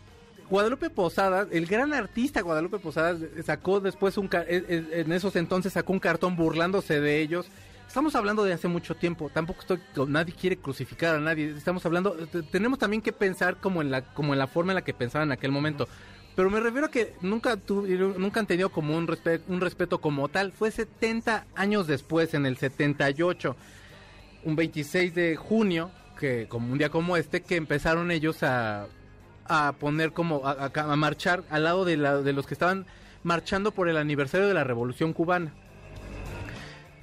Guadalupe 0.50 0.90
Posadas, 0.90 1.48
el 1.52 1.66
gran 1.66 1.92
artista 1.94 2.42
Guadalupe 2.42 2.78
Posadas, 2.78 3.18
sacó 3.44 3.80
después 3.80 4.18
un... 4.18 4.26
eh, 4.26 4.64
eh, 4.68 5.02
En 5.06 5.12
esos 5.12 5.36
entonces 5.36 5.72
sacó 5.72 5.92
un 5.92 6.00
cartón 6.00 6.36
burlándose 6.36 7.00
de 7.00 7.20
ellos. 7.20 7.46
Estamos 7.86 8.14
hablando 8.14 8.42
de 8.44 8.54
hace 8.54 8.68
mucho 8.68 8.94
tiempo, 8.94 9.30
tampoco 9.34 9.60
estoy, 9.60 9.78
nadie 10.08 10.32
quiere 10.34 10.56
crucificar 10.56 11.16
a 11.16 11.20
nadie, 11.20 11.50
estamos 11.54 11.84
hablando, 11.84 12.12
te- 12.12 12.42
tenemos 12.42 12.78
también 12.78 13.02
que 13.02 13.12
pensar 13.12 13.56
como 13.58 13.82
en 13.82 13.90
la, 13.90 14.02
como 14.14 14.32
en 14.32 14.38
la 14.38 14.46
forma 14.46 14.72
en 14.72 14.76
la 14.76 14.82
que 14.82 14.94
pensaban 14.94 15.28
en 15.28 15.32
aquel 15.32 15.50
momento. 15.52 15.86
Pero 16.34 16.48
me 16.48 16.60
refiero 16.60 16.86
a 16.86 16.90
que 16.90 17.14
nunca 17.20 17.56
tuvieron, 17.56 18.14
nunca 18.18 18.40
han 18.40 18.46
tenido 18.46 18.70
como 18.70 18.96
un, 18.96 19.06
respe- 19.06 19.42
un 19.48 19.60
respeto 19.60 20.00
como 20.00 20.28
tal. 20.28 20.52
Fue 20.52 20.70
70 20.70 21.46
años 21.54 21.86
después, 21.86 22.32
en 22.34 22.46
el 22.46 22.56
78, 22.56 23.54
un 24.44 24.56
26 24.56 25.14
de 25.14 25.36
junio, 25.36 25.90
que 26.18 26.46
como 26.48 26.72
un 26.72 26.78
día 26.78 26.88
como 26.88 27.16
este, 27.18 27.42
que 27.42 27.56
empezaron 27.56 28.10
ellos 28.10 28.42
a, 28.42 28.86
a 29.44 29.72
poner 29.78 30.12
como, 30.12 30.42
a, 30.46 30.70
marchar 30.96 31.44
al 31.50 31.64
lado 31.64 31.84
de, 31.84 31.98
la- 31.98 32.22
de 32.22 32.32
los 32.32 32.46
que 32.46 32.54
estaban 32.54 32.86
marchando 33.24 33.70
por 33.72 33.88
el 33.90 33.98
aniversario 33.98 34.48
de 34.48 34.54
la 34.54 34.64
Revolución 34.64 35.12
Cubana. 35.12 35.52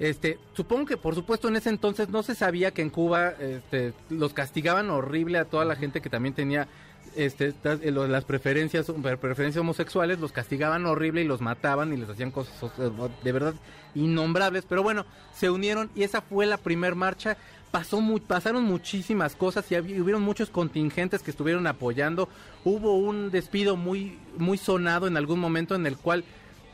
Este, 0.00 0.38
supongo 0.54 0.86
que 0.86 0.96
por 0.96 1.14
supuesto 1.14 1.48
en 1.48 1.56
ese 1.56 1.68
entonces 1.68 2.08
no 2.08 2.22
se 2.22 2.34
sabía 2.34 2.70
que 2.70 2.80
en 2.80 2.88
Cuba 2.88 3.34
este, 3.38 3.92
los 4.08 4.32
castigaban 4.32 4.88
horrible 4.88 5.36
a 5.38 5.44
toda 5.44 5.66
la 5.66 5.76
gente 5.76 6.00
que 6.00 6.08
también 6.08 6.34
tenía 6.34 6.68
este, 7.16 7.52
eh, 7.64 7.90
las 7.90 8.24
preferencias, 8.24 8.86
pre- 9.02 9.16
preferencias 9.16 9.60
homosexuales, 9.60 10.18
los 10.20 10.32
castigaban 10.32 10.86
horrible 10.86 11.22
y 11.22 11.26
los 11.26 11.40
mataban 11.40 11.92
y 11.92 11.96
les 11.96 12.08
hacían 12.08 12.30
cosas 12.30 12.54
de 13.22 13.32
verdad 13.32 13.54
innombrables. 13.94 14.64
Pero 14.68 14.82
bueno, 14.82 15.04
se 15.34 15.50
unieron 15.50 15.90
y 15.94 16.02
esa 16.02 16.20
fue 16.20 16.46
la 16.46 16.56
primer 16.56 16.94
marcha. 16.94 17.36
Pasó 17.70 18.00
pasaron 18.26 18.64
muchísimas 18.64 19.36
cosas 19.36 19.64
y 19.70 19.76
hubieron 19.76 20.22
muchos 20.22 20.50
contingentes 20.50 21.22
que 21.22 21.30
estuvieron 21.30 21.66
apoyando. 21.68 22.28
Hubo 22.64 22.96
un 22.96 23.30
despido 23.30 23.76
muy, 23.76 24.18
muy 24.36 24.58
sonado 24.58 25.06
en 25.06 25.16
algún 25.16 25.38
momento 25.38 25.76
en 25.76 25.86
el 25.86 25.96
cual 25.96 26.24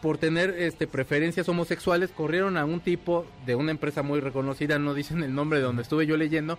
por 0.00 0.18
tener 0.18 0.50
este 0.50 0.86
preferencias 0.86 1.48
homosexuales 1.48 2.10
corrieron 2.10 2.56
a 2.56 2.64
un 2.64 2.80
tipo 2.80 3.26
de 3.44 3.56
una 3.56 3.72
empresa 3.72 4.02
muy 4.02 4.20
reconocida, 4.20 4.78
no 4.78 4.94
dicen 4.94 5.22
el 5.22 5.34
nombre 5.34 5.58
de 5.58 5.64
donde 5.64 5.82
estuve 5.82 6.06
yo 6.06 6.16
leyendo, 6.16 6.58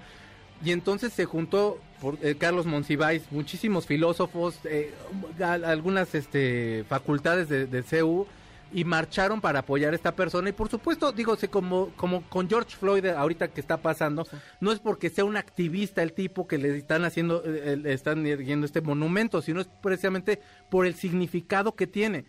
y 0.64 0.72
entonces 0.72 1.14
se 1.14 1.26
juntó 1.26 1.80
por, 2.02 2.18
eh, 2.22 2.36
Carlos 2.38 2.66
Monsiváis, 2.66 3.24
muchísimos 3.32 3.86
filósofos, 3.86 4.60
eh, 4.66 4.94
a- 5.40 5.54
algunas 5.54 6.14
este, 6.16 6.84
facultades 6.88 7.50
de, 7.50 7.66
de 7.68 7.84
CEU, 7.84 8.28
y 8.74 8.84
marcharon 8.84 9.40
para 9.40 9.60
apoyar 9.60 9.94
a 9.94 9.96
esta 9.96 10.14
persona. 10.14 10.50
Y 10.50 10.52
por 10.52 10.68
supuesto 10.70 11.14
digo 11.14 11.38
como 11.50 11.90
como 11.96 12.22
con 12.24 12.50
George 12.50 12.76
Floyd 12.76 13.06
ahorita 13.06 13.48
que 13.48 13.62
está 13.62 13.78
pasando 13.78 14.28
no 14.60 14.74
es 14.74 14.80
porque 14.80 15.10
sea 15.10 15.24
un 15.24 15.38
activista 15.38 16.04
el 16.04 16.12
tipo 16.12 16.48
que 16.50 16.58
le 16.58 16.78
están 16.78 17.06
haciendo 17.06 17.42
eh, 17.46 17.62
eh, 17.64 17.78
le 17.78 17.94
están 17.94 18.26
erguiendo 18.26 18.66
este 18.66 18.82
monumento 18.82 19.42
sino 19.42 19.62
es 19.62 19.68
precisamente 19.82 20.42
por 20.70 20.86
el 20.86 20.96
significado 20.96 21.76
que 21.76 21.88
tiene. 21.88 22.26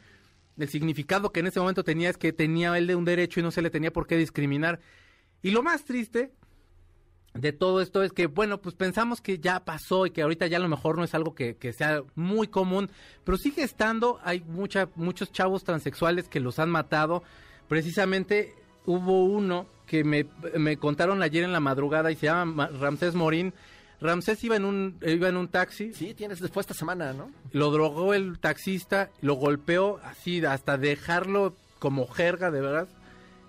El 0.56 0.68
significado 0.68 1.32
que 1.32 1.40
en 1.40 1.48
ese 1.48 1.58
momento 1.58 1.82
tenía 1.82 2.08
es 2.08 2.16
que 2.16 2.32
tenía 2.32 2.78
él 2.78 2.86
de 2.86 2.94
un 2.94 3.04
derecho 3.04 3.40
y 3.40 3.42
no 3.42 3.50
se 3.50 3.60
le 3.60 3.70
tenía 3.70 3.92
por 3.92 4.06
qué 4.06 4.16
discriminar. 4.16 4.78
Y 5.42 5.50
lo 5.50 5.64
más 5.64 5.84
triste 5.84 6.30
de 7.34 7.52
todo 7.52 7.80
esto 7.80 8.02
es 8.02 8.12
que, 8.12 8.26
bueno, 8.26 8.58
pues 8.58 8.74
pensamos 8.74 9.20
que 9.20 9.38
ya 9.38 9.60
pasó 9.64 10.06
y 10.06 10.10
que 10.10 10.22
ahorita 10.22 10.46
ya 10.48 10.56
a 10.56 10.60
lo 10.60 10.68
mejor 10.68 10.96
no 10.96 11.04
es 11.04 11.14
algo 11.14 11.34
que, 11.34 11.56
que 11.56 11.72
sea 11.72 12.02
muy 12.14 12.48
común, 12.48 12.90
pero 13.24 13.36
sigue 13.38 13.62
estando, 13.62 14.18
hay 14.24 14.40
mucha, 14.40 14.88
muchos 14.96 15.30
chavos 15.30 15.62
transexuales 15.62 16.28
que 16.28 16.40
los 16.40 16.58
han 16.58 16.70
matado. 16.70 17.22
Precisamente 17.68 18.54
hubo 18.86 19.24
uno 19.26 19.66
que 19.86 20.02
me, 20.04 20.26
me 20.56 20.78
contaron 20.78 21.22
ayer 21.22 21.44
en 21.44 21.52
la 21.52 21.60
madrugada 21.60 22.10
y 22.10 22.16
se 22.16 22.26
llama 22.26 22.44
Ma- 22.46 22.66
Ramsés 22.68 23.14
Morín. 23.14 23.52
Ramsés 24.00 24.42
iba 24.44 24.56
en 24.56 24.64
un, 24.64 24.98
iba 25.04 25.28
en 25.28 25.36
un 25.36 25.48
taxi, 25.48 25.92
Sí, 25.92 26.14
tienes 26.14 26.40
después 26.40 26.64
esta 26.64 26.74
semana, 26.74 27.12
¿no? 27.12 27.30
lo 27.52 27.70
drogó 27.70 28.14
el 28.14 28.38
taxista, 28.38 29.10
lo 29.20 29.34
golpeó 29.34 29.98
así 30.04 30.44
hasta 30.44 30.78
dejarlo 30.78 31.54
como 31.78 32.06
jerga, 32.06 32.50
de 32.50 32.60
verdad. 32.60 32.88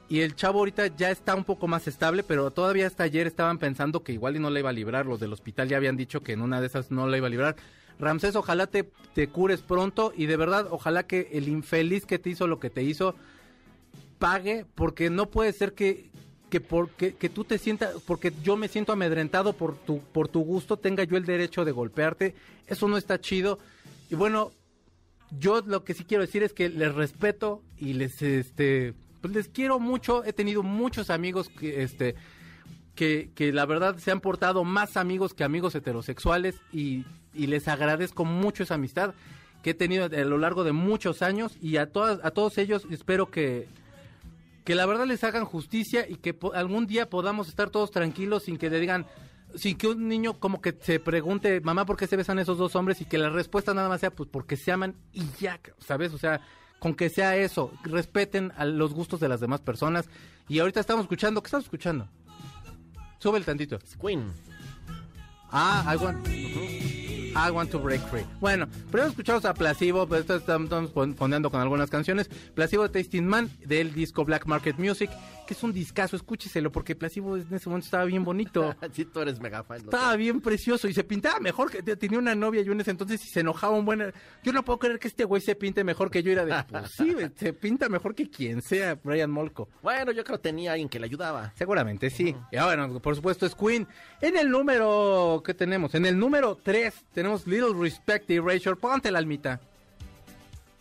Y 0.09 0.21
el 0.21 0.35
chavo 0.35 0.59
ahorita 0.59 0.87
ya 0.87 1.11
está 1.11 1.35
un 1.35 1.43
poco 1.43 1.67
más 1.67 1.87
estable, 1.87 2.23
pero 2.23 2.49
todavía 2.49 2.87
hasta 2.87 3.03
ayer 3.03 3.27
estaban 3.27 3.59
pensando 3.59 4.03
que 4.03 4.11
igual 4.11 4.35
y 4.35 4.39
no 4.39 4.49
le 4.49 4.61
iba 4.61 4.71
a 4.71 4.73
librar. 4.73 5.05
Los 5.05 5.19
del 5.19 5.31
hospital 5.31 5.69
ya 5.69 5.77
habían 5.77 5.97
dicho 5.97 6.21
que 6.21 6.33
en 6.33 6.41
una 6.41 6.59
de 6.59 6.67
esas 6.67 6.89
no 6.89 7.07
le 7.07 7.17
iba 7.17 7.27
a 7.27 7.29
librar. 7.29 7.55
Ramsés, 7.99 8.35
ojalá 8.35 8.65
te, 8.65 8.89
te 9.13 9.27
cures 9.27 9.61
pronto 9.61 10.11
y 10.15 10.25
de 10.25 10.35
verdad, 10.35 10.67
ojalá 10.71 11.05
que 11.05 11.29
el 11.33 11.47
infeliz 11.47 12.07
que 12.07 12.17
te 12.17 12.31
hizo 12.31 12.47
lo 12.47 12.59
que 12.59 12.71
te 12.71 12.81
hizo 12.81 13.13
pague, 14.17 14.65
porque 14.73 15.11
no 15.11 15.29
puede 15.29 15.53
ser 15.53 15.73
que, 15.73 16.09
que, 16.49 16.61
que 17.13 17.29
tú 17.29 17.43
te 17.43 17.59
sientas, 17.59 17.93
porque 18.07 18.33
yo 18.41 18.57
me 18.57 18.67
siento 18.67 18.91
amedrentado 18.91 19.53
por 19.53 19.77
tu, 19.77 19.99
por 19.99 20.27
tu 20.27 20.41
gusto, 20.41 20.77
tenga 20.77 21.03
yo 21.03 21.17
el 21.17 21.25
derecho 21.25 21.65
de 21.65 21.71
golpearte. 21.71 22.33
Eso 22.65 22.87
no 22.87 22.97
está 22.97 23.21
chido. 23.21 23.59
Y 24.09 24.15
bueno, 24.15 24.51
yo 25.37 25.61
lo 25.61 25.83
que 25.83 25.93
sí 25.93 26.03
quiero 26.03 26.23
decir 26.23 26.41
es 26.41 26.53
que 26.53 26.69
les 26.69 26.95
respeto 26.95 27.61
y 27.77 27.93
les 27.93 28.21
este 28.23 28.95
pues 29.21 29.33
les 29.33 29.47
quiero 29.49 29.79
mucho 29.79 30.23
he 30.23 30.33
tenido 30.33 30.63
muchos 30.63 31.09
amigos 31.09 31.49
que 31.49 31.83
este 31.83 32.15
que, 32.95 33.31
que 33.35 33.53
la 33.53 33.65
verdad 33.65 33.97
se 33.97 34.11
han 34.11 34.19
portado 34.19 34.63
más 34.63 34.97
amigos 34.97 35.33
que 35.33 35.43
amigos 35.43 35.73
heterosexuales 35.75 36.55
y, 36.73 37.05
y 37.33 37.47
les 37.47 37.67
agradezco 37.67 38.25
mucho 38.25 38.63
esa 38.63 38.75
amistad 38.75 39.13
que 39.63 39.71
he 39.71 39.73
tenido 39.73 40.05
a 40.05 40.09
lo 40.09 40.37
largo 40.37 40.63
de 40.63 40.73
muchos 40.73 41.21
años 41.21 41.57
y 41.61 41.77
a 41.77 41.91
todas 41.91 42.19
a 42.23 42.31
todos 42.31 42.57
ellos 42.57 42.85
espero 42.89 43.29
que 43.29 43.67
que 44.69 44.75
la 44.75 44.85
verdad 44.85 45.07
les 45.07 45.23
hagan 45.23 45.45
justicia 45.45 46.07
y 46.07 46.17
que 46.17 46.37
algún 46.53 46.85
día 46.85 47.09
podamos 47.09 47.47
estar 47.47 47.71
todos 47.71 47.89
tranquilos 47.89 48.43
sin 48.43 48.57
que 48.57 48.69
le 48.69 48.79
digan, 48.79 49.07
sin 49.55 49.75
que 49.75 49.87
un 49.87 50.07
niño 50.07 50.39
como 50.39 50.61
que 50.61 50.77
se 50.79 50.99
pregunte, 50.99 51.59
mamá, 51.61 51.87
¿por 51.87 51.97
qué 51.97 52.05
se 52.05 52.15
besan 52.15 52.37
esos 52.37 52.59
dos 52.59 52.75
hombres? 52.75 53.01
Y 53.01 53.05
que 53.05 53.17
la 53.17 53.31
respuesta 53.31 53.73
nada 53.73 53.89
más 53.89 54.01
sea, 54.01 54.11
pues 54.11 54.29
porque 54.31 54.57
se 54.57 54.71
aman 54.71 54.95
y 55.11 55.23
ya, 55.39 55.59
¿sabes? 55.79 56.13
O 56.13 56.19
sea, 56.19 56.41
con 56.79 56.95
que 56.95 57.09
sea 57.09 57.35
eso, 57.35 57.71
respeten 57.83 58.51
a 58.57 58.65
los 58.65 58.93
gustos 58.93 59.19
de 59.19 59.29
las 59.29 59.39
demás 59.39 59.61
personas. 59.61 60.07
Y 60.47 60.59
ahorita 60.59 60.79
estamos 60.79 61.03
escuchando, 61.03 61.41
¿qué 61.41 61.47
estamos 61.47 61.65
escuchando? 61.65 62.07
Sube 63.19 63.37
el 63.37 63.45
tantito. 63.45 63.77
Queen. 64.01 64.31
Ah, 65.51 65.83
I 65.93 65.97
want, 65.97 66.25
I 67.35 67.51
want 67.51 67.71
to 67.71 67.79
break 67.79 68.01
free. 68.07 68.25
Bueno, 68.39 68.67
primero 68.89 69.09
escuchamos 69.09 69.45
a 69.45 69.53
Placebo, 69.53 70.07
pero 70.07 70.21
esto 70.21 70.35
estamos 70.35 70.91
poniendo 71.15 71.49
con 71.51 71.61
algunas 71.61 71.89
canciones. 71.89 72.29
Placebo 72.53 72.87
de 72.87 72.89
Tasting 72.89 73.25
Man 73.25 73.49
del 73.65 73.93
disco 73.93 74.25
Black 74.25 74.45
Market 74.45 74.77
Music, 74.77 75.09
que 75.47 75.53
es 75.53 75.63
un 75.63 75.73
discazo, 75.73 76.15
escúcheselo, 76.15 76.71
porque 76.71 76.95
Placebo 76.95 77.37
en 77.37 77.53
ese 77.53 77.69
momento 77.69 77.85
estaba 77.85 78.05
bien 78.05 78.23
bonito. 78.23 78.75
sí, 78.93 79.05
tú 79.05 79.21
eres 79.21 79.39
mega 79.39 79.63
fan. 79.63 79.77
Estaba 79.77 80.15
bien 80.15 80.41
precioso 80.41 80.87
y 80.87 80.93
se 80.93 81.03
pintaba 81.03 81.39
mejor 81.39 81.71
que 81.71 81.81
tenía 81.95 82.19
una 82.19 82.35
novia 82.35 82.61
yo 82.61 82.71
en 82.71 82.81
ese 82.81 82.91
entonces 82.91 83.23
y 83.25 83.29
se 83.29 83.39
enojaba 83.41 83.73
un 83.73 83.85
buen. 83.85 84.13
Yo 84.43 84.53
no 84.53 84.63
puedo 84.63 84.79
creer 84.79 84.99
que 84.99 85.07
este 85.07 85.23
güey 85.23 85.41
se 85.41 85.55
pinte 85.55 85.83
mejor 85.83 86.11
que 86.11 86.23
yo. 86.23 86.31
Era 86.31 86.45
de, 86.45 86.63
pues 86.69 86.91
sí, 86.91 87.15
se 87.35 87.53
pinta 87.53 87.89
mejor 87.89 88.15
que 88.15 88.29
quien 88.29 88.61
sea, 88.61 88.99
Brian 89.03 89.31
Molko. 89.31 89.69
Bueno, 89.81 90.11
yo 90.11 90.23
creo 90.23 90.37
que 90.37 90.43
tenía 90.43 90.71
alguien 90.71 90.89
que 90.89 90.99
le 90.99 91.05
ayudaba. 91.05 91.53
Seguramente 91.55 92.09
sí. 92.09 92.35
Y 92.51 92.57
ah, 92.57 92.65
bueno, 92.65 92.99
por 92.99 93.15
supuesto 93.15 93.45
es 93.45 93.55
Queen. 93.55 93.87
En 94.21 94.37
el 94.37 94.49
número, 94.49 95.41
¿qué 95.45 95.53
tenemos? 95.53 95.95
En 95.95 96.05
el 96.05 96.17
número 96.17 96.57
3 96.61 96.93
tenemos 97.19 97.45
Little 97.45 97.73
Respect 97.77 98.29
y 98.29 98.35
Erasure. 98.35 98.77
Ponte 98.77 99.11
la 99.11 99.19
almita. 99.19 99.59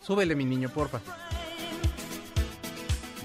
Súbele, 0.01 0.35
mi 0.35 0.45
niño, 0.45 0.69
porfa. 0.69 1.01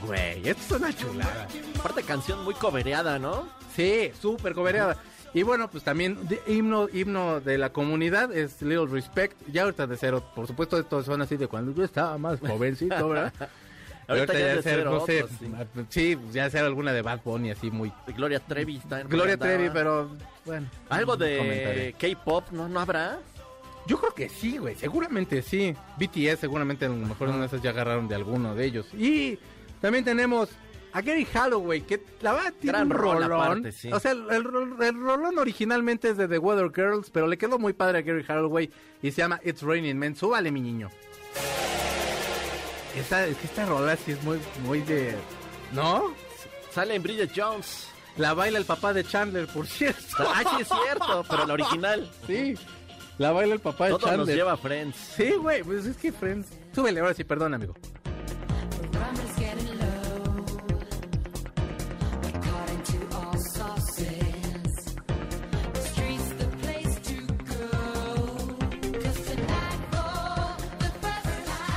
Güey, 0.04 0.48
esto 0.48 0.74
es 0.74 0.80
una 0.82 0.92
chulada. 0.92 1.46
Aparte, 1.78 2.02
canción 2.02 2.42
muy 2.42 2.54
cobereada, 2.54 3.20
¿no? 3.20 3.48
Sí, 3.76 4.10
súper 4.20 4.52
cobereada. 4.54 4.96
Y 5.32 5.44
bueno, 5.44 5.70
pues 5.70 5.84
también 5.84 6.26
de- 6.26 6.42
himno, 6.48 6.88
himno 6.92 7.40
de 7.40 7.56
la 7.56 7.70
comunidad 7.70 8.32
es 8.36 8.60
Little 8.62 8.86
Respect. 8.88 9.36
Ya 9.52 9.62
ahorita 9.62 9.86
de 9.86 9.96
cero, 9.96 10.24
por 10.34 10.48
supuesto, 10.48 10.76
estos 10.76 11.06
son 11.06 11.22
así 11.22 11.36
de 11.36 11.46
cuando 11.46 11.72
yo 11.72 11.84
estaba 11.84 12.18
más 12.18 12.40
jovencito, 12.40 13.08
¿verdad? 13.10 13.32
Ahorita 14.08 14.32
ya 14.32 14.56
de 14.56 14.62
ser, 14.62 14.84
no 14.84 15.04
sé, 15.06 15.22
otros, 15.22 15.38
sí. 15.38 15.50
sí, 15.88 16.16
pues 16.16 16.34
ya 16.34 16.50
ser 16.50 16.64
alguna 16.64 16.92
de 16.92 17.02
Bad 17.02 17.20
Bunny 17.24 17.50
así 17.50 17.70
muy... 17.70 17.92
Gloria 18.16 18.38
Trevi 18.40 18.76
está 18.76 19.00
en 19.00 19.08
Gloria. 19.08 19.36
Trevi, 19.36 19.70
pero 19.72 20.10
bueno. 20.44 20.66
Algo 20.90 21.16
de. 21.16 21.94
K-pop, 21.98 22.50
¿no? 22.52 22.68
¿No 22.68 22.80
habrá? 22.80 23.18
Yo 23.86 23.98
creo 23.98 24.14
que 24.14 24.28
sí, 24.28 24.58
güey, 24.58 24.74
seguramente 24.76 25.42
sí. 25.42 25.74
BTS 25.98 26.38
seguramente 26.40 26.86
a 26.86 26.88
lo 26.88 26.96
mejor 26.96 27.28
una 27.28 27.40
de 27.40 27.46
esas 27.46 27.62
ya 27.62 27.70
agarraron 27.70 28.08
de 28.08 28.14
alguno 28.14 28.54
de 28.54 28.64
ellos. 28.64 28.86
Y 28.94 29.38
también 29.80 30.04
tenemos 30.04 30.48
a 30.92 31.02
Gary 31.02 31.26
Holloway, 31.34 31.80
que 31.82 32.02
la 32.22 32.32
verdad 32.32 32.52
tiene 32.60 32.78
Gran 32.78 32.86
un 32.86 32.90
rol 32.92 33.22
rolón. 33.24 33.40
aparte, 33.42 33.72
sí. 33.72 33.92
O 33.92 33.98
sea, 34.00 34.12
el, 34.12 34.24
el 34.30 34.44
rol- 34.44 34.82
el 34.82 34.94
rolón 35.00 35.38
originalmente 35.38 36.08
es 36.10 36.16
de 36.16 36.28
The 36.28 36.38
Weather 36.38 36.70
Girls, 36.74 37.10
pero 37.10 37.26
le 37.26 37.36
quedó 37.36 37.58
muy 37.58 37.72
padre 37.72 37.98
a 37.98 38.02
Gary 38.02 38.24
Holloway 38.28 38.70
y 39.02 39.10
se 39.10 39.18
llama 39.22 39.40
It's 39.44 39.60
Raining 39.62 39.98
Men. 39.98 40.14
Súbale, 40.16 40.50
mi 40.52 40.60
niño. 40.60 40.88
Esta, 42.96 43.26
es 43.26 43.36
que 43.36 43.46
esta 43.46 43.66
rola 43.66 43.96
sí 43.96 44.12
es 44.12 44.22
muy, 44.22 44.38
muy 44.64 44.80
de... 44.82 45.16
¿No? 45.72 46.12
Sale 46.70 46.94
en 46.94 47.02
Bridget 47.02 47.32
Jones. 47.34 47.88
La 48.16 48.32
baila 48.34 48.58
el 48.58 48.64
papá 48.64 48.92
de 48.92 49.04
Chandler, 49.04 49.46
por 49.48 49.66
cierto. 49.66 50.00
Ah, 50.18 50.42
sí 50.56 50.62
es 50.62 50.68
cierto, 50.68 51.24
pero 51.28 51.46
la 51.46 51.54
original. 51.54 52.10
Sí. 52.26 52.54
La 53.18 53.32
baila 53.32 53.54
el 53.54 53.60
papá 53.60 53.86
de 53.86 53.90
Todo 53.92 54.00
nos 54.06 54.10
Chandler. 54.18 54.36
lleva 54.36 54.52
a 54.52 54.56
Friends. 54.56 54.96
Sí, 55.16 55.32
güey, 55.32 55.62
pues 55.64 55.84
es 55.86 55.96
que 55.96 56.12
Friends. 56.12 56.48
Súbele, 56.74 57.00
ahora 57.00 57.14
sí, 57.14 57.24
perdón, 57.24 57.54
amigo. 57.54 57.74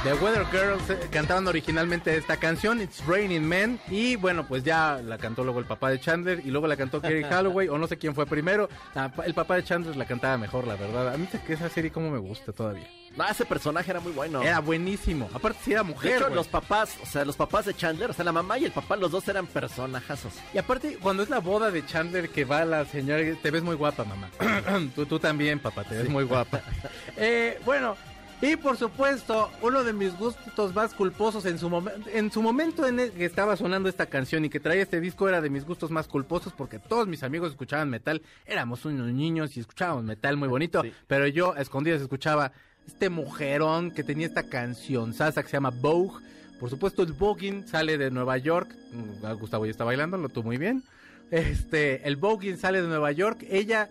The 0.08 0.14
Weather 0.14 0.46
Girls 0.46 0.90
eh, 0.90 0.98
cantaban 1.12 1.46
originalmente 1.50 2.16
esta 2.16 2.38
canción, 2.38 2.82
It's 2.82 3.06
Raining 3.06 3.46
Men, 3.46 3.78
y 3.90 4.16
bueno, 4.16 4.48
pues 4.48 4.64
ya 4.64 5.02
la 5.04 5.18
cantó 5.18 5.44
luego 5.44 5.60
el 5.60 5.66
papá 5.66 5.90
de 5.90 6.00
Chandler 6.00 6.42
y 6.46 6.50
luego 6.50 6.66
la 6.66 6.78
cantó 6.78 7.02
Gary 7.02 7.26
Holloway, 7.26 7.68
o 7.70 7.78
no 7.78 7.88
sé 7.88 7.98
quién 7.98 8.16
fue 8.16 8.26
primero. 8.26 8.70
Ah, 8.96 9.12
el 9.26 9.34
papá 9.34 9.56
de 9.58 9.66
Chandler 9.66 9.98
la 9.98 10.06
cantaba 10.06 10.38
mejor, 10.38 10.66
la 10.66 10.78
verdad. 10.78 11.14
A 11.14 11.18
mí 11.18 11.28
que 11.46 11.52
esa 11.52 11.68
serie 11.68 11.92
como 11.92 12.10
me 12.10 12.20
gusta 12.20 12.54
todavía. 12.54 12.88
No, 13.18 13.28
ese 13.28 13.46
personaje 13.46 13.92
era 13.92 14.00
muy 14.00 14.14
bueno. 14.14 14.42
Era 14.42 14.60
buenísimo. 14.60 15.30
Aparte 15.34 15.60
sí 15.66 15.72
era 15.74 15.82
de 15.82 15.90
mujer, 15.90 16.16
hecho, 16.16 16.26
güey. 16.26 16.36
los 16.36 16.48
papás, 16.48 16.96
o 17.04 17.06
sea, 17.06 17.26
los 17.26 17.36
papás 17.36 17.66
de 17.66 17.74
Chandler, 17.74 18.12
o 18.12 18.14
sea, 18.14 18.24
la 18.24 18.32
mamá 18.32 18.58
y 18.60 18.64
el 18.64 18.72
papá, 18.72 18.96
los 18.96 19.12
dos 19.12 19.28
eran 19.28 19.46
personajazos. 19.46 20.32
Y 20.54 20.58
aparte, 20.58 21.00
cuando 21.02 21.22
es 21.22 21.30
la 21.30 21.40
boda 21.40 21.70
de 21.70 21.86
Chandler 21.86 22.30
que 22.30 22.46
va 22.46 22.64
la 22.64 22.86
señora, 22.86 23.24
te 23.42 23.52
ves 23.52 23.62
muy 23.62 23.76
guapa, 23.76 24.06
mamá. 24.06 24.30
tú, 24.96 25.06
tú 25.06 25.20
también, 25.20 25.60
papá, 25.60 25.84
te 25.84 25.98
ves 25.98 26.10
muy 26.10 26.24
guapa. 26.24 26.62
Eh, 27.20 27.60
bueno, 27.66 27.98
y 28.42 28.56
por 28.56 28.78
supuesto, 28.78 29.50
uno 29.64 29.84
de 29.84 29.94
mis 29.94 30.16
gustos 30.18 30.76
más 30.76 30.94
culposos 30.94 31.46
en 31.46 31.58
su 31.58 31.70
momento, 31.70 32.08
en 32.14 32.32
su 32.32 32.42
momento 32.42 32.86
en 32.88 33.00
el 33.00 33.12
que 33.12 33.26
estaba 33.26 33.56
sonando 33.58 33.90
esta 33.90 34.06
canción 34.06 34.46
y 34.46 34.50
que 34.50 34.60
traía 34.60 34.84
este 34.84 35.02
disco 35.02 35.28
era 35.28 35.42
de 35.42 35.50
mis 35.50 35.66
gustos 35.66 35.90
más 35.90 36.08
culposos 36.08 36.54
porque 36.56 36.78
todos 36.78 37.08
mis 37.08 37.24
amigos 37.24 37.52
escuchaban 37.52 37.90
metal, 37.90 38.22
éramos 38.46 38.86
unos 38.86 39.12
niños 39.12 39.58
y 39.58 39.60
escuchábamos 39.62 40.04
metal 40.04 40.38
muy 40.38 40.48
bonito, 40.48 40.84
Sí. 40.84 40.94
pero 41.08 41.26
yo 41.28 41.54
a 41.56 41.62
escondidas 41.62 42.02
escuchaba 42.02 42.52
este 42.86 43.10
mujerón 43.10 43.90
que 43.92 44.04
tenía 44.04 44.28
esta 44.28 44.44
canción 44.44 45.14
sasa 45.14 45.42
que 45.42 45.50
se 45.50 45.58
llama 45.58 45.72
Vogue. 45.72 46.24
Por 46.60 46.70
supuesto, 46.70 47.04
el 47.04 47.14
Voguing 47.14 47.68
sale 47.68 47.98
de 47.98 48.10
Nueva 48.12 48.38
York. 48.38 48.74
Mm, 48.94 49.34
Gustavo 49.40 49.66
ya 49.66 49.72
está 49.72 49.84
bailando, 49.84 50.18
lo 50.18 50.30
tuvo 50.30 50.46
muy 50.46 50.58
bien. 50.58 50.84
Este, 51.30 52.08
el 52.08 52.16
Voguing 52.16 52.58
sale 52.58 52.82
de 52.82 52.88
Nueva 52.88 53.12
York. 53.12 53.46
Ella 53.50 53.90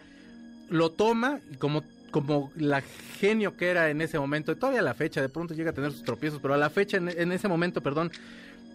lo 0.71 0.91
toma 0.91 1.41
y 1.51 1.57
como, 1.57 1.85
como 2.17 2.51
la 2.57 2.81
genio 3.21 3.59
que 3.59 3.69
era 3.69 3.91
en 3.91 4.01
ese 4.01 4.19
momento, 4.19 4.51
y 4.51 4.55
todavía 4.55 4.81
a 4.81 4.83
la 4.83 4.95
fecha, 4.95 5.21
de 5.21 5.29
pronto 5.29 5.53
llega 5.53 5.73
a 5.73 5.75
tener 5.75 5.93
sus 5.93 6.03
tropiezos, 6.03 6.39
pero 6.41 6.55
a 6.55 6.57
la 6.57 6.71
fecha, 6.71 6.97
en, 6.97 7.31
ese 7.31 7.47
momento, 7.47 7.83
perdón, 7.83 8.11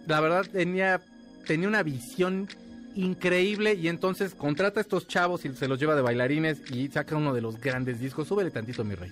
la 0.06 0.20
verdad 0.20 0.46
tenía, 0.52 1.00
tenía 1.44 1.66
una 1.66 1.82
visión 1.82 2.46
increíble 2.94 3.74
y 3.74 3.88
entonces 3.88 4.36
contrata 4.36 4.78
a 4.78 4.82
estos 4.82 5.08
chavos 5.08 5.44
y 5.44 5.52
se 5.56 5.66
los 5.66 5.80
lleva 5.80 5.96
de 5.96 6.02
bailarines 6.02 6.70
y 6.70 6.86
saca 6.86 7.16
uno 7.16 7.34
de 7.34 7.40
los 7.40 7.60
grandes 7.60 7.98
discos. 7.98 8.28
Súbele 8.28 8.52
tantito, 8.52 8.84
mi 8.84 8.94
rey. 8.94 9.10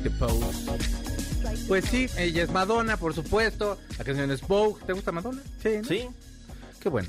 Track 0.00 0.02
the 0.02 0.10
Pose. 0.10 1.66
Pues 1.68 1.84
sí, 1.86 2.06
ella 2.16 2.42
es 2.42 2.50
Madonna, 2.50 2.96
por 2.96 3.14
supuesto. 3.14 3.78
La 3.98 4.04
canción 4.04 4.30
es 4.30 4.46
Vogue. 4.46 4.82
¿Te 4.86 4.92
gusta 4.92 5.12
Madonna? 5.12 5.42
Sí, 5.62 5.68
¿no? 5.78 5.84
Sí, 5.84 6.08
Qué 6.80 6.88
bueno. 6.88 7.08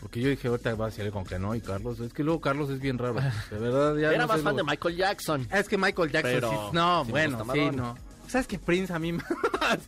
Porque 0.00 0.20
yo 0.20 0.28
dije, 0.28 0.46
ahorita 0.48 0.74
va 0.74 0.86
a 0.86 0.90
salir 0.90 1.10
con 1.12 1.24
que 1.24 1.38
no, 1.38 1.54
y 1.54 1.60
Carlos, 1.60 1.98
es 2.00 2.12
que 2.12 2.22
luego 2.22 2.40
Carlos 2.40 2.70
es 2.70 2.80
bien 2.80 2.98
raro. 2.98 3.14
De 3.50 3.58
verdad, 3.58 3.96
ya 3.96 4.10
era 4.10 4.18
no 4.22 4.28
más 4.28 4.38
sé 4.38 4.42
fan 4.44 4.56
de. 4.56 4.62
Michael 4.64 4.96
Jackson. 4.96 5.48
Es 5.52 5.68
que 5.68 5.76
Michael 5.76 6.10
Jackson 6.10 6.32
Pero 6.34 6.50
sí. 6.50 6.56
No, 6.72 7.04
bueno, 7.04 7.44
sí, 7.52 7.70
no. 7.72 7.96
¿Sabes 8.28 8.46
que 8.46 8.58
Prince 8.58 8.92
a 8.92 8.98
mí 8.98 9.12
me- 9.12 9.22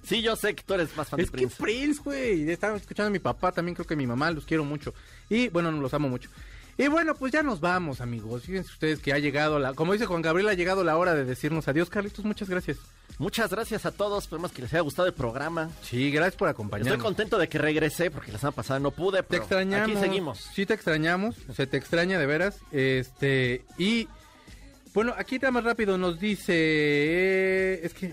Sí, 0.02 0.22
yo 0.22 0.34
sé 0.34 0.54
que 0.54 0.62
tú 0.62 0.74
eres 0.74 0.96
más 0.96 1.08
fan 1.08 1.20
Es 1.20 1.26
de 1.30 1.38
que 1.38 1.46
Prince. 1.48 1.62
Prince, 1.62 2.00
güey. 2.02 2.50
Estaba 2.50 2.76
escuchando 2.76 3.08
a 3.08 3.10
mi 3.10 3.18
papá, 3.18 3.52
también 3.52 3.74
creo 3.74 3.86
que 3.86 3.96
mi 3.96 4.06
mamá, 4.06 4.30
los 4.30 4.46
quiero 4.46 4.64
mucho. 4.64 4.94
Y 5.28 5.48
bueno, 5.48 5.70
los 5.70 5.92
amo 5.94 6.08
mucho. 6.08 6.30
Y 6.82 6.88
bueno, 6.88 7.14
pues 7.14 7.30
ya 7.32 7.42
nos 7.42 7.60
vamos, 7.60 8.00
amigos. 8.00 8.44
Fíjense 8.44 8.72
ustedes 8.72 9.00
que 9.00 9.12
ha 9.12 9.18
llegado 9.18 9.58
la, 9.58 9.74
como 9.74 9.92
dice 9.92 10.06
Juan 10.06 10.22
Gabriel, 10.22 10.48
ha 10.48 10.54
llegado 10.54 10.82
la 10.82 10.96
hora 10.96 11.14
de 11.14 11.24
decirnos 11.24 11.68
adiós, 11.68 11.90
Carlitos. 11.90 12.24
Muchas 12.24 12.48
gracias. 12.48 12.78
Muchas 13.18 13.50
gracias 13.50 13.84
a 13.84 13.90
todos, 13.92 14.24
esperemos 14.24 14.50
que 14.50 14.62
les 14.62 14.72
haya 14.72 14.80
gustado 14.80 15.06
el 15.06 15.12
programa. 15.12 15.68
Sí, 15.82 16.10
gracias 16.10 16.36
por 16.36 16.48
acompañarnos. 16.48 16.94
Estoy 16.94 17.04
contento 17.04 17.36
de 17.36 17.48
que 17.50 17.58
regresé 17.58 18.10
porque 18.10 18.32
la 18.32 18.38
semana 18.38 18.56
pasada 18.56 18.80
no 18.80 18.92
pude, 18.92 19.18
Te 19.18 19.24
pero 19.24 19.42
extrañamos. 19.42 19.90
aquí 19.90 20.00
seguimos. 20.00 20.38
Sí, 20.54 20.64
te 20.64 20.72
extrañamos. 20.72 21.36
Se 21.54 21.66
te 21.66 21.76
extraña 21.76 22.18
de 22.18 22.24
veras. 22.24 22.60
Este, 22.72 23.66
y 23.76 24.08
bueno, 24.94 25.12
aquí 25.18 25.36
nada 25.36 25.50
más 25.50 25.64
rápido 25.64 25.98
nos 25.98 26.18
dice. 26.18 26.54
eh, 26.54 27.80
es 27.82 27.92
que 27.92 28.08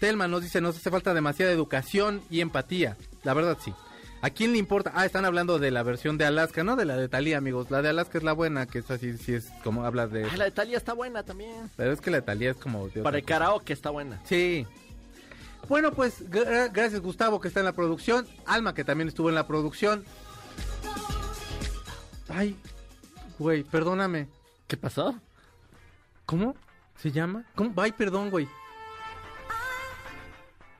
Telma 0.00 0.26
nos 0.28 0.42
dice: 0.42 0.62
nos 0.62 0.76
hace 0.78 0.90
falta 0.90 1.12
demasiada 1.12 1.52
educación 1.52 2.22
y 2.30 2.40
empatía. 2.40 2.96
La 3.24 3.34
verdad, 3.34 3.58
sí. 3.62 3.74
¿A 4.20 4.30
quién 4.30 4.52
le 4.52 4.58
importa? 4.58 4.90
Ah, 4.96 5.06
están 5.06 5.24
hablando 5.24 5.58
de 5.60 5.70
la 5.70 5.84
versión 5.84 6.18
de 6.18 6.24
Alaska, 6.24 6.64
no 6.64 6.74
de 6.74 6.84
la 6.84 6.96
de 6.96 7.08
Talía, 7.08 7.38
amigos. 7.38 7.70
La 7.70 7.82
de 7.82 7.88
Alaska 7.90 8.18
es 8.18 8.24
la 8.24 8.32
buena, 8.32 8.66
que 8.66 8.80
es 8.80 8.90
así, 8.90 9.16
sí 9.16 9.34
es 9.34 9.48
como 9.62 9.84
habla 9.84 10.08
de. 10.08 10.24
Ah, 10.24 10.36
la 10.36 10.44
de 10.44 10.50
Talía 10.50 10.76
está 10.76 10.92
buena 10.92 11.22
también. 11.22 11.70
Pero 11.76 11.92
es 11.92 12.00
que 12.00 12.10
la 12.10 12.16
de 12.18 12.22
Talía 12.22 12.50
es 12.50 12.56
como. 12.56 12.88
de 12.88 13.02
Para 13.02 13.18
el 13.18 13.22
cosa. 13.22 13.34
karaoke 13.38 13.72
está 13.72 13.90
buena. 13.90 14.20
Sí. 14.24 14.66
Bueno, 15.68 15.92
pues 15.92 16.28
gra- 16.30 16.70
gracias 16.72 17.00
Gustavo 17.00 17.40
que 17.40 17.46
está 17.48 17.60
en 17.60 17.66
la 17.66 17.72
producción, 17.72 18.26
Alma 18.46 18.74
que 18.74 18.84
también 18.84 19.06
estuvo 19.08 19.28
en 19.28 19.34
la 19.36 19.46
producción. 19.46 20.04
Ay, 22.28 22.56
güey, 23.38 23.62
perdóname. 23.62 24.28
¿Qué 24.66 24.76
pasó? 24.76 25.14
¿Cómo 26.26 26.56
se 27.00 27.12
llama? 27.12 27.44
¿Cómo? 27.54 27.72
Ay, 27.80 27.92
perdón, 27.92 28.30
güey. 28.30 28.48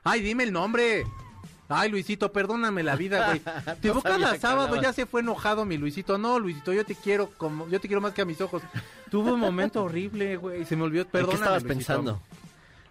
Ay, 0.03 0.21
dime 0.21 0.43
el 0.43 0.51
nombre. 0.51 1.05
Ay, 1.69 1.89
Luisito, 1.91 2.31
perdóname 2.33 2.81
la 2.83 2.95
vida, 2.95 3.27
güey. 3.27 3.39
Te 3.81 3.87
sabía 3.89 4.01
cada 4.01 4.39
sábado, 4.39 4.81
ya 4.81 4.91
se 4.91 5.05
fue 5.05 5.21
enojado 5.21 5.65
mi 5.65 5.77
Luisito. 5.77 6.17
No, 6.17 6.39
Luisito, 6.39 6.73
yo 6.73 6.83
te 6.83 6.95
quiero 6.95 7.29
como, 7.37 7.69
yo 7.69 7.79
te 7.79 7.87
quiero 7.87 8.01
más 8.01 8.13
que 8.13 8.23
a 8.23 8.25
mis 8.25 8.41
ojos. 8.41 8.63
Tuve 9.11 9.31
un 9.31 9.39
momento 9.39 9.83
horrible, 9.83 10.35
güey. 10.37 10.65
Se 10.65 10.75
me 10.75 10.83
olvidó. 10.83 11.03
¿En 11.03 11.09
Perdóname. 11.09 11.37
qué 11.37 11.43
estabas 11.43 11.63
Luisito. 11.63 11.93
pensando? 11.93 12.21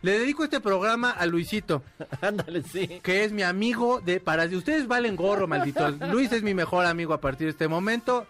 Le 0.00 0.16
dedico 0.20 0.44
este 0.44 0.60
programa 0.60 1.10
a 1.10 1.26
Luisito 1.26 1.82
Ándale, 2.20 2.62
sí. 2.62 3.00
que 3.02 3.24
es 3.24 3.32
mi 3.32 3.42
amigo 3.42 4.00
de 4.00 4.20
para 4.20 4.48
si 4.48 4.54
ustedes 4.54 4.86
valen 4.86 5.16
gorro, 5.16 5.48
malditos. 5.48 5.98
Luis 6.12 6.30
es 6.30 6.44
mi 6.44 6.54
mejor 6.54 6.86
amigo 6.86 7.12
a 7.14 7.20
partir 7.20 7.46
de 7.48 7.50
este 7.50 7.66
momento. 7.66 8.24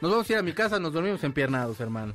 Nos 0.00 0.10
vamos 0.10 0.28
a 0.28 0.32
ir 0.32 0.38
a 0.40 0.42
mi 0.42 0.52
casa, 0.52 0.80
nos 0.80 0.92
dormimos 0.92 1.22
empiernados, 1.22 1.78
hermano. 1.78 2.14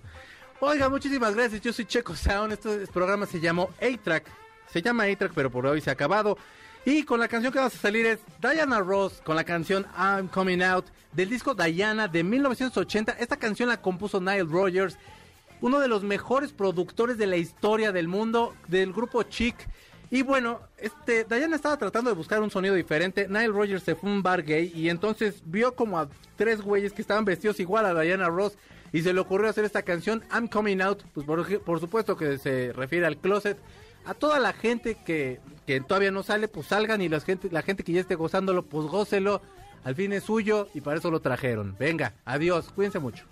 Oiga, 0.59 0.89
muchísimas 0.89 1.35
gracias. 1.35 1.61
Yo 1.61 1.71
soy 1.71 1.85
Checo 1.85 2.15
Sound. 2.17 2.51
Este 2.51 2.85
programa 2.88 3.25
se 3.25 3.39
llamó 3.39 3.69
A-Track. 3.81 4.25
Se 4.73 4.81
llama 4.81 5.05
A-Track, 5.05 5.31
pero 5.33 5.49
por 5.49 5.65
hoy 5.65 5.79
se 5.79 5.89
ha 5.89 5.93
acabado. 5.93 6.38
Y 6.86 7.03
con 7.03 7.19
la 7.19 7.28
canción 7.28 7.51
que 7.51 7.59
vamos 7.59 7.75
a 7.75 7.80
salir 7.80 8.05
es 8.05 8.19
Diana 8.41 8.80
Ross 8.80 9.21
con 9.23 9.36
la 9.36 9.43
canción 9.43 9.86
I'm 9.97 10.28
Coming 10.28 10.61
Out 10.61 10.86
del 11.11 11.30
disco 11.30 11.53
Diana 11.53 12.07
de 12.07 12.23
1980. 12.23 13.13
Esta 13.19 13.38
canción 13.38 13.69
la 13.69 13.82
compuso 13.82 14.21
Nile 14.21 14.43
Rogers, 14.43 14.97
uno 15.59 15.80
de 15.80 15.88
los 15.88 16.03
mejores 16.03 16.53
productores 16.53 17.17
de 17.17 17.28
la 17.28 17.36
historia 17.38 17.91
del 17.91 18.07
mundo 18.07 18.55
del 18.67 18.93
grupo 18.93 19.23
Chic. 19.23 19.55
Y 20.09 20.21
bueno, 20.21 20.61
este 20.78 21.25
Diana 21.25 21.57
estaba 21.57 21.75
tratando 21.75 22.09
de 22.09 22.15
buscar 22.15 22.41
un 22.41 22.49
sonido 22.49 22.73
diferente. 22.73 23.28
Nile 23.28 23.49
Rogers 23.49 23.84
se 23.84 23.95
fue 23.95 24.09
a 24.09 24.13
un 24.13 24.23
bar 24.23 24.43
gay 24.43 24.71
y 24.73 24.89
entonces 24.89 25.41
vio 25.45 25.75
como 25.75 25.99
a 25.99 26.07
tres 26.38 26.61
güeyes 26.61 26.93
que 26.93 27.01
estaban 27.01 27.25
vestidos 27.25 27.59
igual 27.59 27.86
a 27.86 27.99
Diana 27.99 28.30
Ross 28.30 28.57
y 28.93 29.01
se 29.01 29.11
le 29.11 29.19
ocurrió 29.19 29.49
hacer 29.49 29.65
esta 29.65 29.82
canción 29.82 30.23
I'm 30.32 30.47
Coming 30.47 30.82
Out. 30.82 31.03
Pues 31.13 31.25
por, 31.25 31.59
por 31.63 31.80
supuesto 31.82 32.15
que 32.15 32.38
se 32.38 32.71
refiere 32.71 33.05
al 33.05 33.17
closet. 33.17 33.57
A 34.07 34.13
toda 34.13 34.39
la 34.39 34.53
gente 34.53 34.95
que, 34.95 35.41
que 35.65 35.81
todavía 35.81 36.11
no 36.11 36.23
sale, 36.23 36.47
pues 36.47 36.67
salgan 36.67 37.01
y 37.01 37.09
la 37.09 37.19
gente, 37.19 37.49
la 37.51 37.61
gente 37.61 37.83
que 37.83 37.91
ya 37.91 37.99
esté 37.99 38.15
gozándolo, 38.15 38.63
pues 38.63 38.87
gócelo. 38.87 39.41
Al 39.83 39.95
fin 39.95 40.13
es 40.13 40.23
suyo 40.23 40.69
y 40.73 40.79
para 40.79 40.97
eso 40.97 41.11
lo 41.11 41.19
trajeron. 41.19 41.75
Venga, 41.77 42.13
adiós, 42.23 42.71
cuídense 42.73 42.99
mucho. 42.99 43.25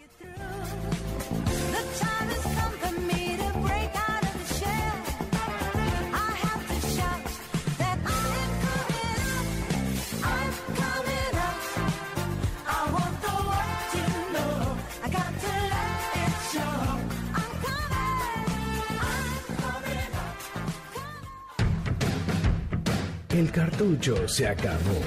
El 23.35 23.51
cartucho 23.51 24.29
se 24.29 24.47
acabó. 24.47 25.01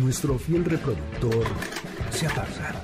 Nuestro 0.00 0.38
fiel 0.38 0.64
reproductor 0.64 1.44
se 2.08 2.26
apaga. 2.26 2.82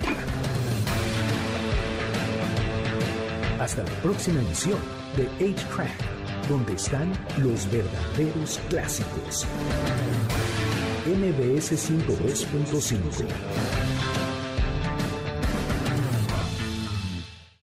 Hasta 3.58 3.84
la 3.84 3.90
próxima 4.02 4.42
emisión 4.42 4.78
de 5.16 5.26
8-Track, 5.42 6.46
donde 6.46 6.74
están 6.74 7.10
los 7.38 7.70
verdaderos 7.70 8.60
clásicos. 8.68 9.46
MBS 11.06 11.72
102.5 11.72 14.31